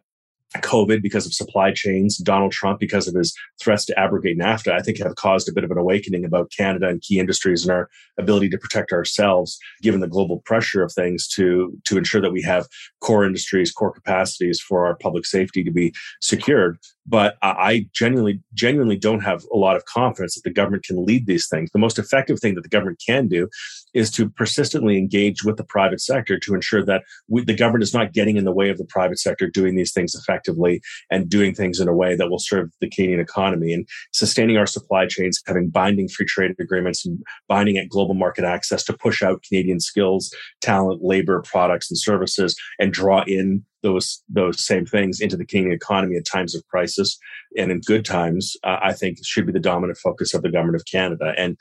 COVID 0.57 1.03
because 1.03 1.27
of 1.27 1.35
supply 1.35 1.73
chains, 1.73 2.17
Donald 2.17 2.53
Trump 2.53 2.81
because 2.81 3.07
of 3.07 3.15
his 3.15 3.35
threats 3.63 3.85
to 3.87 3.99
abrogate 3.99 4.39
NAFTA, 4.39 4.73
I 4.73 4.81
think 4.81 4.99
have 4.99 5.15
caused 5.17 5.49
a 5.49 5.53
bit 5.53 5.65
of 5.65 5.71
an 5.71 5.79
awakening 5.79 6.25
about 6.25 6.51
Canada 6.57 6.89
and 6.89 7.03
key 7.03 7.19
industries 7.19 7.65
and 7.65 7.73
our 7.73 7.89
ability 8.19 8.49
to 8.51 8.59
protect 8.59 8.93
ourselves, 8.93 9.59
given 9.83 10.01
the 10.01 10.09
global 10.09 10.41
pressure 10.47 10.83
of 10.83 10.93
things 10.93 11.29
to, 11.29 11.77
to 11.85 11.99
ensure 11.99 12.23
that 12.23 12.33
we 12.33 12.43
have 12.43 12.67
core 13.01 13.25
industries, 13.25 13.71
core 13.71 13.93
capacities 13.93 14.61
for 14.61 14.87
our 14.87 14.97
public 14.97 15.27
safety 15.27 15.63
to 15.63 15.71
be 15.71 15.93
secured. 16.23 16.79
But 17.07 17.37
I 17.43 17.89
genuinely, 17.95 18.41
genuinely 18.53 18.97
don't 18.97 19.21
have 19.21 19.45
a 19.53 19.57
lot 19.57 19.77
of 19.77 19.85
confidence 19.87 20.35
that 20.35 20.45
the 20.45 20.53
government 20.53 20.85
can 20.85 21.05
lead 21.05 21.27
these 21.27 21.49
things. 21.49 21.71
The 21.73 21.79
most 21.79 21.99
effective 21.99 22.39
thing 22.39 22.55
that 22.55 22.63
the 22.63 22.69
government 22.69 23.03
can 23.05 23.29
do 23.29 23.49
is 23.95 24.11
to 24.13 24.29
persistently 24.29 24.99
engage 24.99 25.45
with 25.45 25.57
the 25.57 25.65
private 25.65 26.01
sector 26.01 26.39
to 26.39 26.55
ensure 26.55 26.85
that 26.85 27.03
we, 27.29 27.45
the 27.45 27.55
government 27.55 27.83
is 27.83 27.95
not 27.95 28.13
getting 28.13 28.37
in 28.37 28.45
the 28.45 28.53
way 28.53 28.69
of 28.69 28.79
the 28.79 28.85
private 28.85 29.19
sector 29.19 29.49
doing 29.49 29.75
these 29.75 29.93
things 29.93 30.15
effectively 30.15 30.81
and 31.11 31.29
doing 31.29 31.55
things 31.55 31.81
in 31.81 31.89
a 31.89 31.95
way 31.95 32.17
that 32.17 32.31
will 32.31 32.39
serve 32.39 32.71
the 32.81 32.91
Canadian 32.91 33.21
economy 33.21 33.73
and 33.73 33.89
sustaining 34.13 34.57
our 34.57 34.67
supply 34.67 35.07
chains, 35.07 35.41
having 35.47 35.69
binding 35.69 36.09
free 36.09 36.27
trade 36.27 36.55
agreements 36.59 37.05
and 37.05 37.19
binding 37.49 37.79
at 37.79 37.89
global 37.89 38.15
market 38.15 38.45
access 38.45 38.85
to 38.85 38.93
push 38.93 39.23
out 39.23 39.43
Canadian 39.43 39.81
skills, 39.81 40.35
talent, 40.61 41.03
labor, 41.03 41.43
products, 41.43 41.91
and 41.91 41.99
services 41.99 42.57
and 42.79 42.93
draw 42.93 43.23
in 43.27 43.65
those 43.83 44.23
those 44.29 44.65
same 44.65 44.85
things 44.85 45.21
into 45.21 45.37
the 45.37 45.47
Canadian 45.47 45.73
economy 45.73 46.17
at 46.17 46.27
times 46.27 46.55
of 46.55 46.67
crisis 46.67 47.17
and 47.57 47.71
in 47.71 47.81
good 47.81 48.05
times, 48.05 48.57
uh, 48.65 48.79
I 48.83 48.93
think 48.93 49.19
should 49.25 49.47
be 49.47 49.53
the 49.53 49.61
dominant 49.61 49.99
focus 49.99 50.35
of 50.35 50.43
the 50.43 50.51
government 50.51 50.77
of 50.77 50.85
Canada. 50.91 51.33
And 51.37 51.57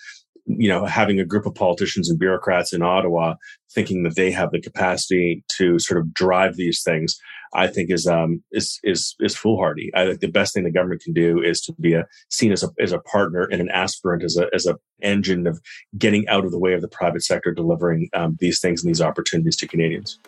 you 0.48 0.70
know, 0.70 0.86
having 0.86 1.20
a 1.20 1.26
group 1.26 1.46
of 1.46 1.56
politicians 1.56 2.10
and 2.10 2.18
bureaucrats 2.18 2.74
in 2.74 2.82
Ottawa 2.82 3.36
thinking 3.74 4.04
that 4.04 4.16
they 4.16 4.32
have 4.32 4.52
the 4.52 4.62
capacity 4.62 5.44
to 5.58 5.78
sort 5.78 6.00
of 6.00 6.14
drive 6.14 6.56
these 6.56 6.82
things, 6.84 7.20
I 7.54 7.68
think 7.68 7.92
is 7.92 8.08
um, 8.08 8.42
is 8.52 8.80
is 8.84 9.16
is 9.20 9.36
foolhardy. 9.36 9.92
I 9.94 10.06
think 10.06 10.22
the 10.22 10.28
best 10.28 10.54
thing 10.54 10.64
the 10.64 10.72
government 10.72 11.02
can 11.02 11.14
do 11.14 11.42
is 11.42 11.62
to 11.62 11.74
be 11.80 11.94
a, 11.94 12.06
seen 12.30 12.52
as 12.52 12.64
a 12.64 12.70
as 12.80 12.92
a 12.92 13.00
partner 13.00 13.44
and 13.44 13.62
an 13.62 13.70
aspirant 13.70 14.24
as 14.24 14.38
a 14.38 14.48
as 14.54 14.66
a 14.66 14.78
engine 15.02 15.48
of 15.48 15.62
getting 15.98 16.28
out 16.28 16.46
of 16.46 16.52
the 16.52 16.60
way 16.60 16.74
of 16.74 16.82
the 16.82 16.88
private 16.88 17.24
sector 17.24 17.52
delivering 17.52 18.10
um, 18.14 18.38
these 18.40 18.60
things 18.60 18.84
and 18.84 18.90
these 18.90 19.02
opportunities 19.02 19.58
to 19.58 19.68
Canadians. 19.68 20.20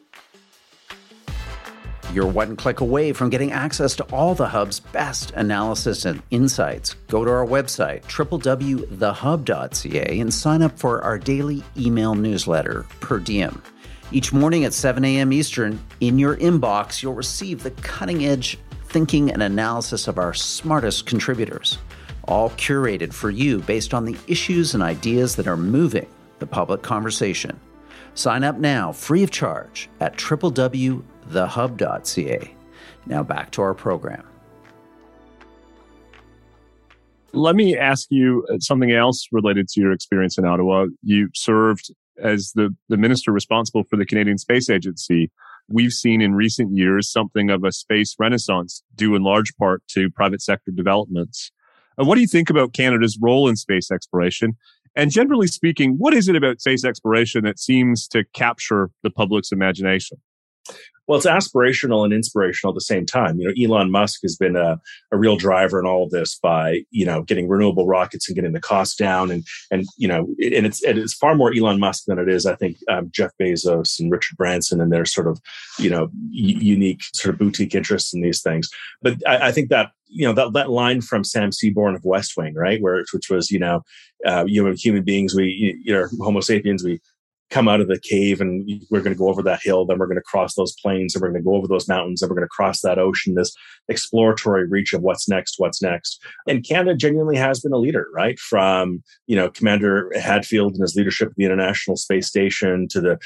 You're 2.12 2.26
one 2.26 2.56
click 2.56 2.80
away 2.80 3.14
from 3.14 3.30
getting 3.30 3.52
access 3.52 3.96
to 3.98 4.04
all 4.06 4.34
the 4.34 4.48
Hub's 4.48 4.80
best 4.80 5.30
analysis 5.36 6.06
and 6.06 6.24
insights. 6.32 6.96
Go 7.08 7.24
to 7.24 7.30
our 7.30 7.46
website, 7.46 8.02
www.thehub.ca, 8.06 8.90
and 10.20 10.34
sign 10.34 10.64
up 10.64 10.80
for 10.80 11.04
our 11.04 11.20
daily 11.20 11.64
email 11.78 12.16
newsletter, 12.16 12.88
Per 13.00 13.20
Diem. 13.20 13.62
Each 14.12 14.34
morning 14.34 14.66
at 14.66 14.74
7 14.74 15.06
a.m. 15.06 15.32
Eastern, 15.32 15.80
in 16.00 16.18
your 16.18 16.36
inbox, 16.38 17.04
you'll 17.04 17.14
receive 17.14 17.62
the 17.62 17.70
cutting 17.70 18.26
edge 18.26 18.58
thinking 18.86 19.32
and 19.32 19.44
analysis 19.44 20.08
of 20.08 20.18
our 20.18 20.34
smartest 20.34 21.06
contributors, 21.06 21.78
all 22.24 22.50
curated 22.52 23.14
for 23.14 23.30
you 23.30 23.60
based 23.60 23.94
on 23.94 24.06
the 24.06 24.18
issues 24.26 24.74
and 24.74 24.82
ideas 24.82 25.36
that 25.36 25.46
are 25.48 25.56
moving 25.56 26.08
the 26.40 26.48
public 26.48 26.82
conversation. 26.82 27.60
Sign 28.16 28.44
up 28.44 28.58
now, 28.58 28.92
free 28.92 29.22
of 29.22 29.30
charge, 29.30 29.92
at 30.00 30.18
www 30.18 31.04
thehub.ca. 31.32 32.54
Now 33.06 33.24
back 33.24 33.52
to 33.52 33.62
our 33.62 33.74
program. 33.74 34.26
Let 37.32 37.56
me 37.56 37.78
ask 37.78 38.08
you 38.10 38.46
uh, 38.52 38.58
something 38.60 38.92
else 38.92 39.28
related 39.32 39.68
to 39.70 39.82
your 39.82 39.92
experience 39.92 40.38
in 40.38 40.46
Ottawa. 40.46 40.88
You 41.04 41.30
served 41.36 41.92
as 42.22 42.52
the, 42.54 42.76
the 42.90 42.98
minister 42.98 43.32
responsible 43.32 43.84
for 43.84 43.98
the 43.98 44.06
Canadian 44.06 44.38
Space 44.38 44.70
Agency. 44.70 45.32
We've 45.68 45.94
seen 45.94 46.22
in 46.22 46.34
recent 46.34 46.76
years 46.76 47.10
something 47.10 47.50
of 47.52 47.64
a 47.64 47.72
space 47.72 48.16
renaissance 48.18 48.84
due 48.96 49.16
in 49.16 49.24
large 49.24 49.56
part 49.58 49.84
to 49.90 50.10
private 50.10 50.42
sector 50.42 50.72
developments. 50.72 51.52
Uh, 52.00 52.06
what 52.06 52.16
do 52.16 52.22
you 52.22 52.28
think 52.28 52.50
about 52.50 52.74
Canada's 52.74 53.18
role 53.22 53.48
in 53.48 53.56
space 53.56 53.92
exploration? 53.92 54.58
And 54.96 55.12
generally 55.12 55.48
speaking, 55.48 55.96
what 55.98 56.14
is 56.14 56.28
it 56.28 56.36
about 56.36 56.60
space 56.60 56.84
exploration 56.84 57.44
that 57.44 57.60
seems 57.60 58.08
to 58.10 58.24
capture 58.34 58.90
the 59.04 59.12
public's 59.12 59.52
imagination? 59.52 60.18
Well, 61.10 61.18
it's 61.18 61.26
aspirational 61.26 62.04
and 62.04 62.14
inspirational 62.14 62.72
at 62.72 62.76
the 62.76 62.82
same 62.82 63.04
time. 63.04 63.40
You 63.40 63.48
know, 63.48 63.76
Elon 63.76 63.90
Musk 63.90 64.20
has 64.22 64.36
been 64.36 64.56
a, 64.56 64.80
a 65.12 65.18
real 65.18 65.38
driver 65.38 65.80
in 65.80 65.88
all 65.88 66.04
of 66.04 66.12
this 66.12 66.38
by, 66.38 66.84
you 66.92 67.04
know, 67.04 67.24
getting 67.24 67.50
renewable 67.50 67.88
rockets 67.88 68.30
and 68.30 68.36
getting 68.36 68.54
the 68.54 68.62
cost 68.62 69.00
down. 69.00 69.32
And, 69.32 69.44
and, 69.72 69.88
you 69.98 70.08
know, 70.08 70.28
and 70.38 70.68
it's, 70.68 70.84
it's 70.84 71.16
far 71.16 71.34
more 71.34 71.52
Elon 71.52 71.80
Musk 71.80 72.04
than 72.06 72.20
it 72.20 72.30
is, 72.30 72.46
I 72.46 72.54
think, 72.54 72.78
um, 72.92 73.10
Jeff 73.12 73.32
Bezos 73.42 74.00
and 74.00 74.12
Richard 74.12 74.38
Branson 74.38 74.80
and 74.80 74.94
their 74.94 75.04
sort 75.04 75.26
of, 75.26 75.42
you 75.80 75.90
know, 75.90 76.10
unique 76.30 77.02
sort 77.16 77.34
of 77.34 77.40
boutique 77.40 77.74
interests 77.74 78.14
in 78.14 78.22
these 78.22 78.44
things. 78.44 78.70
But 79.02 79.16
I, 79.28 79.48
I 79.48 79.52
think 79.52 79.70
that 79.70 79.90
you 80.12 80.26
know 80.26 80.34
that 80.34 80.54
that 80.54 80.72
line 80.72 81.02
from 81.02 81.24
Sam 81.24 81.52
Seaborn 81.52 81.96
of 81.96 82.04
West 82.04 82.34
Wing, 82.36 82.56
right, 82.56 82.82
where 82.82 83.04
which 83.14 83.30
was 83.30 83.52
you 83.52 83.60
know, 83.60 83.84
uh, 84.26 84.44
you 84.48 84.64
know, 84.64 84.74
human 84.76 85.04
beings, 85.04 85.36
we 85.36 85.80
you 85.84 85.94
know, 85.94 86.08
Homo 86.20 86.40
sapiens, 86.40 86.84
we 86.84 87.00
come 87.50 87.68
out 87.68 87.82
of 87.82 87.88
the 87.88 88.00
cave 88.00 88.42
and 88.42 88.70
we're 88.90 89.02
going 89.02 89.14
to 89.14 89.18
go 89.18 89.28
over 89.28 89.42
that 89.42 89.62
hill 89.64 89.86
then 89.86 89.98
we're 89.98 90.08
going 90.08 90.16
to 90.16 90.22
cross 90.22 90.56
those 90.56 90.76
plains 90.82 91.16
and 91.16 91.22
we're 91.22 91.30
going 91.30 91.42
to 91.42 91.46
go 91.46 91.56
over 91.56 91.68
those 91.68 91.88
mountains 91.88 92.22
and 92.22 92.30
we're 92.30 92.36
going 92.36 92.46
to 92.46 92.50
cross 92.50 92.82
that 92.82 93.00
ocean 93.00 93.36
this 93.36 93.54
exploratory 93.88 94.68
reach 94.68 94.94
of 94.94 95.02
what's 95.02 95.28
next 95.28 95.56
what's 95.58 95.82
next. 95.82 96.22
And 96.48 96.64
canada 96.64 96.96
genuinely 96.96 97.38
has 97.38 97.60
been 97.60 97.74
a 97.74 97.78
leader 97.78 98.08
right? 98.14 98.40
From 98.40 99.04
you 99.28 99.36
know 99.36 99.50
commander 99.50 100.12
hadfield 100.20 100.74
and 100.74 100.82
his 100.82 100.96
leadership 100.96 101.30
of 101.30 101.36
the 101.36 101.46
international 101.46 101.98
space 101.98 102.28
station 102.28 102.88
to 102.90 103.02
the 103.02 103.18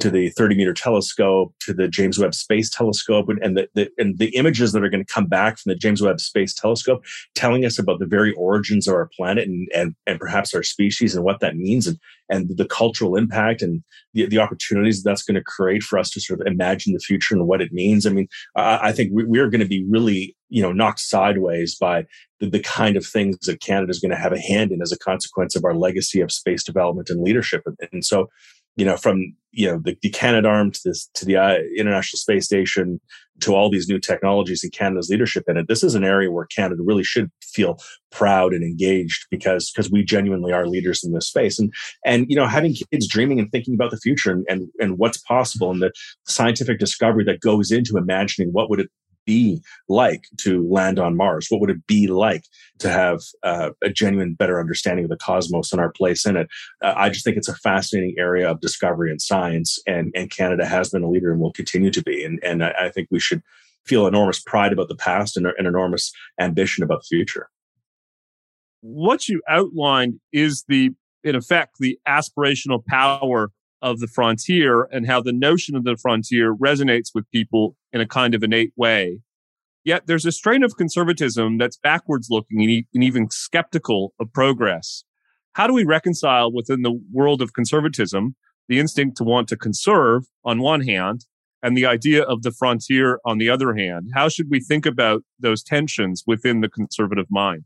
to 0.00 0.10
the 0.10 0.30
30 0.30 0.56
meter 0.56 0.74
telescope 0.74 1.54
to 1.60 1.72
the 1.72 1.88
james 1.88 2.18
webb 2.18 2.34
space 2.34 2.70
telescope 2.70 3.28
and, 3.28 3.56
the, 3.56 3.68
the 3.74 3.90
and 3.98 4.18
the 4.18 4.28
images 4.36 4.72
that 4.72 4.84
are 4.84 4.90
going 4.90 5.04
to 5.04 5.12
come 5.12 5.26
back 5.26 5.58
from 5.58 5.70
the 5.70 5.76
james 5.76 6.02
webb 6.02 6.20
space 6.20 6.52
telescope 6.52 7.04
telling 7.34 7.64
us 7.64 7.78
about 7.78 7.98
the 7.98 8.06
very 8.06 8.32
origins 8.34 8.86
of 8.86 8.94
our 8.94 9.08
planet 9.16 9.48
and 9.48 9.68
and, 9.74 9.94
and 10.06 10.18
perhaps 10.18 10.54
our 10.54 10.62
species 10.62 11.14
and 11.14 11.24
what 11.24 11.40
that 11.40 11.56
means. 11.56 11.86
And 11.86 11.98
and 12.28 12.56
the 12.56 12.66
cultural 12.66 13.16
impact 13.16 13.62
and 13.62 13.82
the, 14.14 14.26
the 14.26 14.38
opportunities 14.38 15.02
that's 15.02 15.22
going 15.22 15.34
to 15.34 15.42
create 15.42 15.82
for 15.82 15.98
us 15.98 16.10
to 16.10 16.20
sort 16.20 16.40
of 16.40 16.46
imagine 16.46 16.92
the 16.92 17.00
future 17.00 17.34
and 17.34 17.46
what 17.46 17.60
it 17.60 17.72
means. 17.72 18.06
I 18.06 18.10
mean, 18.10 18.28
I, 18.56 18.88
I 18.88 18.92
think 18.92 19.10
we, 19.12 19.24
we 19.24 19.38
are 19.38 19.50
going 19.50 19.60
to 19.60 19.66
be 19.66 19.84
really 19.88 20.36
you 20.48 20.62
know 20.62 20.72
knocked 20.72 21.00
sideways 21.00 21.76
by 21.76 22.04
the, 22.40 22.48
the 22.48 22.60
kind 22.60 22.96
of 22.96 23.06
things 23.06 23.38
that 23.40 23.60
Canada 23.60 23.90
is 23.90 24.00
going 24.00 24.10
to 24.10 24.16
have 24.16 24.32
a 24.32 24.40
hand 24.40 24.72
in 24.72 24.82
as 24.82 24.92
a 24.92 24.98
consequence 24.98 25.56
of 25.56 25.64
our 25.64 25.74
legacy 25.74 26.20
of 26.20 26.32
space 26.32 26.64
development 26.64 27.10
and 27.10 27.22
leadership. 27.22 27.62
And, 27.66 27.76
and 27.92 28.04
so, 28.04 28.28
you 28.76 28.84
know, 28.84 28.96
from 28.96 29.34
you 29.52 29.66
know 29.66 29.80
the, 29.82 29.96
the 30.02 30.10
Canadarm 30.10 30.72
to 30.72 30.80
this 30.84 31.08
to 31.14 31.24
the 31.24 31.36
uh, 31.36 31.58
International 31.76 32.18
Space 32.18 32.44
Station 32.44 33.00
to 33.40 33.54
all 33.54 33.70
these 33.70 33.88
new 33.88 33.98
technologies 33.98 34.62
and 34.62 34.72
Canada's 34.72 35.08
leadership 35.08 35.44
in 35.46 35.56
it, 35.56 35.68
this 35.68 35.84
is 35.84 35.94
an 35.94 36.04
area 36.04 36.30
where 36.30 36.46
Canada 36.46 36.82
really 36.84 37.04
should 37.04 37.30
feel 37.42 37.78
proud 38.10 38.52
and 38.52 38.64
engaged 38.64 39.26
because 39.30 39.70
because 39.70 39.90
we 39.90 40.02
genuinely 40.02 40.52
are 40.52 40.66
leaders 40.66 41.04
in 41.04 41.12
this 41.12 41.28
space. 41.28 41.58
And 41.58 41.72
and 42.04 42.26
you 42.28 42.36
know, 42.36 42.46
having 42.46 42.74
kids 42.74 43.06
dreaming 43.06 43.38
and 43.38 43.50
thinking 43.50 43.74
about 43.74 43.90
the 43.90 43.98
future 43.98 44.30
and 44.30 44.44
and, 44.48 44.68
and 44.80 44.98
what's 44.98 45.18
possible 45.18 45.70
and 45.70 45.82
the 45.82 45.92
scientific 46.26 46.78
discovery 46.78 47.24
that 47.24 47.40
goes 47.40 47.70
into 47.70 47.96
imagining 47.96 48.50
what 48.52 48.70
would 48.70 48.80
it 48.80 48.90
be 49.28 49.62
like 49.88 50.24
to 50.38 50.66
land 50.68 50.98
on 50.98 51.16
Mars? 51.16 51.48
What 51.50 51.60
would 51.60 51.70
it 51.70 51.86
be 51.86 52.06
like 52.06 52.44
to 52.78 52.88
have 52.88 53.20
uh, 53.42 53.70
a 53.82 53.90
genuine, 53.90 54.32
better 54.32 54.58
understanding 54.58 55.04
of 55.04 55.10
the 55.10 55.18
cosmos 55.18 55.70
and 55.70 55.80
our 55.80 55.92
place 55.92 56.24
in 56.24 56.36
it? 56.38 56.48
Uh, 56.82 56.94
I 56.96 57.10
just 57.10 57.24
think 57.24 57.36
it's 57.36 57.48
a 57.48 57.54
fascinating 57.56 58.14
area 58.18 58.50
of 58.50 58.62
discovery 58.62 59.10
and 59.10 59.20
science, 59.20 59.78
and, 59.86 60.10
and 60.14 60.30
Canada 60.30 60.64
has 60.64 60.88
been 60.88 61.02
a 61.02 61.10
leader 61.10 61.30
and 61.30 61.40
will 61.40 61.52
continue 61.52 61.90
to 61.90 62.02
be. 62.02 62.24
And, 62.24 62.40
and 62.42 62.64
I, 62.64 62.72
I 62.86 62.88
think 62.88 63.08
we 63.10 63.20
should 63.20 63.42
feel 63.84 64.06
enormous 64.06 64.40
pride 64.40 64.72
about 64.72 64.88
the 64.88 64.96
past 64.96 65.36
and 65.36 65.46
an 65.46 65.66
enormous 65.66 66.10
ambition 66.40 66.82
about 66.82 67.00
the 67.02 67.16
future. 67.16 67.50
What 68.80 69.28
you 69.28 69.42
outlined 69.48 70.20
is 70.32 70.64
the, 70.68 70.90
in 71.22 71.34
effect, 71.34 71.76
the 71.80 71.98
aspirational 72.08 72.84
power 72.86 73.50
of 73.80 74.00
the 74.00 74.08
frontier 74.08 74.84
and 74.84 75.06
how 75.06 75.20
the 75.20 75.32
notion 75.32 75.76
of 75.76 75.84
the 75.84 75.96
frontier 75.96 76.54
resonates 76.54 77.08
with 77.14 77.30
people 77.30 77.76
in 77.92 78.00
a 78.00 78.06
kind 78.06 78.34
of 78.34 78.42
innate 78.42 78.72
way. 78.76 79.20
Yet 79.84 80.06
there's 80.06 80.26
a 80.26 80.32
strain 80.32 80.62
of 80.62 80.76
conservatism 80.76 81.58
that's 81.58 81.76
backwards 81.76 82.28
looking 82.30 82.84
and 82.92 83.04
even 83.04 83.30
skeptical 83.30 84.12
of 84.20 84.32
progress. 84.32 85.04
How 85.54 85.66
do 85.66 85.72
we 85.72 85.84
reconcile 85.84 86.52
within 86.52 86.82
the 86.82 87.00
world 87.12 87.40
of 87.40 87.52
conservatism 87.52 88.36
the 88.68 88.78
instinct 88.78 89.16
to 89.16 89.24
want 89.24 89.48
to 89.48 89.56
conserve 89.56 90.24
on 90.44 90.60
one 90.60 90.82
hand 90.82 91.24
and 91.62 91.76
the 91.76 91.86
idea 91.86 92.22
of 92.22 92.42
the 92.42 92.52
frontier 92.52 93.18
on 93.24 93.38
the 93.38 93.48
other 93.48 93.74
hand? 93.74 94.10
How 94.14 94.28
should 94.28 94.50
we 94.50 94.60
think 94.60 94.86
about 94.86 95.22
those 95.38 95.62
tensions 95.62 96.22
within 96.26 96.60
the 96.60 96.68
conservative 96.68 97.26
mind? 97.30 97.64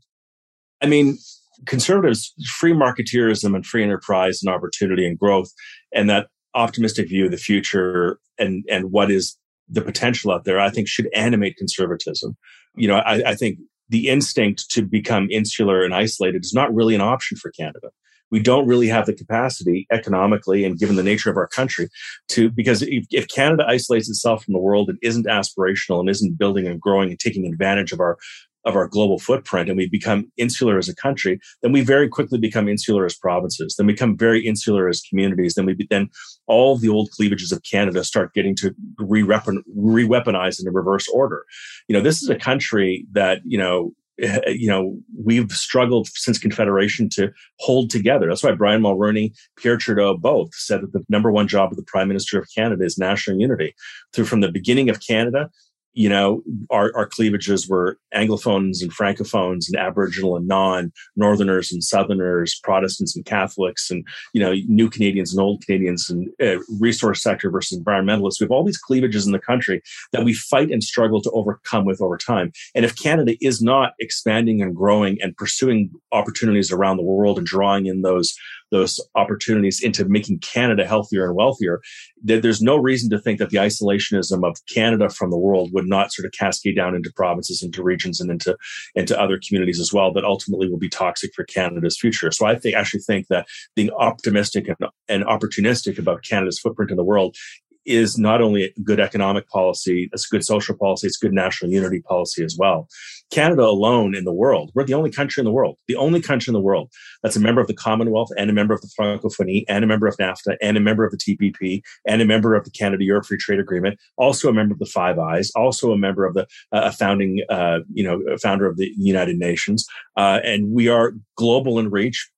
I 0.81 0.87
mean, 0.87 1.17
conservatives, 1.65 2.33
free 2.57 2.73
marketeerism 2.73 3.55
and 3.55 3.65
free 3.65 3.83
enterprise 3.83 4.41
and 4.43 4.53
opportunity 4.53 5.07
and 5.07 5.17
growth, 5.17 5.49
and 5.93 6.09
that 6.09 6.27
optimistic 6.55 7.09
view 7.09 7.25
of 7.25 7.31
the 7.31 7.37
future 7.37 8.19
and 8.37 8.63
and 8.69 8.91
what 8.91 9.09
is 9.11 9.37
the 9.69 9.81
potential 9.81 10.31
out 10.31 10.43
there, 10.43 10.59
I 10.59 10.69
think 10.69 10.87
should 10.87 11.09
animate 11.13 11.57
conservatism. 11.57 12.35
You 12.75 12.87
know, 12.87 12.97
I, 12.97 13.31
I 13.31 13.35
think 13.35 13.59
the 13.89 14.09
instinct 14.09 14.69
to 14.71 14.81
become 14.81 15.27
insular 15.31 15.83
and 15.83 15.93
isolated 15.93 16.43
is 16.43 16.53
not 16.53 16.73
really 16.73 16.95
an 16.95 17.01
option 17.01 17.37
for 17.37 17.51
Canada. 17.51 17.89
We 18.31 18.39
don't 18.39 18.67
really 18.67 18.87
have 18.87 19.05
the 19.05 19.13
capacity 19.13 19.85
economically 19.91 20.63
and 20.63 20.79
given 20.79 20.95
the 20.95 21.03
nature 21.03 21.29
of 21.29 21.37
our 21.37 21.47
country 21.47 21.89
to, 22.29 22.49
because 22.49 22.81
if, 22.81 23.05
if 23.11 23.27
Canada 23.27 23.63
isolates 23.67 24.09
itself 24.09 24.43
from 24.43 24.53
the 24.53 24.59
world 24.59 24.89
and 24.89 24.97
isn't 25.03 25.27
aspirational 25.27 25.99
and 25.99 26.09
isn't 26.09 26.39
building 26.39 26.65
and 26.65 26.81
growing 26.81 27.09
and 27.09 27.19
taking 27.19 27.45
advantage 27.45 27.91
of 27.91 27.99
our 27.99 28.17
of 28.65 28.75
our 28.75 28.87
global 28.87 29.19
footprint 29.19 29.69
and 29.69 29.77
we 29.77 29.87
become 29.87 30.31
insular 30.37 30.77
as 30.77 30.87
a 30.87 30.95
country, 30.95 31.39
then 31.61 31.71
we 31.71 31.81
very 31.81 32.07
quickly 32.07 32.39
become 32.39 32.67
insular 32.67 33.05
as 33.05 33.15
provinces. 33.15 33.75
Then 33.75 33.87
we 33.87 33.93
become 33.93 34.17
very 34.17 34.45
insular 34.45 34.87
as 34.87 35.01
communities. 35.01 35.55
Then 35.55 35.65
we 35.65 35.75
then 35.89 36.09
all 36.47 36.77
the 36.77 36.89
old 36.89 37.11
cleavages 37.11 37.51
of 37.51 37.61
Canada 37.69 38.03
start 38.03 38.33
getting 38.33 38.55
to 38.57 38.73
re-weaponize 38.97 40.61
in 40.61 40.67
a 40.67 40.71
reverse 40.71 41.07
order. 41.09 41.45
You 41.87 41.95
know, 41.95 42.01
this 42.01 42.21
is 42.21 42.29
a 42.29 42.35
country 42.35 43.05
that 43.11 43.41
you 43.45 43.57
know 43.57 43.93
eh, 44.21 44.39
you 44.49 44.67
know, 44.67 44.95
we've 45.23 45.51
struggled 45.51 46.07
since 46.13 46.37
Confederation 46.37 47.09
to 47.09 47.31
hold 47.59 47.89
together. 47.89 48.27
That's 48.27 48.43
why 48.43 48.53
Brian 48.53 48.81
Mulroney, 48.81 49.33
Pierre 49.57 49.77
Trudeau 49.77 50.17
both 50.17 50.53
said 50.53 50.81
that 50.81 50.93
the 50.93 51.03
number 51.09 51.31
one 51.31 51.47
job 51.47 51.71
of 51.71 51.77
the 51.77 51.83
Prime 51.83 52.07
Minister 52.07 52.39
of 52.39 52.47
Canada 52.55 52.85
is 52.85 52.97
national 52.97 53.39
unity. 53.39 53.73
Through 54.13 54.25
from 54.25 54.41
the 54.41 54.51
beginning 54.51 54.89
of 54.89 55.01
Canada 55.05 55.49
you 55.93 56.09
know, 56.09 56.41
our, 56.69 56.91
our 56.95 57.05
cleavages 57.05 57.67
were 57.67 57.97
Anglophones 58.15 58.81
and 58.81 58.91
Francophones 58.91 59.67
and 59.67 59.77
Aboriginal 59.77 60.35
and 60.35 60.47
non, 60.47 60.91
Northerners 61.15 61.71
and 61.71 61.83
Southerners, 61.83 62.59
Protestants 62.63 63.15
and 63.15 63.25
Catholics, 63.25 63.91
and, 63.91 64.05
you 64.33 64.41
know, 64.41 64.53
new 64.67 64.89
Canadians 64.89 65.33
and 65.33 65.41
old 65.41 65.63
Canadians 65.65 66.09
and 66.09 66.29
uh, 66.41 66.59
resource 66.79 67.21
sector 67.21 67.49
versus 67.49 67.79
environmentalists. 67.79 68.39
We 68.39 68.45
have 68.45 68.51
all 68.51 68.63
these 68.63 68.77
cleavages 68.77 69.25
in 69.25 69.31
the 69.31 69.39
country 69.39 69.81
that 70.11 70.23
we 70.23 70.33
fight 70.33 70.71
and 70.71 70.83
struggle 70.83 71.21
to 71.21 71.31
overcome 71.31 71.85
with 71.85 72.01
over 72.01 72.17
time. 72.17 72.51
And 72.75 72.85
if 72.85 72.95
Canada 72.95 73.35
is 73.41 73.61
not 73.61 73.93
expanding 73.99 74.61
and 74.61 74.75
growing 74.75 75.21
and 75.21 75.35
pursuing 75.37 75.91
opportunities 76.11 76.71
around 76.71 76.97
the 76.97 77.03
world 77.03 77.37
and 77.37 77.45
drawing 77.45 77.85
in 77.85 78.01
those 78.01 78.35
those 78.73 78.99
opportunities 79.15 79.81
into 79.81 80.03
making 80.05 80.39
Canada 80.39 80.85
healthier 80.85 81.25
and 81.25 81.35
wealthier, 81.35 81.79
there's 82.21 82.61
no 82.61 82.75
reason 82.75 83.09
to 83.11 83.19
think 83.19 83.39
that 83.39 83.51
the 83.51 83.57
isolationism 83.57 84.45
of 84.47 84.57
Canada 84.65 85.09
from 85.09 85.29
the 85.29 85.37
world 85.37 85.71
would 85.73 85.85
not 85.85 86.11
sort 86.11 86.25
of 86.25 86.31
cascade 86.31 86.75
down 86.75 86.95
into 86.95 87.11
provinces, 87.15 87.61
into 87.61 87.83
regions, 87.83 88.19
and 88.19 88.31
into 88.31 88.57
into 88.95 89.19
other 89.19 89.39
communities 89.45 89.79
as 89.79 89.93
well. 89.93 90.11
That 90.11 90.25
ultimately 90.25 90.69
will 90.69 90.79
be 90.79 90.89
toxic 90.89 91.31
for 91.35 91.45
Canada's 91.45 91.97
future. 91.97 92.31
So 92.31 92.45
I 92.45 92.55
think 92.55 92.75
actually 92.75 93.01
think 93.01 93.27
that 93.27 93.47
being 93.75 93.91
optimistic 93.91 94.67
and, 94.67 94.77
and 95.07 95.23
opportunistic 95.23 95.99
about 95.99 96.23
Canada's 96.23 96.59
footprint 96.59 96.91
in 96.91 96.97
the 96.97 97.03
world 97.03 97.37
is 97.85 98.17
not 98.17 98.41
only 98.41 98.63
a 98.63 98.73
good 98.83 98.99
economic 98.99 99.47
policy, 99.49 100.09
it's 100.11 100.25
a 100.25 100.29
good 100.29 100.43
social 100.43 100.75
policy, 100.77 101.07
it's 101.07 101.17
good 101.17 101.33
national 101.33 101.71
unity 101.71 102.01
policy 102.01 102.43
as 102.43 102.55
well. 102.57 102.87
Canada 103.31 103.63
alone 103.63 104.15
in 104.15 104.25
the 104.25 104.33
world, 104.33 104.71
we're 104.75 104.83
the 104.83 104.93
only 104.93 105.11
country 105.11 105.41
in 105.41 105.45
the 105.45 105.51
world, 105.51 105.77
the 105.87 105.95
only 105.95 106.21
country 106.21 106.51
in 106.51 106.53
the 106.53 106.61
world 106.61 106.91
that's 107.23 107.35
a 107.35 107.39
member 107.39 107.61
of 107.61 107.67
the 107.67 107.73
Commonwealth 107.73 108.29
and 108.37 108.49
a 108.49 108.53
member 108.53 108.73
of 108.73 108.81
the 108.81 108.89
Francophonie 108.97 109.65
and 109.67 109.83
a 109.83 109.87
member 109.87 110.07
of 110.07 110.15
NAFTA 110.17 110.57
and 110.61 110.77
a 110.77 110.79
member 110.79 111.05
of 111.05 111.11
the 111.11 111.17
TPP 111.17 111.81
and 112.07 112.21
a 112.21 112.25
member 112.25 112.55
of 112.55 112.63
the 112.63 112.71
Canada 112.71 113.03
Europe 113.03 113.25
Free 113.25 113.37
Trade 113.37 113.59
Agreement, 113.59 113.99
also 114.17 114.49
a 114.49 114.53
member 114.53 114.73
of 114.73 114.79
the 114.79 114.85
Five 114.85 115.17
Eyes, 115.19 115.51
also 115.55 115.91
a 115.91 115.97
member 115.97 116.25
of 116.25 116.33
the 116.33 116.47
uh, 116.71 116.91
founding, 116.91 117.41
uh, 117.49 117.79
you 117.93 118.03
know, 118.03 118.21
founder 118.41 118.67
of 118.67 118.77
the 118.77 118.91
United 118.97 119.37
Nations. 119.37 119.85
Uh, 120.17 120.39
and 120.43 120.71
we 120.71 120.87
are 120.87 121.13
global 121.35 121.79
in 121.79 121.89
reach. 121.89 122.29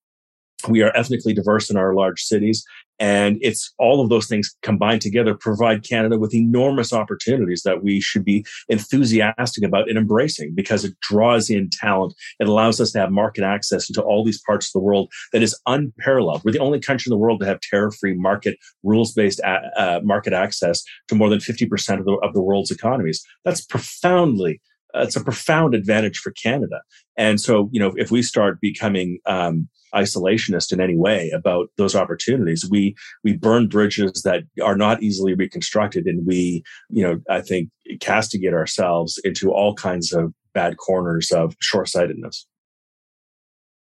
We 0.69 0.81
are 0.81 0.95
ethnically 0.95 1.34
diverse 1.34 1.69
in 1.69 1.77
our 1.77 1.93
large 1.93 2.21
cities. 2.21 2.65
And 2.99 3.38
it's 3.41 3.73
all 3.77 4.01
of 4.01 4.10
those 4.10 4.27
things 4.27 4.55
combined 4.62 5.01
together 5.01 5.36
provide 5.36 5.88
Canada 5.88 6.17
with 6.17 6.34
enormous 6.34 6.93
opportunities 6.93 7.63
that 7.63 7.84
we 7.84 7.99
should 7.99 8.23
be 8.23 8.45
enthusiastic 8.69 9.63
about 9.63 9.89
and 9.89 9.97
embracing 9.97 10.53
because 10.55 10.86
it 10.86 10.99
draws 11.01 11.49
in 11.49 11.69
talent. 11.71 12.13
It 12.39 12.47
allows 12.47 12.79
us 12.79 12.91
to 12.91 12.99
have 12.99 13.12
market 13.12 13.43
access 13.43 13.89
into 13.89 14.01
all 14.01 14.23
these 14.23 14.41
parts 14.45 14.67
of 14.67 14.73
the 14.73 14.79
world 14.79 15.12
that 15.34 15.43
is 15.43 15.60
unparalleled. 15.65 16.43
We're 16.43 16.51
the 16.51 16.60
only 16.60 16.79
country 16.79 17.10
in 17.10 17.12
the 17.12 17.17
world 17.17 17.41
to 17.41 17.45
have 17.45 17.60
tariff-free 17.62 18.15
market, 18.15 18.58
rules-based 18.84 19.41
uh, 19.41 19.99
market 20.03 20.34
access 20.34 20.84
to 21.10 21.15
more 21.15 21.29
than 21.29 21.39
50% 21.39 21.99
of 21.99 22.05
the, 22.05 22.13
of 22.23 22.34
the 22.34 22.41
world's 22.41 22.71
economies. 22.71 23.23
That's 23.43 23.65
profoundly 23.65 24.62
it's 24.95 25.15
a 25.15 25.23
profound 25.23 25.75
advantage 25.75 26.17
for 26.17 26.31
Canada. 26.31 26.81
And 27.17 27.39
so, 27.39 27.69
you 27.71 27.79
know, 27.79 27.93
if 27.95 28.12
we 28.12 28.21
start 28.21 28.60
becoming 28.62 29.19
um, 29.25 29.67
isolationist 29.95 30.71
in 30.71 30.81
any 30.81 30.95
way 30.95 31.31
about 31.34 31.69
those 31.77 31.95
opportunities. 31.95 32.67
We 32.69 32.95
we 33.23 33.38
burn 33.38 33.67
bridges 33.67 34.21
that 34.23 34.43
are 34.62 34.75
not 34.75 35.01
easily 35.01 35.34
reconstructed, 35.34 36.05
and 36.05 36.25
we, 36.27 36.63
you 36.89 37.03
know, 37.03 37.21
I 37.29 37.41
think 37.41 37.69
castigate 38.01 38.53
ourselves 38.53 39.19
into 39.23 39.51
all 39.51 39.73
kinds 39.73 40.13
of 40.13 40.34
bad 40.53 40.77
corners 40.77 41.31
of 41.31 41.55
short-sightedness. 41.62 42.47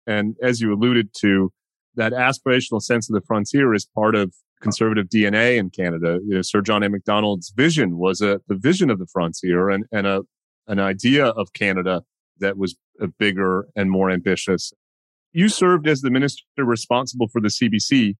And 0.07 0.35
as 0.41 0.61
you 0.61 0.73
alluded 0.73 1.09
to, 1.21 1.51
that 1.95 2.13
aspirational 2.13 2.81
sense 2.81 3.09
of 3.09 3.13
the 3.13 3.25
frontier 3.25 3.73
is 3.73 3.87
part 3.95 4.15
of 4.15 4.33
conservative 4.61 5.07
DNA 5.07 5.57
in 5.57 5.69
Canada. 5.69 6.19
You 6.25 6.35
know, 6.35 6.41
Sir 6.41 6.61
John 6.61 6.83
A. 6.83 6.89
Macdonald's 6.89 7.51
vision 7.55 7.97
was 7.97 8.21
a 8.21 8.41
the 8.47 8.55
vision 8.55 8.89
of 8.89 8.99
the 8.99 9.07
frontier 9.07 9.69
and 9.69 9.85
and 9.91 10.05
a 10.05 10.21
an 10.67 10.79
idea 10.79 11.27
of 11.27 11.53
Canada 11.53 12.03
that 12.39 12.57
was 12.57 12.75
bigger 13.17 13.67
and 13.75 13.91
more 13.91 14.09
ambitious 14.09 14.73
you 15.33 15.49
served 15.49 15.87
as 15.87 16.01
the 16.01 16.09
minister 16.09 16.43
responsible 16.57 17.27
for 17.27 17.41
the 17.41 17.47
CBC. 17.47 18.15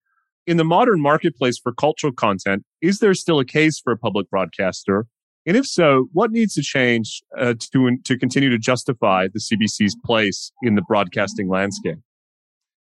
In 0.48 0.58
the 0.58 0.64
modern 0.64 1.02
marketplace 1.02 1.60
for 1.60 1.72
cultural 1.74 2.14
content, 2.14 2.64
is 2.82 3.00
there 3.00 3.14
still 3.14 3.40
a 3.40 3.46
case 3.46 3.80
for 3.80 3.94
a 3.94 3.98
public 3.98 4.30
broadcaster? 4.30 5.06
And 5.46 5.58
if 5.58 5.68
so, 5.68 6.08
what 6.14 6.32
needs 6.32 6.54
to 6.56 6.62
change 6.62 7.22
uh, 7.38 7.54
to, 7.74 7.98
to 8.04 8.18
continue 8.18 8.50
to 8.50 8.58
justify 8.58 9.28
the 9.28 9.40
CBC's 9.40 9.96
place 10.04 10.52
in 10.64 10.76
the 10.76 10.82
broadcasting 10.82 11.48
landscape? 11.48 11.98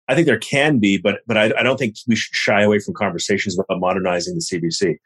I 0.07 0.13
think 0.13 0.27
there 0.27 0.39
can 0.39 0.79
be, 0.79 0.97
but 0.97 1.21
but 1.25 1.35
I, 1.35 1.45
I, 1.57 1.63
don't 1.63 1.77
think 1.77 1.95
we 2.07 2.15
should 2.15 2.35
shy 2.35 2.61
away 2.61 2.77
from 2.77 2.93
conversations 2.93 3.57
about 3.57 3.79
modernizing 3.79 4.35
the 4.35 4.41
CBC. 4.41 4.97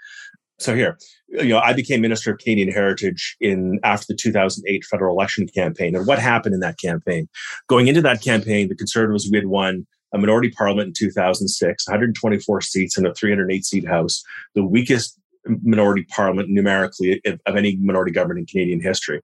So 0.60 0.76
here, 0.76 0.98
you 1.30 1.50
know, 1.50 1.60
I 1.60 1.74
became 1.74 2.02
Minister 2.02 2.32
of 2.32 2.40
Canadian 2.40 2.70
Heritage 2.70 3.38
in 3.40 3.80
after 3.84 4.08
the 4.10 4.16
2008 4.16 4.84
federal 4.86 5.16
election 5.16 5.48
campaign. 5.48 5.96
And 5.96 6.06
what 6.06 6.20
happened 6.20 6.54
in 6.54 6.60
that 6.60 6.78
campaign? 6.78 7.30
Going 7.68 7.88
into 7.88 8.02
that 8.02 8.22
campaign, 8.22 8.68
the 8.68 8.76
Conservatives 8.76 9.30
we 9.32 9.38
had 9.38 9.48
won 9.48 9.88
a 10.14 10.18
minority 10.18 10.50
parliament 10.50 10.88
in 10.88 10.94
2006, 10.94 11.88
124 11.88 12.62
seats 12.62 12.98
in 12.98 13.06
a 13.06 13.14
308 13.14 13.66
seat 13.66 13.88
house, 13.88 14.24
the 14.56 14.66
weakest 14.66 15.20
minority 15.64 16.06
parliament 16.10 16.50
numerically 16.50 17.22
of, 17.26 17.56
any 17.56 17.78
minority 17.78 18.12
government 18.12 18.40
in 18.40 18.46
Canadian 18.46 18.82
history. 18.82 19.22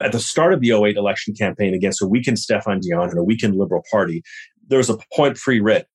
At 0.00 0.12
the 0.12 0.20
start 0.20 0.52
of 0.52 0.60
the 0.60 0.72
08 0.72 0.96
election 0.96 1.34
campaign 1.34 1.74
against 1.74 2.02
a 2.02 2.06
weakened 2.06 2.36
Stéphane 2.36 2.80
Dion 2.80 3.08
and 3.08 3.18
a 3.18 3.24
weakened 3.24 3.56
Liberal 3.56 3.82
Party, 3.90 4.22
there 4.68 4.78
was 4.78 4.90
a 4.90 4.98
point 5.14 5.38
free 5.38 5.60
writ 5.60 5.86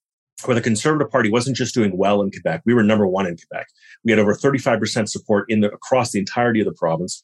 where 0.45 0.55
the 0.55 0.61
Conservative 0.61 1.11
Party 1.11 1.31
wasn't 1.31 1.57
just 1.57 1.73
doing 1.73 1.97
well 1.97 2.21
in 2.21 2.31
Quebec. 2.31 2.61
We 2.65 2.73
were 2.73 2.83
number 2.83 3.07
one 3.07 3.27
in 3.27 3.37
Quebec. 3.37 3.67
We 4.03 4.11
had 4.11 4.19
over 4.19 4.33
35% 4.33 5.09
support 5.09 5.45
in 5.49 5.61
the, 5.61 5.71
across 5.71 6.11
the 6.11 6.19
entirety 6.19 6.61
of 6.61 6.65
the 6.65 6.73
province. 6.73 7.23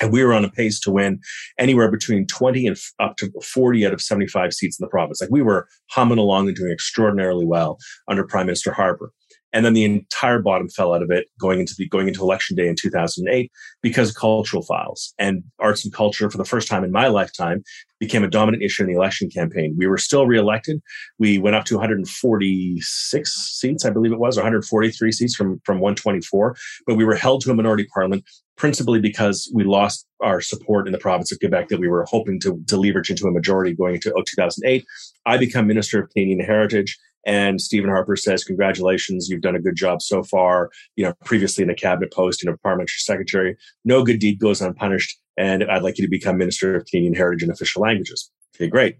And 0.00 0.12
we 0.12 0.22
were 0.22 0.32
on 0.32 0.44
a 0.44 0.50
pace 0.50 0.78
to 0.80 0.92
win 0.92 1.20
anywhere 1.58 1.90
between 1.90 2.26
20 2.26 2.66
and 2.68 2.76
up 3.00 3.16
to 3.16 3.32
40 3.42 3.84
out 3.84 3.92
of 3.92 4.00
75 4.00 4.52
seats 4.52 4.78
in 4.78 4.84
the 4.84 4.90
province. 4.90 5.20
Like 5.20 5.30
we 5.30 5.42
were 5.42 5.66
humming 5.90 6.18
along 6.18 6.46
and 6.46 6.56
doing 6.56 6.70
extraordinarily 6.70 7.44
well 7.44 7.78
under 8.06 8.24
Prime 8.24 8.46
Minister 8.46 8.72
Harper 8.72 9.12
and 9.58 9.64
then 9.64 9.72
the 9.72 9.82
entire 9.82 10.38
bottom 10.38 10.68
fell 10.68 10.94
out 10.94 11.02
of 11.02 11.10
it 11.10 11.26
going 11.40 11.58
into 11.58 11.74
the 11.76 11.88
going 11.88 12.06
into 12.06 12.22
election 12.22 12.54
day 12.54 12.68
in 12.68 12.76
2008 12.76 13.50
because 13.82 14.12
cultural 14.12 14.62
files. 14.62 15.12
And 15.18 15.42
arts 15.58 15.84
and 15.84 15.92
culture 15.92 16.30
for 16.30 16.38
the 16.38 16.44
first 16.44 16.68
time 16.68 16.84
in 16.84 16.92
my 16.92 17.08
lifetime 17.08 17.64
became 17.98 18.22
a 18.22 18.28
dominant 18.28 18.62
issue 18.62 18.84
in 18.84 18.88
the 18.88 18.94
election 18.94 19.28
campaign. 19.28 19.74
We 19.76 19.88
were 19.88 19.98
still 19.98 20.28
reelected. 20.28 20.80
We 21.18 21.38
went 21.38 21.56
up 21.56 21.64
to 21.64 21.74
146 21.74 23.30
seats 23.32 23.84
i 23.84 23.90
believe 23.90 24.12
it 24.12 24.20
was 24.20 24.36
143 24.36 25.10
seats 25.10 25.34
from 25.34 25.60
from 25.64 25.80
124 25.80 26.54
but 26.86 26.94
we 26.94 27.04
were 27.04 27.16
held 27.16 27.40
to 27.42 27.50
a 27.50 27.54
minority 27.54 27.86
parliament 27.92 28.24
principally 28.56 29.00
because 29.00 29.50
we 29.54 29.64
lost 29.64 30.06
our 30.20 30.40
support 30.40 30.86
in 30.86 30.92
the 30.92 30.98
province 30.98 31.32
of 31.32 31.38
Quebec 31.38 31.68
that 31.68 31.78
we 31.78 31.88
were 31.88 32.04
hoping 32.10 32.40
to, 32.40 32.60
to 32.66 32.76
leverage 32.76 33.08
into 33.08 33.26
a 33.26 33.30
majority 33.30 33.72
going 33.72 33.94
into 33.94 34.10
2008. 34.10 34.84
I 35.26 35.36
become 35.38 35.66
Minister 35.66 36.02
of 36.02 36.10
Canadian 36.10 36.40
Heritage 36.40 36.98
and 37.28 37.60
Stephen 37.60 37.90
Harper 37.90 38.16
says, 38.16 38.42
Congratulations, 38.42 39.28
you've 39.28 39.42
done 39.42 39.54
a 39.54 39.60
good 39.60 39.76
job 39.76 40.00
so 40.00 40.22
far. 40.22 40.70
You 40.96 41.04
know, 41.04 41.12
previously 41.26 41.62
in 41.62 41.68
a 41.68 41.74
cabinet 41.74 42.10
post 42.10 42.42
and 42.42 42.52
a 42.52 42.56
parliamentary 42.56 42.96
secretary, 43.00 43.56
no 43.84 44.02
good 44.02 44.18
deed 44.18 44.40
goes 44.40 44.62
unpunished. 44.62 45.20
And 45.36 45.62
I'd 45.64 45.82
like 45.82 45.98
you 45.98 46.04
to 46.04 46.10
become 46.10 46.38
Minister 46.38 46.74
of 46.74 46.86
Canadian 46.86 47.12
Heritage 47.12 47.42
and 47.42 47.52
Official 47.52 47.82
Languages. 47.82 48.30
Okay, 48.56 48.66
great. 48.66 48.96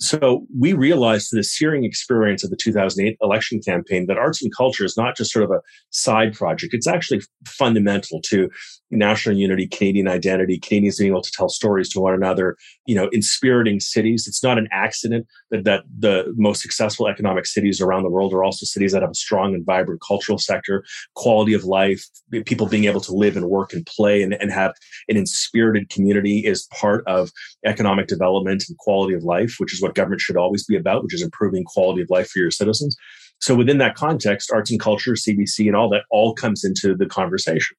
So 0.00 0.46
we 0.58 0.72
realized 0.72 1.28
the 1.30 1.44
searing 1.44 1.84
experience 1.84 2.42
of 2.42 2.48
the 2.48 2.56
2008 2.56 3.18
election 3.20 3.60
campaign 3.60 4.06
that 4.06 4.16
arts 4.16 4.42
and 4.42 4.54
culture 4.54 4.84
is 4.84 4.96
not 4.96 5.14
just 5.14 5.30
sort 5.30 5.44
of 5.44 5.50
a 5.50 5.60
side 5.90 6.34
project. 6.34 6.72
It's 6.72 6.86
actually 6.86 7.20
fundamental 7.46 8.22
to 8.22 8.48
national 8.90 9.36
unity, 9.36 9.66
Canadian 9.66 10.08
identity, 10.08 10.58
Canadians 10.58 10.98
being 10.98 11.10
able 11.10 11.22
to 11.22 11.30
tell 11.30 11.50
stories 11.50 11.90
to 11.90 12.00
one 12.00 12.14
another, 12.14 12.56
you 12.86 12.94
know, 12.94 13.08
inspiriting 13.12 13.78
cities. 13.78 14.26
It's 14.26 14.42
not 14.42 14.58
an 14.58 14.68
accident 14.72 15.26
that, 15.50 15.64
that 15.64 15.84
the 15.98 16.32
most 16.36 16.62
successful 16.62 17.06
economic 17.06 17.46
cities 17.46 17.80
around 17.80 18.02
the 18.02 18.10
world 18.10 18.32
are 18.32 18.42
also 18.42 18.64
cities 18.64 18.92
that 18.92 19.02
have 19.02 19.10
a 19.10 19.14
strong 19.14 19.54
and 19.54 19.64
vibrant 19.64 20.00
cultural 20.06 20.38
sector, 20.38 20.82
quality 21.14 21.52
of 21.52 21.64
life, 21.64 22.04
people 22.46 22.66
being 22.66 22.84
able 22.84 23.00
to 23.02 23.12
live 23.12 23.36
and 23.36 23.46
work 23.46 23.74
and 23.74 23.84
play 23.84 24.22
and, 24.22 24.34
and 24.34 24.50
have 24.50 24.72
an 25.08 25.16
inspirited 25.16 25.90
community 25.90 26.38
is 26.46 26.66
part 26.72 27.06
of 27.06 27.30
economic 27.66 28.06
development 28.06 28.64
and 28.68 28.78
quality 28.78 29.14
of 29.14 29.22
life, 29.22 29.56
which 29.58 29.74
is 29.74 29.82
what 29.82 29.89
government 29.94 30.20
should 30.20 30.36
always 30.36 30.64
be 30.64 30.76
about, 30.76 31.02
which 31.02 31.14
is 31.14 31.22
improving 31.22 31.64
quality 31.64 32.02
of 32.02 32.10
life 32.10 32.28
for 32.28 32.38
your 32.38 32.50
citizens. 32.50 32.96
So 33.40 33.54
within 33.54 33.78
that 33.78 33.94
context, 33.94 34.50
arts 34.52 34.70
and 34.70 34.78
culture, 34.78 35.12
CBC, 35.12 35.66
and 35.66 35.74
all 35.76 35.88
that 35.90 36.04
all 36.10 36.34
comes 36.34 36.64
into 36.64 36.94
the 36.94 37.06
conversation. 37.06 37.76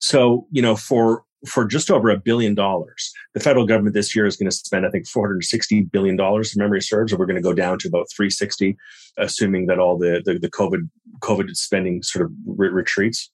So, 0.00 0.46
you 0.50 0.60
know, 0.60 0.76
for 0.76 1.24
for 1.46 1.66
just 1.66 1.90
over 1.90 2.08
a 2.08 2.18
billion 2.18 2.54
dollars, 2.54 3.12
the 3.34 3.40
federal 3.40 3.66
government 3.66 3.94
this 3.94 4.16
year 4.16 4.26
is 4.26 4.36
going 4.36 4.50
to 4.50 4.56
spend, 4.56 4.86
I 4.86 4.90
think, 4.90 5.06
460 5.06 5.82
billion 5.92 6.16
dollars. 6.16 6.50
If 6.50 6.56
memory 6.56 6.80
serves, 6.80 7.12
and 7.12 7.18
we're 7.18 7.26
going 7.26 7.36
to 7.36 7.42
go 7.42 7.52
down 7.52 7.78
to 7.80 7.88
about 7.88 8.06
360, 8.14 8.76
assuming 9.18 9.66
that 9.66 9.78
all 9.78 9.98
the 9.98 10.22
the, 10.24 10.38
the 10.38 10.50
COVID 10.50 10.88
COVID 11.20 11.54
spending 11.54 12.02
sort 12.02 12.24
of 12.24 12.32
re- 12.46 12.70
retreats. 12.70 13.30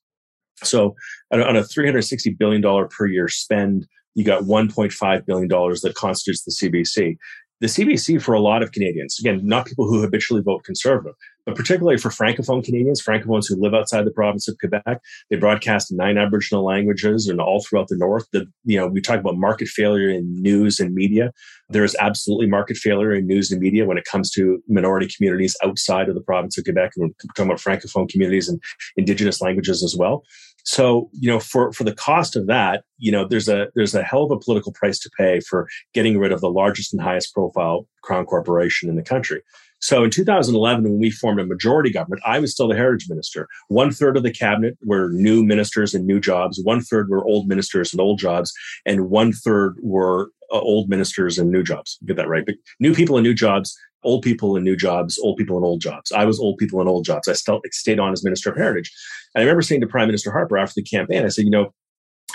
So, 0.63 0.95
on 1.33 1.57
a 1.57 1.65
360 1.65 2.31
billion 2.31 2.61
dollar 2.61 2.87
per 2.87 3.07
year 3.07 3.29
spend, 3.29 3.87
you 4.15 4.25
got 4.25 4.43
1.5 4.43 5.27
billion 5.27 5.49
dollars 5.49 5.81
that 5.81 5.95
constitutes 5.95 6.45
the 6.45 6.53
CBC 6.53 7.17
the 7.61 7.67
CBC 7.67 8.23
for 8.23 8.33
a 8.35 8.41
lot 8.41 8.63
of 8.63 8.73
Canadians, 8.73 9.19
again, 9.19 9.41
not 9.45 9.67
people 9.67 9.87
who 9.87 10.01
habitually 10.01 10.43
vote 10.43 10.65
conservative, 10.65 11.15
but 11.45 11.55
particularly 11.55 11.99
for 11.99 12.09
Francophone 12.09 12.65
Canadians, 12.65 13.03
Francophones 13.03 13.49
who 13.49 13.61
live 13.61 13.75
outside 13.75 14.05
the 14.05 14.11
province 14.11 14.49
of 14.49 14.57
Quebec, 14.59 15.01
they 15.29 15.37
broadcast 15.37 15.91
in 15.91 15.97
nine 15.97 16.17
Aboriginal 16.17 16.65
languages 16.65 17.29
and 17.29 17.41
all 17.41 17.63
throughout 17.63 17.89
the 17.89 17.97
North. 17.97 18.27
The, 18.33 18.47
you 18.65 18.79
know, 18.79 18.87
we 18.87 19.01
talk 19.01 19.21
about 19.21 19.37
market 19.37 19.69
failure 19.69 20.09
in 20.09 20.35
news 20.41 20.81
and 20.81 20.95
media. 20.95 21.33
There 21.69 21.85
is 21.85 21.97
absolutely 22.01 22.47
market 22.47 22.77
failure 22.77 23.15
in 23.15 23.27
news 23.27 23.51
and 23.51 23.61
media 23.61 23.85
when 23.85 23.99
it 23.99 24.05
comes 24.05 24.31
to 24.33 24.63
minority 24.69 25.09
communities 25.15 25.57
outside 25.63 26.09
of 26.09 26.15
the 26.15 26.23
province 26.23 26.57
of 26.57 26.65
Quebec. 26.65 26.93
And 26.97 27.09
we're 27.09 27.33
talking 27.35 27.51
about 27.51 27.61
Francophone 27.61 28.09
communities 28.09 28.49
and 28.49 28.61
Indigenous 28.97 29.41
languages 29.41 29.83
as 29.83 29.95
well. 29.97 30.23
So, 30.65 31.11
you 31.13 31.31
know, 31.31 31.41
for, 31.41 31.73
for 31.73 31.85
the 31.85 31.95
cost 31.95 32.37
of 32.37 32.47
that, 32.47 32.85
you 32.99 33.11
know, 33.11 33.27
there's 33.27 33.49
a 33.49 33.69
there's 33.75 33.95
a 33.95 34.03
hell 34.03 34.25
of 34.25 34.31
a 34.31 34.39
political 34.39 34.73
price 34.73 34.99
to 35.01 35.11
pay 35.19 35.41
for 35.41 35.69
getting 35.95 36.19
rid 36.19 36.33
of 36.33 36.41
the 36.41 36.51
largest 36.51 36.93
and 36.93 37.03
highest 37.03 37.35
profile 37.35 37.87
crown 38.03 38.27
corporation 38.27 38.89
in 38.89 38.97
the 38.97 39.03
country. 39.03 39.43
So 39.81 40.05
in 40.05 40.11
2011, 40.11 40.85
when 40.85 40.99
we 40.99 41.11
formed 41.11 41.41
a 41.41 41.47
majority 41.47 41.91
government, 41.91 42.23
I 42.27 42.39
was 42.39 42.53
still 42.53 42.69
the 42.69 42.77
heritage 42.77 43.09
minister. 43.09 43.49
One 43.69 43.91
third 43.91 44.17
of 44.17 44.23
the 44.23 44.33
cabinet 44.33 44.77
were 44.85 45.11
new 45.13 45.43
ministers 45.43 45.95
and 45.95 46.07
new 46.07 46.21
jobs. 46.21 46.61
One 46.63 46.83
third 46.83 47.09
were 47.09 47.25
old 47.25 47.49
ministers 47.49 47.93
and 47.93 48.01
old 48.01 48.19
jobs. 48.19 48.53
And 48.85 49.09
one 49.09 49.33
third 49.33 49.77
were 49.83 50.31
uh, 50.53 50.59
old 50.59 50.91
ministers 50.91 51.39
and 51.39 51.51
new 51.51 51.63
jobs. 51.63 51.99
Get 52.05 52.17
that 52.17 52.29
right. 52.29 52.45
But 52.45 52.57
new 52.79 52.95
people 52.95 53.17
and 53.17 53.25
new 53.25 53.35
jobs, 53.35 53.77
old 54.03 54.23
people 54.23 54.57
in 54.57 54.65
new 54.65 54.77
jobs, 54.77 55.19
old 55.19 55.37
people 55.37 55.59
in 55.59 55.65
old 55.65 55.81
jobs. 55.81 56.13
I 56.13 56.25
was 56.25 56.41
old 56.41 56.59
people 56.59 56.81
in 56.81 56.89
old 56.89 57.05
jobs. 57.05 57.29
I 57.29 57.35
still 57.35 57.61
stayed 57.71 58.01
on 58.01 58.13
as 58.13 58.25
minister 58.25 58.51
of 58.51 58.57
heritage. 58.57 58.93
And 59.35 59.43
I 59.43 59.45
remember 59.45 59.63
saying 59.63 59.81
to 59.83 59.87
Prime 59.87 60.09
Minister 60.09 60.31
Harper 60.31 60.59
after 60.59 60.75
the 60.77 60.83
campaign, 60.83 61.25
I 61.25 61.29
said, 61.29 61.45
you 61.45 61.51
know, 61.51 61.73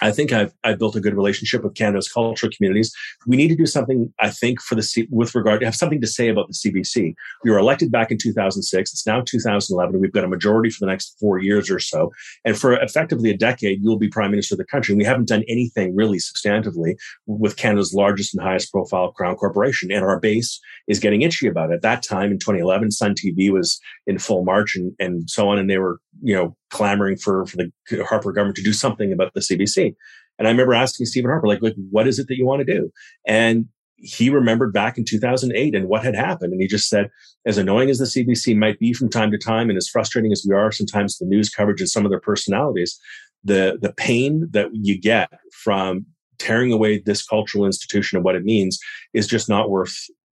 I 0.01 0.11
think 0.11 0.33
I've, 0.33 0.53
I've 0.63 0.79
built 0.79 0.95
a 0.95 0.99
good 0.99 1.15
relationship 1.15 1.63
with 1.63 1.75
Canada's 1.75 2.11
cultural 2.11 2.51
communities. 2.55 2.93
We 3.25 3.37
need 3.37 3.47
to 3.49 3.55
do 3.55 3.65
something, 3.65 4.13
I 4.19 4.29
think, 4.29 4.61
for 4.61 4.75
the 4.75 4.83
C- 4.83 5.07
with 5.09 5.33
regard 5.35 5.61
to 5.61 5.65
have 5.65 5.75
something 5.75 6.01
to 6.01 6.07
say 6.07 6.27
about 6.27 6.47
the 6.47 6.53
CBC. 6.53 7.13
We 7.43 7.51
were 7.51 7.57
elected 7.57 7.91
back 7.91 8.11
in 8.11 8.17
2006. 8.17 8.91
It's 8.91 9.07
now 9.07 9.21
2011. 9.21 9.99
We've 9.99 10.11
got 10.11 10.23
a 10.23 10.27
majority 10.27 10.69
for 10.69 10.79
the 10.81 10.91
next 10.91 11.17
four 11.19 11.39
years 11.39 11.69
or 11.69 11.79
so. 11.79 12.11
And 12.43 12.57
for 12.57 12.73
effectively 12.73 13.29
a 13.29 13.37
decade, 13.37 13.81
you'll 13.81 13.97
be 13.97 14.09
prime 14.09 14.31
minister 14.31 14.55
of 14.55 14.59
the 14.59 14.65
country. 14.65 14.93
And 14.93 14.99
we 14.99 15.05
haven't 15.05 15.27
done 15.27 15.43
anything 15.47 15.95
really 15.95 16.17
substantively 16.17 16.95
with 17.25 17.55
Canada's 17.55 17.93
largest 17.93 18.33
and 18.33 18.43
highest 18.43 18.71
profile 18.71 19.11
crown 19.11 19.35
corporation. 19.35 19.91
And 19.91 20.03
our 20.03 20.19
base 20.19 20.59
is 20.87 20.99
getting 20.99 21.21
itchy 21.21 21.47
about 21.47 21.71
it. 21.71 21.75
At 21.75 21.81
that 21.83 22.03
time 22.03 22.31
in 22.31 22.39
2011, 22.39 22.91
Sun 22.91 23.15
TV 23.15 23.51
was 23.51 23.79
in 24.07 24.19
full 24.19 24.43
march 24.43 24.75
and, 24.75 24.93
and 24.99 25.29
so 25.29 25.47
on. 25.49 25.57
And 25.57 25.69
they 25.69 25.77
were, 25.77 25.99
you 26.21 26.35
know, 26.35 26.55
clamoring 26.75 27.15
for, 27.15 27.45
for 27.45 27.57
the 27.57 28.03
Harper 28.03 28.33
government 28.33 28.57
to 28.57 28.63
do 28.63 28.73
something 28.73 29.13
about 29.13 29.33
the 29.33 29.39
CBC. 29.39 29.95
And 30.37 30.47
I 30.47 30.51
remember 30.51 30.73
asking 30.73 31.05
Stephen 31.05 31.29
Harper, 31.29 31.47
like, 31.47 31.61
like, 31.61 31.75
what 31.89 32.07
is 32.07 32.19
it 32.19 32.27
that 32.27 32.37
you 32.37 32.45
want 32.45 32.65
to 32.65 32.73
do? 32.73 32.91
And 33.25 33.67
he 33.95 34.29
remembered 34.29 34.73
back 34.73 34.97
in 34.97 35.05
2008 35.05 35.73
and 35.73 35.87
what 35.87 36.03
had 36.03 36.15
happened. 36.15 36.51
And 36.51 36.61
he 36.61 36.67
just 36.67 36.89
said, 36.89 37.09
as 37.45 37.57
annoying 37.57 37.89
as 37.89 37.97
the 37.97 38.05
CBC 38.05 38.57
might 38.57 38.77
be 38.77 38.91
from 38.91 39.09
time 39.09 39.31
to 39.31 39.37
time, 39.37 39.69
and 39.69 39.77
as 39.77 39.87
frustrating 39.87 40.33
as 40.33 40.45
we 40.47 40.53
are 40.53 40.71
sometimes 40.71 41.17
the 41.17 41.25
news 41.25 41.49
coverage 41.49 41.79
and 41.79 41.89
some 41.89 42.05
of 42.05 42.11
their 42.11 42.19
personalities, 42.19 42.99
the, 43.45 43.77
the 43.81 43.93
pain 43.93 44.49
that 44.51 44.67
you 44.73 44.99
get 44.99 45.29
from 45.53 46.05
tearing 46.37 46.73
away 46.73 46.99
this 46.99 47.25
cultural 47.25 47.65
institution 47.65 48.17
and 48.17 48.25
what 48.25 48.35
it 48.35 48.43
means 48.43 48.77
is 49.13 49.27
just 49.27 49.47
not 49.47 49.69
worth 49.69 49.95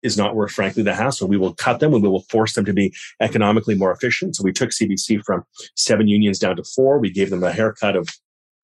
is 0.06 0.16
not 0.16 0.34
worth, 0.34 0.52
frankly, 0.52 0.82
the 0.82 0.94
hassle. 0.94 1.28
We 1.28 1.36
will 1.36 1.54
cut 1.54 1.80
them 1.80 1.92
and 1.92 2.02
we 2.02 2.08
will 2.08 2.24
force 2.30 2.54
them 2.54 2.64
to 2.64 2.72
be 2.72 2.94
economically 3.20 3.74
more 3.74 3.92
efficient. 3.92 4.36
So 4.36 4.44
we 4.44 4.52
took 4.52 4.70
CBC 4.70 5.22
from 5.24 5.42
seven 5.74 6.08
unions 6.08 6.38
down 6.38 6.56
to 6.56 6.64
four. 6.64 6.98
We 6.98 7.10
gave 7.10 7.30
them 7.30 7.44
a 7.44 7.52
haircut 7.52 7.96
of 7.96 8.08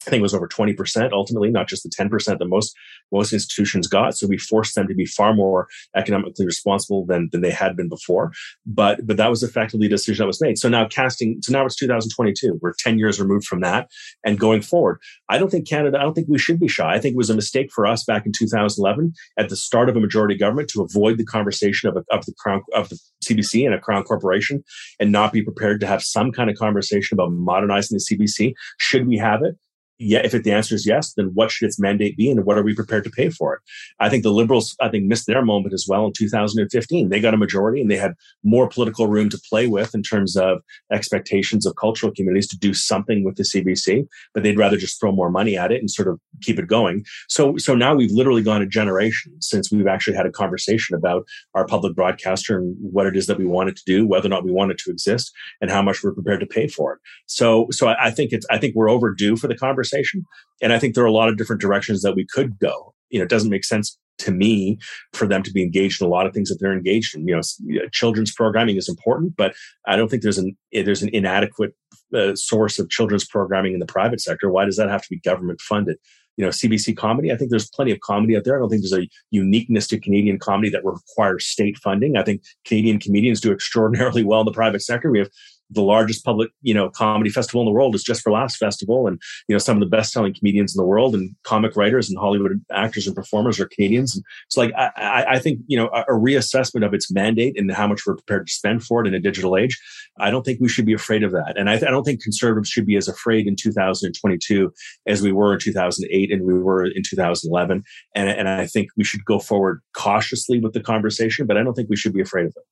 I 0.07 0.11
think 0.11 0.21
it 0.21 0.23
was 0.23 0.35
over 0.35 0.49
20% 0.49 1.13
ultimately, 1.13 1.51
not 1.51 1.69
just 1.69 1.85
the 1.85 1.89
10% 1.89 2.39
that 2.39 2.45
most, 2.47 2.75
most 3.13 3.33
institutions 3.33 3.87
got. 3.87 4.17
So 4.17 4.27
we 4.27 4.39
forced 4.39 4.75
them 4.75 4.89
to 4.89 4.95
be 4.95 5.07
far 5.07 5.33
more 5.35 5.69
economically 5.95 6.45
responsible 6.45 7.07
than, 7.07 7.29
than 7.31 7.41
they 7.41 7.51
had 7.51 7.77
been 7.77 7.89
before. 7.89 8.33
But, 8.67 9.07
but 9.07 9.17
that 9.17 9.31
was 9.31 9.43
effectively 9.43 9.87
a 9.87 9.91
decision 9.91 10.25
that 10.25 10.27
was 10.27 10.41
made. 10.41 10.59
So 10.59 10.69
now 10.69 10.89
casting, 10.89 11.39
so 11.43 11.53
now 11.53 11.65
it's 11.65 11.77
2022. 11.77 12.59
We're 12.61 12.73
10 12.79 12.99
years 12.99 13.21
removed 13.21 13.47
from 13.47 13.61
that 13.61 13.91
and 14.25 14.39
going 14.39 14.63
forward. 14.63 14.99
I 15.29 15.39
don't 15.39 15.51
think 15.51 15.69
Canada, 15.69 15.99
I 15.99 16.03
don't 16.03 16.15
think 16.15 16.29
we 16.29 16.39
should 16.39 16.59
be 16.59 16.69
shy. 16.69 16.93
I 16.93 16.99
think 16.99 17.15
it 17.15 17.19
was 17.19 17.31
a 17.31 17.37
mistake 17.37 17.71
for 17.73 17.87
us 17.87 18.05
back 18.05 18.27
in 18.27 18.33
2011 18.33 19.13
at 19.39 19.49
the 19.49 19.57
start 19.57 19.89
of 19.89 19.97
a 19.97 20.01
majority 20.01 20.37
government 20.37 20.69
to 20.71 20.83
avoid 20.83 21.19
the 21.19 21.25
conversation 21.25 21.89
of, 21.89 21.97
a, 21.97 22.05
of 22.15 22.27
the 22.27 22.35
crown, 22.39 22.63
of 22.75 22.89
the 22.89 22.99
CBC 23.25 23.65
and 23.65 23.75
a 23.75 23.79
crown 23.79 24.03
corporation 24.03 24.65
and 24.99 25.13
not 25.13 25.33
be 25.33 25.43
prepared 25.43 25.81
to 25.81 25.87
have 25.87 26.03
some 26.03 26.33
kind 26.33 26.51
of 26.51 26.57
conversation 26.57 27.15
about 27.15 27.33
modernizing 27.33 27.99
the 27.99 28.17
CBC. 28.17 28.55
Should 28.79 29.07
we 29.07 29.17
have 29.19 29.43
it? 29.43 29.57
Yeah, 30.03 30.21
if 30.25 30.35
it, 30.35 30.45
the 30.45 30.53
answer 30.53 30.75
is 30.75 30.87
yes, 30.87 31.13
then 31.15 31.31
what 31.35 31.51
should 31.51 31.67
its 31.67 31.79
mandate 31.79 32.17
be 32.17 32.31
and 32.31 32.45
what 32.45 32.59
are 32.59 32.63
we 32.63 32.75
prepared 32.75 33.05
to 33.05 33.11
pay 33.11 33.31
for 33.31 33.55
it? 33.55 33.61
I 34.01 34.09
think 34.09 34.23
the 34.23 34.33
liberals, 34.33 34.77
I 34.81 34.89
think, 34.89 35.05
missed 35.05 35.27
their 35.27 35.45
moment 35.45 35.73
as 35.73 35.87
well 35.89 36.07
in 36.07 36.13
2015. 36.13 37.09
They 37.09 37.21
got 37.21 37.35
a 37.35 37.37
majority 37.39 37.81
and 37.81 37.91
they 37.91 37.97
had 37.97 38.15
more 38.43 38.69
political 38.69 39.07
room 39.07 39.31
to 39.31 39.41
play 39.49 39.67
with 39.67 39.95
in 39.95 40.03
terms 40.03 40.37
of 40.37 40.59
expectations 40.93 41.67
of 41.67 41.77
cultural 41.77 42.13
communities 42.15 42.49
to 42.49 42.59
do 42.59 42.75
something 42.75 43.25
with 43.25 43.37
the 43.37 43.45
CBC, 43.45 44.07
but 44.35 44.43
they'd 44.43 44.59
rather 44.59 44.77
just 44.77 44.99
throw 44.99 45.13
more 45.13 45.31
money 45.31 45.57
at 45.57 45.71
it 45.71 45.81
and 45.81 45.91
sort 45.91 46.09
of 46.09 46.19
keep 46.43 46.59
it 46.59 46.67
going. 46.67 47.05
So, 47.29 47.57
so 47.57 47.75
now 47.75 47.95
we've 47.95 48.13
literally 48.13 48.43
gone 48.43 48.63
a 48.63 48.67
generation 48.67 49.33
since 49.41 49.71
we've 49.71 49.87
actually 49.87 50.17
had 50.17 50.27
a 50.27 50.33
conversation 50.33 50.97
about 50.97 51.25
our 51.55 51.67
public 51.67 51.95
broadcaster 51.95 52.59
and 52.59 52.77
what 52.81 53.07
it 53.07 53.17
is 53.17 53.27
that 53.27 53.39
we 53.39 53.47
want 53.47 53.69
it 53.69 53.77
to 53.77 53.83
do, 53.87 54.07
whether 54.07 54.27
or 54.27 54.31
not 54.31 54.45
we 54.45 54.53
want 54.53 54.73
it 54.73 54.79
to 54.79 54.91
exist, 54.91 55.33
and 55.61 55.71
how 55.71 55.83
much 55.83 56.03
we're 56.03 56.13
prepared 56.13 56.41
to 56.41 56.47
pay 56.47 56.67
for 56.67 56.95
it. 56.95 56.99
So, 57.27 57.69
so 57.71 57.89
I, 57.89 58.07
I 58.07 58.11
think 58.11 58.33
it's, 58.33 58.47
I 58.51 58.59
think 58.59 58.75
we're 58.75 58.91
overdue 58.91 59.37
for 59.37 59.47
the 59.47 59.55
conversation 59.55 59.92
conversation. 59.93 60.25
And 60.61 60.73
I 60.73 60.79
think 60.79 60.95
there 60.95 61.05
are 61.05 61.09
a 61.09 61.13
lot 61.13 61.29
of 61.29 61.37
different 61.37 61.61
directions 61.61 62.03
that 62.03 62.15
we 62.15 62.27
could 62.27 62.59
go. 62.59 62.95
You 63.11 63.19
know, 63.19 63.25
it 63.25 63.31
doesn't 63.31 63.51
make 63.51 63.65
sense 63.65 63.99
to 64.19 64.31
me 64.31 64.79
for 65.13 65.27
them 65.27 65.43
to 65.43 65.53
be 65.53 65.63
engaged 65.63 66.01
in 66.01 66.07
a 66.07 66.11
lot 66.11 66.27
of 66.27 66.33
things 66.33 66.49
that 66.49 66.59
they're 66.61 66.73
engaged 66.73 67.15
in. 67.15 67.27
You 67.27 67.37
know, 67.37 67.89
children's 67.93 68.33
programming 68.33 68.77
is 68.77 68.89
important, 68.89 69.37
but 69.37 69.55
I 69.87 69.97
don't 69.97 70.09
think 70.09 70.23
there's 70.23 70.39
an 70.39 70.57
there's 70.73 71.03
an 71.03 71.11
inadequate 71.13 71.75
uh, 72.15 72.35
source 72.35 72.79
of 72.79 72.89
children's 72.91 73.27
programming 73.27 73.75
in 73.75 73.81
the 73.81 73.87
private 73.87 74.21
sector. 74.21 74.51
Why 74.51 74.65
does 74.65 74.77
that 74.77 74.91
have 74.91 75.03
to 75.03 75.09
be 75.11 75.19
government 75.21 75.61
funded? 75.61 75.97
You 76.39 76.45
know, 76.47 76.51
CBC 76.51 76.97
comedy. 76.97 77.31
I 77.31 77.37
think 77.37 77.51
there's 77.51 77.69
plenty 77.69 77.93
of 77.93 78.01
comedy 78.01 78.37
out 78.37 78.45
there. 78.45 78.57
I 78.57 78.61
don't 78.61 78.71
think 78.71 78.83
there's 78.83 79.05
a 79.05 79.09
uniqueness 79.31 79.87
to 79.89 80.01
Canadian 80.01 80.39
comedy 80.39 80.71
that 80.71 80.85
requires 80.85 81.47
state 81.47 81.77
funding. 81.79 82.17
I 82.17 82.23
think 82.23 82.43
Canadian 82.65 82.99
comedians 83.01 83.41
do 83.41 83.53
extraordinarily 83.53 84.25
well 84.25 84.41
in 84.41 84.47
the 84.47 84.53
private 84.53 84.81
sector. 84.81 85.11
We 85.11 85.19
have 85.19 85.29
the 85.73 85.83
largest 85.83 86.25
public, 86.25 86.51
you 86.63 86.75
know, 86.75 86.91
comedy 86.91 87.31
festival 87.31 87.61
in 87.63 87.67
the 87.67 87.73
world 87.73 87.95
is 87.95 88.03
Just 88.03 88.23
for 88.23 88.33
Laughs 88.33 88.57
Festival, 88.57 89.07
and 89.07 89.21
you 89.49 89.55
know 89.55 89.59
some 89.59 89.77
of 89.77 89.81
the 89.81 89.97
best-selling 89.97 90.35
comedians 90.35 90.75
in 90.75 90.81
the 90.81 90.87
world, 90.87 91.15
and 91.15 91.35
comic 91.45 91.77
writers 91.77 92.09
and 92.09 92.19
Hollywood 92.19 92.61
actors 92.73 93.07
and 93.07 93.17
performers 93.17 93.61
are 93.61 93.67
Canadians. 93.67 94.17
And 94.17 94.25
it's 94.47 94.57
like 94.57 94.73
I, 94.77 95.25
I 95.31 95.39
think 95.39 95.61
you 95.67 95.77
know 95.77 95.89
a, 95.89 96.03
a, 96.03 96.19
reassessment 96.23 96.87
of 96.87 96.95
its 96.95 97.11
mandate 97.11 97.59
and 97.59 97.71
how 97.73 97.87
much 97.87 98.03
we're 98.07 98.17
prepared 98.17 98.47
to 98.47 98.53
spend 98.53 98.85
for 98.85 99.05
it 99.05 99.09
in 99.09 99.15
a 99.15 99.21
digital 99.21 99.57
age. 99.57 99.79
I 100.19 100.31
don't 100.31 100.45
think 100.45 100.61
we 100.61 100.69
should 100.69 100.87
be 100.87 100.93
afraid 100.93 101.23
of 101.23 101.33
that, 101.33 101.55
and 101.57 101.69
I, 101.69 101.75
I 101.75 101.91
don't 101.91 102.05
think 102.05 102.23
conservatives 102.23 102.69
should 102.69 102.87
be 102.87 102.97
as 102.97 103.09
afraid 103.09 103.47
in 103.47 103.57
2022 103.57 104.73
as 105.07 105.23
we 105.23 105.33
were 105.33 105.55
in 105.55 105.61
2008 105.61 106.33
and 106.33 106.45
we 106.45 106.55
were 106.55 106.85
in 106.85 107.03
2011. 107.03 107.83
And, 108.15 108.29
and 108.29 108.49
I 108.49 108.67
think 108.67 108.89
we 108.97 109.05
should 109.05 109.25
go 109.25 109.39
forward 109.39 109.81
cautiously 109.97 110.61
with 110.61 110.73
the 110.73 110.81
conversation, 110.81 111.47
but 111.47 111.57
I 111.57 111.63
don't 111.63 111.75
think 111.75 111.89
we 111.89 111.97
should 111.97 112.13
be 112.13 112.21
afraid 112.21 112.47
of 112.47 112.55
it. 112.57 112.65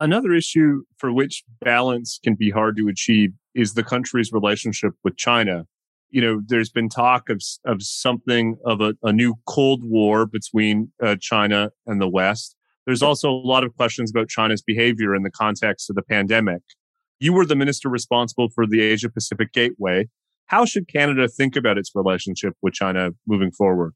Another 0.00 0.32
issue 0.32 0.82
for 0.98 1.12
which 1.12 1.42
balance 1.60 2.20
can 2.22 2.34
be 2.34 2.50
hard 2.50 2.76
to 2.76 2.88
achieve 2.88 3.32
is 3.54 3.74
the 3.74 3.82
country's 3.82 4.32
relationship 4.32 4.92
with 5.02 5.16
China. 5.16 5.66
You 6.10 6.20
know, 6.20 6.40
there's 6.46 6.70
been 6.70 6.88
talk 6.88 7.28
of, 7.28 7.42
of 7.64 7.82
something 7.82 8.56
of 8.64 8.80
a, 8.80 8.94
a 9.02 9.12
new 9.12 9.34
Cold 9.46 9.82
War 9.82 10.24
between 10.24 10.92
uh, 11.02 11.16
China 11.20 11.70
and 11.86 12.00
the 12.00 12.08
West. 12.08 12.54
There's 12.86 13.02
also 13.02 13.28
a 13.28 13.32
lot 13.32 13.64
of 13.64 13.76
questions 13.76 14.10
about 14.10 14.28
China's 14.28 14.62
behavior 14.62 15.14
in 15.14 15.24
the 15.24 15.30
context 15.30 15.90
of 15.90 15.96
the 15.96 16.02
pandemic. 16.02 16.62
You 17.18 17.32
were 17.32 17.44
the 17.44 17.56
minister 17.56 17.88
responsible 17.88 18.48
for 18.54 18.66
the 18.66 18.80
Asia 18.80 19.10
Pacific 19.10 19.52
Gateway. 19.52 20.08
How 20.46 20.64
should 20.64 20.88
Canada 20.88 21.28
think 21.28 21.56
about 21.56 21.76
its 21.76 21.90
relationship 21.94 22.54
with 22.62 22.72
China 22.72 23.10
moving 23.26 23.50
forward? 23.50 23.94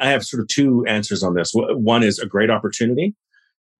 I 0.00 0.08
have 0.08 0.26
sort 0.26 0.42
of 0.42 0.48
two 0.48 0.84
answers 0.86 1.22
on 1.22 1.34
this. 1.34 1.52
One 1.54 2.02
is 2.02 2.18
a 2.18 2.26
great 2.26 2.50
opportunity 2.50 3.14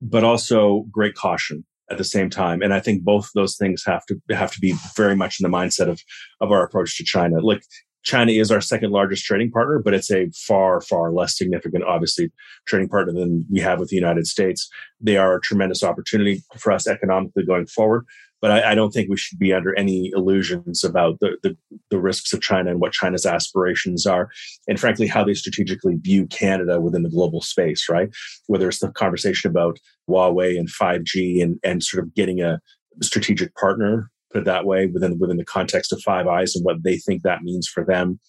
but 0.01 0.25
also 0.25 0.87
great 0.91 1.15
caution 1.15 1.65
at 1.91 1.99
the 1.99 2.05
same 2.05 2.29
time. 2.29 2.63
And 2.63 2.75
I 2.75 2.81
think 2.81 3.03
both 3.03 3.31
those 3.35 3.57
things 3.57 3.83
have 3.87 4.05
to 4.07 4.21
have 4.31 4.53
to 4.53 4.61
be 4.61 4.75
very 4.97 5.17
much 5.17 5.41
in 5.41 5.51
the 5.51 5.57
mindset 5.57 5.89
of 5.89 6.01
of 6.41 6.53
our 6.53 6.65
approach 6.65 6.97
to 6.99 7.05
China. 7.05 7.41
Like 7.41 7.63
China 8.05 8.33
is 8.33 8.51
our 8.51 8.61
second 8.61 8.91
largest 8.91 9.25
trading 9.25 9.51
partner, 9.51 9.81
but 9.85 9.93
it's 9.93 10.11
a 10.11 10.31
far, 10.31 10.81
far 10.81 11.13
less 11.13 11.37
significant, 11.37 11.85
obviously, 11.85 12.31
trading 12.67 12.89
partner 12.89 13.13
than 13.13 13.45
we 13.51 13.61
have 13.61 13.81
with 13.81 13.89
the 13.91 13.97
United 13.97 14.27
States. 14.27 14.69
They 15.01 15.17
are 15.17 15.37
a 15.37 15.41
tremendous 15.41 15.83
opportunity 15.83 16.43
for 16.59 16.73
us 16.73 16.87
economically 16.87 17.45
going 17.45 17.67
forward. 17.67 18.07
But 18.41 18.51
I, 18.51 18.73
I 18.73 18.75
don't 18.75 18.91
think 18.91 19.09
we 19.09 19.17
should 19.17 19.39
be 19.39 19.53
under 19.53 19.77
any 19.77 20.13
illusions 20.15 20.85
about 20.85 21.19
the, 21.21 21.37
the, 21.43 21.57
the 21.91 21.99
risks 21.99 22.33
of 22.33 22.41
China 22.41 22.71
and 22.71 22.81
what 22.81 22.93
China's 22.93 23.27
aspirations 23.27 24.07
are, 24.07 24.31
and 24.67 24.79
frankly, 24.79 25.07
how 25.07 25.25
they 25.25 25.35
strategically 25.35 25.97
view 25.97 26.27
Canada 26.27 26.81
within 26.81 27.03
the 27.03 27.11
global 27.11 27.41
space, 27.41 27.89
right? 27.89 28.09
Whether 28.47 28.69
it's 28.69 28.79
the 28.79 28.93
conversation 28.93 29.51
about 29.51 29.79
Huawei 30.09 30.59
and 30.59 30.69
5G 30.69 31.43
and, 31.43 31.59
and 31.65 31.83
sort 31.83 32.03
of 32.03 32.15
getting 32.15 32.41
a 32.41 32.61
strategic 33.03 33.55
partner, 33.55 34.11
put 34.33 34.43
it 34.43 34.45
that 34.45 34.67
way, 34.67 34.87
within, 34.87 35.19
within 35.19 35.37
the 35.37 35.45
context 35.45 35.93
of 35.93 36.01
Five 36.03 36.27
Eyes 36.27 36.55
and 36.55 36.65
what 36.65 36.83
they 36.83 36.99
think 36.99 37.23
that 37.23 37.43
means 37.43 37.69
for 37.69 37.85
them. 37.85 38.21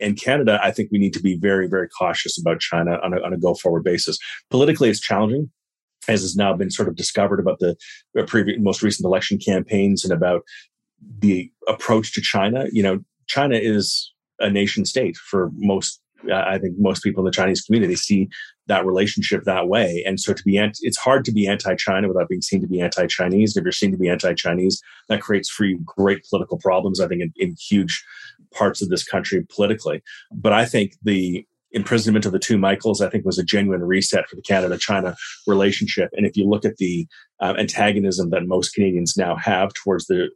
In 0.00 0.14
Canada, 0.14 0.60
I 0.62 0.70
think 0.70 0.90
we 0.92 0.98
need 0.98 1.12
to 1.14 1.20
be 1.20 1.36
very, 1.36 1.66
very 1.66 1.88
cautious 1.88 2.38
about 2.40 2.60
China 2.60 2.98
on 3.02 3.12
a, 3.12 3.20
on 3.20 3.32
a 3.32 3.38
go 3.38 3.54
forward 3.54 3.82
basis. 3.82 4.16
Politically, 4.48 4.90
it's 4.90 5.00
challenging 5.00 5.50
as 6.08 6.22
has 6.22 6.34
now 6.36 6.54
been 6.54 6.70
sort 6.70 6.88
of 6.88 6.96
discovered 6.96 7.38
about 7.38 7.58
the 7.60 7.76
previous, 8.26 8.58
most 8.60 8.82
recent 8.82 9.04
election 9.04 9.38
campaigns 9.38 10.04
and 10.04 10.12
about 10.12 10.42
the 11.20 11.50
approach 11.68 12.12
to 12.14 12.20
China. 12.20 12.66
You 12.72 12.82
know, 12.82 13.04
China 13.28 13.56
is 13.56 14.12
a 14.40 14.50
nation 14.50 14.84
state 14.84 15.16
for 15.16 15.50
most. 15.54 16.00
I 16.32 16.58
think 16.58 16.74
most 16.78 17.04
people 17.04 17.20
in 17.20 17.26
the 17.26 17.30
Chinese 17.30 17.60
community 17.60 17.94
see 17.94 18.28
that 18.66 18.84
relationship 18.84 19.44
that 19.44 19.68
way, 19.68 20.02
and 20.04 20.18
so 20.18 20.32
to 20.32 20.42
be 20.42 20.58
anti, 20.58 20.80
it's 20.82 20.98
hard 20.98 21.24
to 21.24 21.32
be 21.32 21.46
anti-China 21.46 22.08
without 22.08 22.28
being 22.28 22.42
seen 22.42 22.60
to 22.60 22.66
be 22.66 22.80
anti-Chinese. 22.80 23.56
If 23.56 23.62
you're 23.62 23.72
seen 23.72 23.92
to 23.92 23.96
be 23.96 24.08
anti-Chinese, 24.08 24.82
that 25.08 25.22
creates 25.22 25.48
for 25.48 25.64
you 25.64 25.78
great 25.84 26.26
political 26.28 26.58
problems. 26.58 27.00
I 27.00 27.06
think 27.06 27.22
in, 27.22 27.32
in 27.36 27.54
huge 27.70 28.04
parts 28.52 28.82
of 28.82 28.88
this 28.88 29.04
country 29.04 29.46
politically, 29.54 30.02
but 30.32 30.52
I 30.52 30.64
think 30.64 30.94
the 31.02 31.46
imprisonment 31.72 32.26
of 32.26 32.32
the 32.32 32.38
two 32.38 32.58
Michaels, 32.58 33.00
I 33.00 33.10
think, 33.10 33.24
was 33.24 33.38
a 33.38 33.44
genuine 33.44 33.82
reset 33.82 34.28
for 34.28 34.36
the 34.36 34.42
Canada 34.42 34.78
China 34.78 35.14
relationship. 35.46 36.10
And 36.14 36.26
if 36.26 36.36
you 36.36 36.48
look 36.48 36.64
at 36.64 36.76
the 36.76 37.06
uh, 37.40 37.54
antagonism 37.58 38.30
that 38.30 38.46
most 38.46 38.74
Canadians 38.74 39.16
now 39.16 39.36
have 39.36 39.72
towards 39.74 40.06
the 40.06 40.28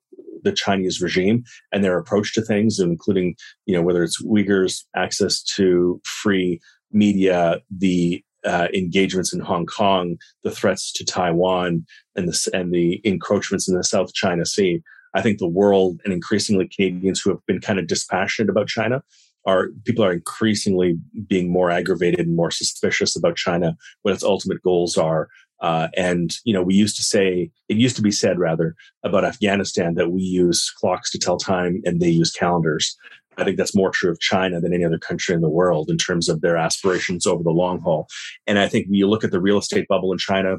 the 0.44 0.52
Chinese 0.52 1.00
regime 1.00 1.44
and 1.70 1.84
their 1.84 1.96
approach 1.98 2.34
to 2.34 2.42
things, 2.42 2.80
including 2.80 3.36
you 3.66 3.74
know 3.74 3.82
whether 3.82 4.02
it's 4.02 4.22
Uyghurs 4.22 4.84
access 4.96 5.42
to 5.42 6.00
free 6.04 6.60
media, 6.90 7.60
the 7.70 8.22
uh, 8.44 8.68
engagements 8.74 9.32
in 9.32 9.40
Hong 9.40 9.66
Kong, 9.66 10.16
the 10.42 10.50
threats 10.50 10.92
to 10.92 11.04
Taiwan, 11.04 11.86
and 12.16 12.28
the 12.28 12.50
and 12.52 12.72
the 12.72 13.00
encroachments 13.04 13.68
in 13.68 13.76
the 13.76 13.84
South 13.84 14.12
China 14.14 14.44
Sea. 14.44 14.82
I 15.14 15.20
think 15.20 15.38
the 15.38 15.48
world 15.48 16.00
and 16.04 16.12
increasingly 16.12 16.68
Canadians 16.68 17.20
who 17.20 17.30
have 17.30 17.44
been 17.46 17.60
kind 17.60 17.78
of 17.78 17.86
dispassionate 17.86 18.48
about 18.48 18.68
China 18.68 19.02
are 19.44 19.68
people 19.84 20.04
are 20.04 20.12
increasingly 20.12 20.98
being 21.26 21.50
more 21.50 21.70
aggravated 21.70 22.20
and 22.20 22.36
more 22.36 22.50
suspicious 22.50 23.16
about 23.16 23.36
China, 23.36 23.76
what 24.02 24.14
its 24.14 24.22
ultimate 24.22 24.62
goals 24.62 24.96
are. 24.96 25.28
Uh, 25.60 25.88
and 25.96 26.34
you 26.44 26.52
know, 26.52 26.62
we 26.62 26.74
used 26.74 26.96
to 26.96 27.02
say 27.02 27.50
it 27.68 27.76
used 27.76 27.96
to 27.96 28.02
be 28.02 28.10
said 28.10 28.38
rather 28.38 28.74
about 29.04 29.24
Afghanistan 29.24 29.94
that 29.94 30.10
we 30.10 30.22
use 30.22 30.72
clocks 30.76 31.10
to 31.10 31.18
tell 31.18 31.36
time 31.36 31.80
and 31.84 32.00
they 32.00 32.10
use 32.10 32.32
calendars. 32.32 32.96
I 33.38 33.44
think 33.44 33.56
that's 33.56 33.74
more 33.74 33.90
true 33.90 34.10
of 34.10 34.20
China 34.20 34.60
than 34.60 34.74
any 34.74 34.84
other 34.84 34.98
country 34.98 35.34
in 35.34 35.40
the 35.40 35.48
world 35.48 35.88
in 35.88 35.96
terms 35.96 36.28
of 36.28 36.40
their 36.40 36.56
aspirations 36.56 37.26
over 37.26 37.42
the 37.42 37.50
long 37.50 37.80
haul. 37.80 38.06
And 38.46 38.58
I 38.58 38.68
think 38.68 38.86
when 38.86 38.94
you 38.94 39.08
look 39.08 39.24
at 39.24 39.30
the 39.30 39.40
real 39.40 39.58
estate 39.58 39.88
bubble 39.88 40.12
in 40.12 40.18
China, 40.18 40.58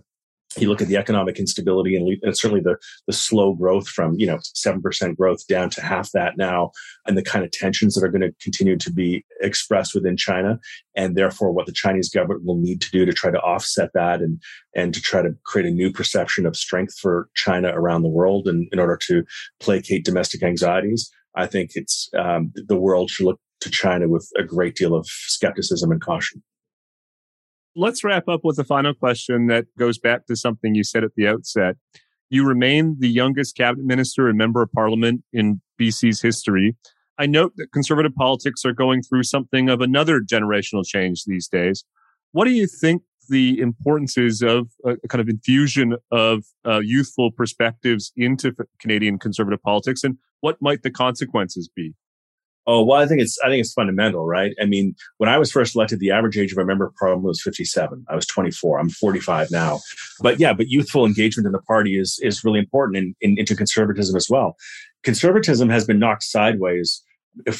you 0.57 0.69
look 0.69 0.81
at 0.81 0.87
the 0.87 0.97
economic 0.97 1.39
instability 1.39 1.95
and, 1.95 2.17
and, 2.21 2.37
certainly 2.37 2.61
the 2.61 2.77
the 3.07 3.13
slow 3.13 3.53
growth 3.53 3.87
from 3.87 4.15
you 4.17 4.27
know 4.27 4.39
seven 4.41 4.81
percent 4.81 5.17
growth 5.17 5.45
down 5.47 5.69
to 5.71 5.81
half 5.81 6.11
that 6.11 6.37
now, 6.37 6.71
and 7.05 7.17
the 7.17 7.23
kind 7.23 7.45
of 7.45 7.51
tensions 7.51 7.95
that 7.95 8.03
are 8.03 8.11
going 8.11 8.21
to 8.21 8.33
continue 8.41 8.77
to 8.77 8.91
be 8.91 9.25
expressed 9.41 9.93
within 9.95 10.17
China, 10.17 10.59
and 10.95 11.15
therefore 11.15 11.51
what 11.51 11.65
the 11.65 11.71
Chinese 11.71 12.09
government 12.09 12.45
will 12.45 12.57
need 12.57 12.81
to 12.81 12.91
do 12.91 13.05
to 13.05 13.13
try 13.13 13.31
to 13.31 13.39
offset 13.39 13.89
that 13.93 14.21
and 14.21 14.41
and 14.75 14.93
to 14.93 15.01
try 15.01 15.21
to 15.21 15.35
create 15.45 15.67
a 15.67 15.71
new 15.71 15.91
perception 15.91 16.45
of 16.45 16.55
strength 16.55 16.97
for 16.99 17.29
China 17.35 17.71
around 17.73 18.01
the 18.01 18.09
world, 18.09 18.47
and 18.47 18.67
in 18.71 18.79
order 18.79 18.97
to 19.07 19.23
placate 19.59 20.05
domestic 20.05 20.43
anxieties, 20.43 21.11
I 21.35 21.47
think 21.47 21.71
it's 21.75 22.09
um, 22.17 22.51
the 22.55 22.79
world 22.79 23.09
should 23.09 23.25
look 23.25 23.39
to 23.61 23.69
China 23.69 24.07
with 24.07 24.29
a 24.37 24.43
great 24.43 24.75
deal 24.75 24.93
of 24.93 25.07
skepticism 25.07 25.91
and 25.91 26.01
caution. 26.01 26.43
Let's 27.75 28.03
wrap 28.03 28.27
up 28.27 28.41
with 28.43 28.59
a 28.59 28.63
final 28.63 28.93
question 28.93 29.47
that 29.47 29.65
goes 29.79 29.97
back 29.97 30.27
to 30.27 30.35
something 30.35 30.75
you 30.75 30.83
said 30.83 31.03
at 31.03 31.15
the 31.15 31.27
outset. 31.27 31.75
You 32.29 32.45
remain 32.45 32.97
the 32.99 33.09
youngest 33.09 33.55
cabinet 33.55 33.85
minister 33.85 34.27
and 34.27 34.37
member 34.37 34.61
of 34.61 34.71
parliament 34.71 35.23
in 35.33 35.61
BC's 35.79 36.21
history. 36.21 36.75
I 37.17 37.25
note 37.25 37.53
that 37.57 37.71
conservative 37.71 38.13
politics 38.15 38.63
are 38.65 38.73
going 38.73 39.01
through 39.01 39.23
something 39.23 39.69
of 39.69 39.81
another 39.81 40.19
generational 40.21 40.85
change 40.85 41.25
these 41.25 41.47
days. 41.47 41.83
What 42.31 42.45
do 42.45 42.51
you 42.51 42.67
think 42.67 43.03
the 43.29 43.59
importance 43.59 44.17
is 44.17 44.41
of 44.41 44.69
a 44.85 44.95
kind 45.07 45.21
of 45.21 45.29
infusion 45.29 45.95
of 46.11 46.43
uh, 46.65 46.79
youthful 46.79 47.31
perspectives 47.31 48.11
into 48.15 48.53
Canadian 48.79 49.17
conservative 49.17 49.61
politics, 49.61 50.03
and 50.03 50.17
what 50.41 50.57
might 50.61 50.83
the 50.83 50.91
consequences 50.91 51.69
be? 51.73 51.93
Oh 52.65 52.83
well, 52.83 53.01
I 53.01 53.07
think 53.07 53.21
it's 53.21 53.37
I 53.43 53.49
think 53.49 53.61
it's 53.61 53.73
fundamental, 53.73 54.25
right? 54.25 54.53
I 54.61 54.65
mean, 54.65 54.95
when 55.17 55.29
I 55.29 55.37
was 55.37 55.51
first 55.51 55.75
elected, 55.75 55.99
the 55.99 56.11
average 56.11 56.37
age 56.37 56.51
of 56.51 56.57
a 56.57 56.65
member 56.65 56.85
of 56.85 56.95
parliament 56.95 57.25
was 57.25 57.41
57. 57.41 58.05
I 58.09 58.15
was 58.15 58.25
24. 58.25 58.79
I'm 58.79 58.89
45 58.89 59.51
now. 59.51 59.79
But 60.21 60.39
yeah, 60.39 60.53
but 60.53 60.69
youthful 60.69 61.05
engagement 61.05 61.45
in 61.45 61.51
the 61.51 61.61
party 61.61 61.99
is 61.99 62.19
is 62.21 62.43
really 62.43 62.59
important 62.59 62.97
in, 62.97 63.15
in, 63.21 63.37
into 63.37 63.55
conservatism 63.55 64.15
as 64.15 64.27
well. 64.29 64.55
Conservatism 65.03 65.69
has 65.69 65.85
been 65.85 65.99
knocked 65.99 66.23
sideways 66.23 67.03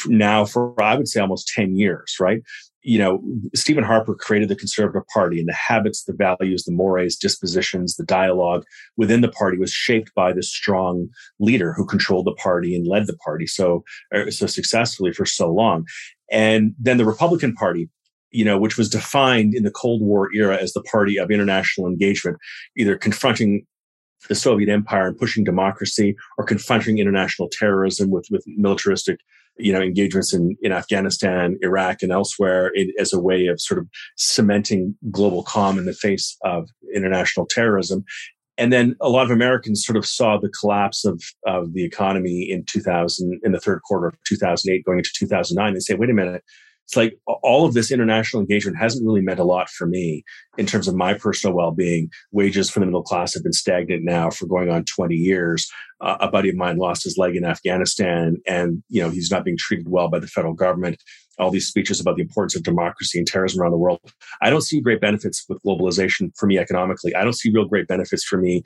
now 0.07 0.45
for 0.45 0.81
I 0.81 0.95
would 0.95 1.07
say 1.07 1.19
almost 1.19 1.51
ten 1.53 1.75
years, 1.75 2.15
right? 2.19 2.41
You 2.83 2.99
know, 2.99 3.23
Stephen 3.55 3.83
Harper 3.83 4.13
created 4.13 4.49
the 4.49 4.55
Conservative 4.55 5.07
Party, 5.13 5.39
and 5.39 5.47
the 5.47 5.53
habits, 5.53 6.03
the 6.03 6.13
values, 6.13 6.65
the 6.65 6.73
mores, 6.73 7.15
dispositions, 7.15 7.95
the 7.95 8.03
dialogue 8.03 8.65
within 8.97 9.21
the 9.21 9.29
party 9.29 9.57
was 9.57 9.71
shaped 9.71 10.13
by 10.13 10.33
this 10.33 10.49
strong 10.49 11.07
leader 11.39 11.73
who 11.73 11.85
controlled 11.85 12.27
the 12.27 12.35
party 12.35 12.75
and 12.75 12.85
led 12.85 13.07
the 13.07 13.17
party 13.17 13.47
so 13.47 13.83
uh, 14.13 14.29
so 14.29 14.45
successfully 14.45 15.13
for 15.13 15.25
so 15.25 15.51
long. 15.51 15.85
And 16.29 16.75
then 16.77 16.97
the 16.97 17.05
Republican 17.05 17.53
Party, 17.53 17.89
you 18.31 18.43
know, 18.43 18.57
which 18.57 18.77
was 18.77 18.89
defined 18.89 19.55
in 19.55 19.63
the 19.63 19.71
Cold 19.71 20.01
War 20.01 20.29
era 20.33 20.57
as 20.57 20.73
the 20.73 20.83
party 20.83 21.17
of 21.17 21.31
international 21.31 21.87
engagement, 21.87 22.37
either 22.75 22.97
confronting 22.97 23.65
the 24.27 24.35
Soviet 24.35 24.69
Empire 24.69 25.07
and 25.07 25.17
pushing 25.17 25.43
democracy 25.43 26.15
or 26.37 26.45
confronting 26.45 26.97
international 26.97 27.49
terrorism 27.49 28.09
with, 28.09 28.25
with 28.29 28.43
militaristic 28.47 29.19
you 29.57 29.71
know, 29.71 29.81
engagements 29.81 30.33
in, 30.33 30.55
in 30.61 30.71
Afghanistan, 30.71 31.57
Iraq, 31.61 32.01
and 32.01 32.11
elsewhere 32.11 32.71
as 32.99 33.13
a 33.13 33.19
way 33.19 33.47
of 33.47 33.61
sort 33.61 33.79
of 33.79 33.87
cementing 34.17 34.95
global 35.11 35.43
calm 35.43 35.77
in 35.77 35.85
the 35.85 35.93
face 35.93 36.35
of 36.43 36.67
international 36.93 37.45
terrorism. 37.45 38.03
And 38.57 38.71
then 38.71 38.95
a 39.01 39.09
lot 39.09 39.25
of 39.25 39.31
Americans 39.31 39.83
sort 39.83 39.97
of 39.97 40.05
saw 40.05 40.37
the 40.37 40.49
collapse 40.49 41.05
of, 41.05 41.21
of 41.45 41.73
the 41.73 41.83
economy 41.83 42.47
in 42.49 42.63
2000, 42.65 43.39
in 43.43 43.51
the 43.51 43.59
third 43.59 43.81
quarter 43.83 44.07
of 44.07 44.15
2008, 44.27 44.85
going 44.85 44.99
into 44.99 45.09
2009. 45.17 45.73
They 45.73 45.79
say, 45.79 45.95
wait 45.95 46.09
a 46.09 46.13
minute, 46.13 46.43
it's 46.85 46.95
like 46.95 47.17
all 47.41 47.65
of 47.65 47.73
this 47.73 47.91
international 47.91 48.41
engagement 48.41 48.77
hasn't 48.77 49.05
really 49.05 49.21
meant 49.21 49.39
a 49.39 49.43
lot 49.43 49.69
for 49.69 49.87
me 49.87 50.23
in 50.57 50.65
terms 50.65 50.87
of 50.87 50.95
my 50.95 51.13
personal 51.13 51.55
well-being. 51.55 52.09
Wages 52.31 52.69
for 52.69 52.79
the 52.79 52.85
middle 52.85 53.03
class 53.03 53.33
have 53.33 53.43
been 53.43 53.53
stagnant 53.53 54.03
now 54.03 54.29
for 54.29 54.45
going 54.45 54.69
on 54.69 54.83
20 54.83 55.15
years. 55.15 55.69
Uh, 56.01 56.17
a 56.19 56.29
buddy 56.29 56.49
of 56.49 56.55
mine 56.55 56.77
lost 56.77 57.03
his 57.03 57.17
leg 57.17 57.35
in 57.35 57.45
afghanistan 57.45 58.35
and 58.45 58.83
you 58.89 59.01
know 59.01 59.09
he's 59.09 59.31
not 59.31 59.45
being 59.45 59.57
treated 59.57 59.87
well 59.87 60.09
by 60.09 60.19
the 60.19 60.27
federal 60.27 60.53
government. 60.53 61.01
All 61.39 61.49
these 61.49 61.67
speeches 61.67 61.99
about 61.99 62.17
the 62.17 62.21
importance 62.21 62.55
of 62.55 62.63
democracy 62.63 63.17
and 63.17 63.25
terrorism 63.25 63.61
around 63.61 63.71
the 63.71 63.77
world. 63.77 63.99
I 64.41 64.49
don't 64.49 64.61
see 64.61 64.81
great 64.81 65.01
benefits 65.01 65.45
with 65.47 65.63
globalization 65.63 66.31
for 66.37 66.45
me 66.45 66.59
economically. 66.59 67.15
I 67.15 67.23
don't 67.23 67.37
see 67.37 67.49
real 67.49 67.65
great 67.65 67.87
benefits 67.87 68.23
for 68.23 68.37
me 68.37 68.61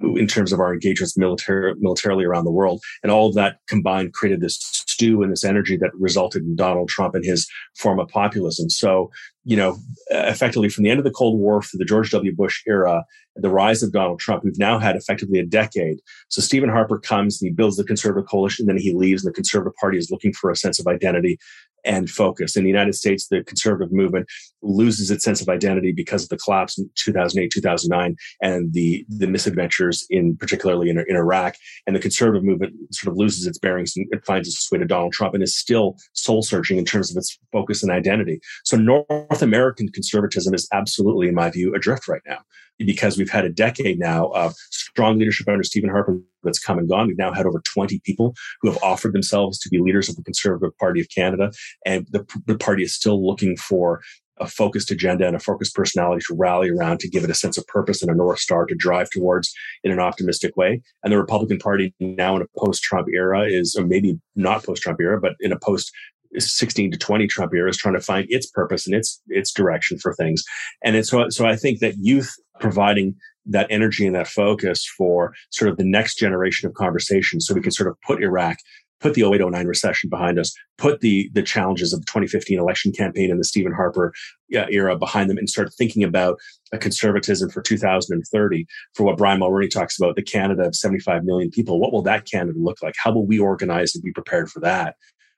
in 0.00 0.26
terms 0.26 0.52
of 0.52 0.60
our 0.60 0.72
engagements 0.72 1.16
military, 1.16 1.74
militarily 1.78 2.24
around 2.24 2.44
the 2.44 2.50
world. 2.50 2.82
And 3.02 3.10
all 3.10 3.28
of 3.28 3.34
that 3.34 3.58
combined 3.66 4.12
created 4.12 4.40
this 4.40 4.58
stew 4.60 5.22
and 5.22 5.32
this 5.32 5.44
energy 5.44 5.76
that 5.78 5.90
resulted 5.94 6.42
in 6.42 6.56
Donald 6.56 6.88
Trump 6.88 7.14
and 7.14 7.24
his 7.24 7.48
form 7.76 7.98
of 7.98 8.08
populism. 8.08 8.68
So, 8.68 9.10
you 9.44 9.56
know, 9.56 9.78
effectively 10.10 10.68
from 10.68 10.84
the 10.84 10.90
end 10.90 10.98
of 10.98 11.04
the 11.04 11.10
Cold 11.10 11.38
War 11.38 11.62
through 11.62 11.78
the 11.78 11.84
George 11.84 12.10
W. 12.10 12.34
Bush 12.34 12.62
era, 12.66 13.04
the 13.36 13.50
rise 13.50 13.82
of 13.82 13.92
Donald 13.92 14.20
Trump, 14.20 14.44
we've 14.44 14.58
now 14.58 14.78
had 14.78 14.96
effectively 14.96 15.38
a 15.38 15.46
decade. 15.46 15.98
So 16.28 16.40
Stephen 16.40 16.70
Harper 16.70 16.98
comes 16.98 17.40
and 17.40 17.48
he 17.48 17.54
builds 17.54 17.76
the 17.76 17.84
conservative 17.84 18.28
coalition, 18.28 18.66
then 18.66 18.78
he 18.78 18.94
leaves, 18.94 19.24
and 19.24 19.30
the 19.30 19.34
conservative 19.34 19.76
party 19.80 19.98
is 19.98 20.10
looking 20.10 20.32
for 20.32 20.50
a 20.50 20.56
sense 20.56 20.78
of 20.78 20.86
identity 20.86 21.38
and 21.84 22.10
focus. 22.10 22.56
In 22.56 22.64
the 22.64 22.70
United 22.70 22.94
States, 22.94 23.28
the 23.28 23.44
conservative 23.44 23.92
movement 23.92 24.26
loses 24.66 25.10
its 25.10 25.24
sense 25.24 25.40
of 25.40 25.48
identity 25.48 25.92
because 25.92 26.24
of 26.24 26.28
the 26.28 26.36
collapse 26.36 26.78
in 26.78 26.90
2008, 26.96 27.50
2009, 27.50 28.16
and 28.42 28.72
the, 28.72 29.04
the 29.08 29.26
misadventures 29.26 30.06
in 30.10 30.36
particularly 30.36 30.90
in, 30.90 30.98
in 31.08 31.16
Iraq. 31.16 31.56
And 31.86 31.94
the 31.94 32.00
conservative 32.00 32.44
movement 32.44 32.74
sort 32.92 33.12
of 33.12 33.18
loses 33.18 33.46
its 33.46 33.58
bearings 33.58 33.96
and 33.96 34.06
it 34.10 34.24
finds 34.24 34.48
its 34.48 34.70
way 34.70 34.78
to 34.78 34.84
Donald 34.84 35.12
Trump 35.12 35.34
and 35.34 35.42
is 35.42 35.56
still 35.56 35.96
soul 36.12 36.42
searching 36.42 36.78
in 36.78 36.84
terms 36.84 37.10
of 37.10 37.16
its 37.16 37.38
focus 37.52 37.82
and 37.82 37.92
identity. 37.92 38.40
So 38.64 38.76
North 38.76 39.42
American 39.42 39.88
conservatism 39.88 40.54
is 40.54 40.68
absolutely, 40.72 41.28
in 41.28 41.34
my 41.34 41.50
view, 41.50 41.74
adrift 41.74 42.08
right 42.08 42.22
now 42.26 42.38
because 42.78 43.16
we've 43.16 43.30
had 43.30 43.44
a 43.44 43.48
decade 43.48 43.98
now 43.98 44.28
of 44.28 44.54
strong 44.70 45.18
leadership 45.18 45.48
under 45.48 45.62
Stephen 45.62 45.90
Harper 45.90 46.20
that's 46.42 46.58
come 46.58 46.78
and 46.78 46.88
gone. 46.88 47.06
We've 47.06 47.18
now 47.18 47.32
had 47.32 47.46
over 47.46 47.62
20 47.64 48.00
people 48.04 48.34
who 48.60 48.70
have 48.70 48.82
offered 48.82 49.12
themselves 49.12 49.58
to 49.60 49.68
be 49.68 49.78
leaders 49.78 50.08
of 50.08 50.16
the 50.16 50.22
Conservative 50.22 50.76
Party 50.78 51.00
of 51.00 51.08
Canada. 51.14 51.50
And 51.84 52.06
the, 52.10 52.26
the 52.46 52.58
party 52.58 52.82
is 52.82 52.94
still 52.94 53.26
looking 53.26 53.56
for 53.56 54.02
a 54.38 54.46
focused 54.46 54.90
agenda 54.90 55.26
and 55.26 55.36
a 55.36 55.40
focused 55.40 55.74
personality 55.74 56.22
to 56.26 56.34
rally 56.34 56.70
around 56.70 57.00
to 57.00 57.08
give 57.08 57.24
it 57.24 57.30
a 57.30 57.34
sense 57.34 57.56
of 57.56 57.66
purpose 57.66 58.02
and 58.02 58.10
a 58.10 58.14
North 58.14 58.38
Star 58.38 58.66
to 58.66 58.74
drive 58.74 59.08
towards 59.10 59.52
in 59.82 59.92
an 59.92 60.00
optimistic 60.00 60.56
way. 60.56 60.82
And 61.02 61.12
the 61.12 61.18
Republican 61.18 61.58
Party 61.58 61.94
now 62.00 62.36
in 62.36 62.42
a 62.42 62.46
post 62.58 62.82
Trump 62.82 63.08
era 63.12 63.44
is, 63.46 63.74
or 63.74 63.86
maybe 63.86 64.18
not 64.34 64.64
post 64.64 64.82
Trump 64.82 65.00
era, 65.00 65.20
but 65.20 65.34
in 65.40 65.52
a 65.52 65.58
post 65.58 65.92
16 66.38 66.90
to 66.90 66.98
20 66.98 67.26
Trump 67.26 67.54
era 67.54 67.70
is 67.70 67.76
trying 67.76 67.94
to 67.94 68.00
find 68.00 68.26
its 68.28 68.46
purpose 68.46 68.86
and 68.86 68.94
its 68.94 69.22
its 69.28 69.52
direction 69.52 69.98
for 69.98 70.12
things. 70.14 70.42
And 70.84 70.96
it's 70.96 71.10
so 71.10 71.28
so 71.30 71.46
I 71.46 71.56
think 71.56 71.80
that 71.80 71.94
youth 71.98 72.34
providing 72.60 73.14
that 73.46 73.66
energy 73.70 74.06
and 74.06 74.16
that 74.16 74.26
focus 74.26 74.84
for 74.98 75.32
sort 75.50 75.70
of 75.70 75.76
the 75.76 75.84
next 75.84 76.16
generation 76.16 76.68
of 76.68 76.74
conversation 76.74 77.40
so 77.40 77.54
we 77.54 77.60
can 77.60 77.70
sort 77.70 77.88
of 77.88 77.96
put 78.04 78.22
Iraq 78.22 78.56
put 79.00 79.14
the 79.14 79.22
0809 79.22 79.66
recession 79.66 80.10
behind 80.10 80.38
us, 80.38 80.54
put 80.78 81.00
the 81.00 81.30
the 81.34 81.42
challenges 81.42 81.92
of 81.92 82.00
the 82.00 82.06
2015 82.06 82.58
election 82.58 82.92
campaign 82.92 83.30
and 83.30 83.38
the 83.40 83.44
Stephen 83.44 83.72
Harper 83.72 84.12
era 84.50 84.96
behind 84.96 85.28
them, 85.28 85.38
and 85.38 85.48
start 85.48 85.72
thinking 85.74 86.02
about 86.02 86.38
a 86.72 86.78
conservatism 86.78 87.50
for 87.50 87.62
2030 87.62 88.66
for 88.94 89.04
what 89.04 89.18
Brian 89.18 89.40
Mulroney 89.40 89.70
talks 89.70 89.98
about, 89.98 90.16
the 90.16 90.22
Canada 90.22 90.64
of 90.64 90.74
75 90.74 91.24
million 91.24 91.50
people. 91.50 91.80
What 91.80 91.92
will 91.92 92.02
that 92.02 92.24
Canada 92.30 92.58
look 92.58 92.82
like? 92.82 92.94
How 93.02 93.12
will 93.12 93.26
we 93.26 93.38
organize 93.38 93.94
and 93.94 94.02
be 94.02 94.12
prepared 94.12 94.50
for 94.50 94.60
that? 94.60 94.96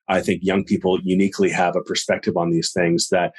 I 0.08 0.20
think 0.22 0.42
young 0.42 0.64
people 0.64 0.98
uniquely 1.02 1.50
have 1.50 1.76
a 1.76 1.82
perspective 1.82 2.36
on 2.36 2.50
these 2.50 2.72
things 2.72 3.08
that 3.10 3.34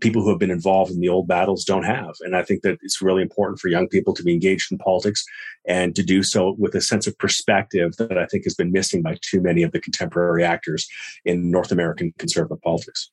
people 0.00 0.22
who 0.22 0.30
have 0.30 0.38
been 0.38 0.50
involved 0.50 0.90
in 0.90 1.00
the 1.00 1.08
old 1.08 1.28
battles 1.28 1.64
don't 1.64 1.84
have. 1.84 2.14
And 2.20 2.36
I 2.36 2.42
think 2.42 2.62
that 2.62 2.78
it's 2.82 3.02
really 3.02 3.22
important 3.22 3.58
for 3.58 3.68
young 3.68 3.88
people 3.88 4.14
to 4.14 4.22
be 4.22 4.32
engaged 4.32 4.72
in 4.72 4.78
politics 4.78 5.24
and 5.66 5.94
to 5.96 6.02
do 6.02 6.22
so 6.22 6.56
with 6.58 6.74
a 6.74 6.80
sense 6.80 7.06
of 7.06 7.16
perspective 7.18 7.92
that 7.98 8.18
I 8.18 8.26
think 8.26 8.44
has 8.44 8.54
been 8.54 8.72
missing 8.72 9.02
by 9.02 9.18
too 9.20 9.40
many 9.40 9.62
of 9.62 9.72
the 9.72 9.80
contemporary 9.80 10.44
actors 10.44 10.88
in 11.24 11.50
North 11.50 11.72
American 11.72 12.12
conservative 12.18 12.60
politics. 12.62 13.10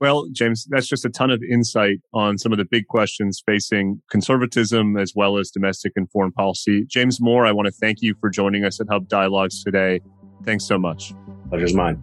Well, 0.00 0.26
James, 0.32 0.66
that's 0.68 0.88
just 0.88 1.04
a 1.04 1.10
ton 1.10 1.30
of 1.30 1.42
insight 1.42 2.00
on 2.12 2.38
some 2.38 2.52
of 2.52 2.58
the 2.58 2.64
big 2.64 2.86
questions 2.86 3.42
facing 3.44 4.02
conservatism 4.10 4.96
as 4.96 5.12
well 5.14 5.38
as 5.38 5.50
domestic 5.50 5.92
and 5.96 6.10
foreign 6.10 6.32
policy. 6.32 6.84
James 6.86 7.20
Moore, 7.20 7.46
I 7.46 7.52
want 7.52 7.66
to 7.66 7.72
thank 7.72 8.02
you 8.02 8.14
for 8.20 8.28
joining 8.28 8.64
us 8.64 8.80
at 8.80 8.88
Hub 8.90 9.08
Dialogues 9.08 9.62
today. 9.62 10.00
Thanks 10.44 10.64
so 10.64 10.78
much. 10.78 11.14
Pleasure's 11.48 11.74
mine. 11.74 12.02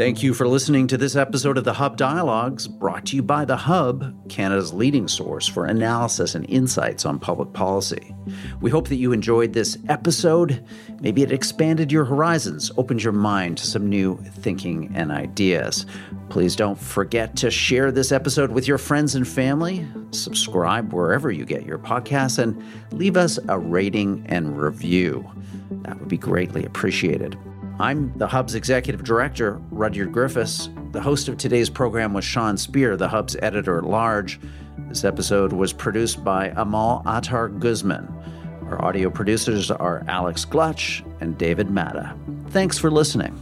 Thank 0.00 0.22
you 0.22 0.32
for 0.32 0.48
listening 0.48 0.86
to 0.86 0.96
this 0.96 1.14
episode 1.14 1.58
of 1.58 1.64
the 1.64 1.74
Hub 1.74 1.98
Dialogues, 1.98 2.66
brought 2.66 3.04
to 3.04 3.16
you 3.16 3.22
by 3.22 3.44
The 3.44 3.58
Hub, 3.58 4.30
Canada's 4.30 4.72
leading 4.72 5.06
source 5.06 5.46
for 5.46 5.66
analysis 5.66 6.34
and 6.34 6.48
insights 6.48 7.04
on 7.04 7.18
public 7.18 7.52
policy. 7.52 8.16
We 8.62 8.70
hope 8.70 8.88
that 8.88 8.96
you 8.96 9.12
enjoyed 9.12 9.52
this 9.52 9.76
episode. 9.90 10.64
Maybe 11.02 11.22
it 11.22 11.32
expanded 11.32 11.92
your 11.92 12.06
horizons, 12.06 12.72
opened 12.78 13.02
your 13.02 13.12
mind 13.12 13.58
to 13.58 13.66
some 13.66 13.90
new 13.90 14.16
thinking 14.36 14.90
and 14.94 15.12
ideas. 15.12 15.84
Please 16.30 16.56
don't 16.56 16.80
forget 16.80 17.36
to 17.36 17.50
share 17.50 17.92
this 17.92 18.10
episode 18.10 18.52
with 18.52 18.66
your 18.66 18.78
friends 18.78 19.14
and 19.14 19.28
family, 19.28 19.86
subscribe 20.12 20.94
wherever 20.94 21.30
you 21.30 21.44
get 21.44 21.66
your 21.66 21.78
podcasts, 21.78 22.38
and 22.38 22.58
leave 22.92 23.18
us 23.18 23.38
a 23.50 23.58
rating 23.58 24.24
and 24.30 24.58
review. 24.58 25.30
That 25.82 26.00
would 26.00 26.08
be 26.08 26.16
greatly 26.16 26.64
appreciated. 26.64 27.36
I'm 27.80 28.12
the 28.18 28.26
Hub's 28.26 28.54
executive 28.54 29.04
director, 29.04 29.58
Rudyard 29.70 30.12
Griffiths. 30.12 30.68
The 30.92 31.00
host 31.00 31.28
of 31.28 31.38
today's 31.38 31.70
program 31.70 32.12
was 32.12 32.26
Sean 32.26 32.58
Speer, 32.58 32.94
the 32.94 33.08
Hub's 33.08 33.36
editor 33.40 33.78
at 33.78 33.84
large. 33.84 34.38
This 34.88 35.02
episode 35.02 35.54
was 35.54 35.72
produced 35.72 36.22
by 36.22 36.48
Amal 36.56 37.02
Attar 37.06 37.48
Guzman. 37.48 38.06
Our 38.64 38.84
audio 38.84 39.08
producers 39.08 39.70
are 39.70 40.04
Alex 40.08 40.44
Glutch 40.44 41.02
and 41.22 41.38
David 41.38 41.70
Matta. 41.70 42.14
Thanks 42.48 42.76
for 42.76 42.90
listening. 42.90 43.34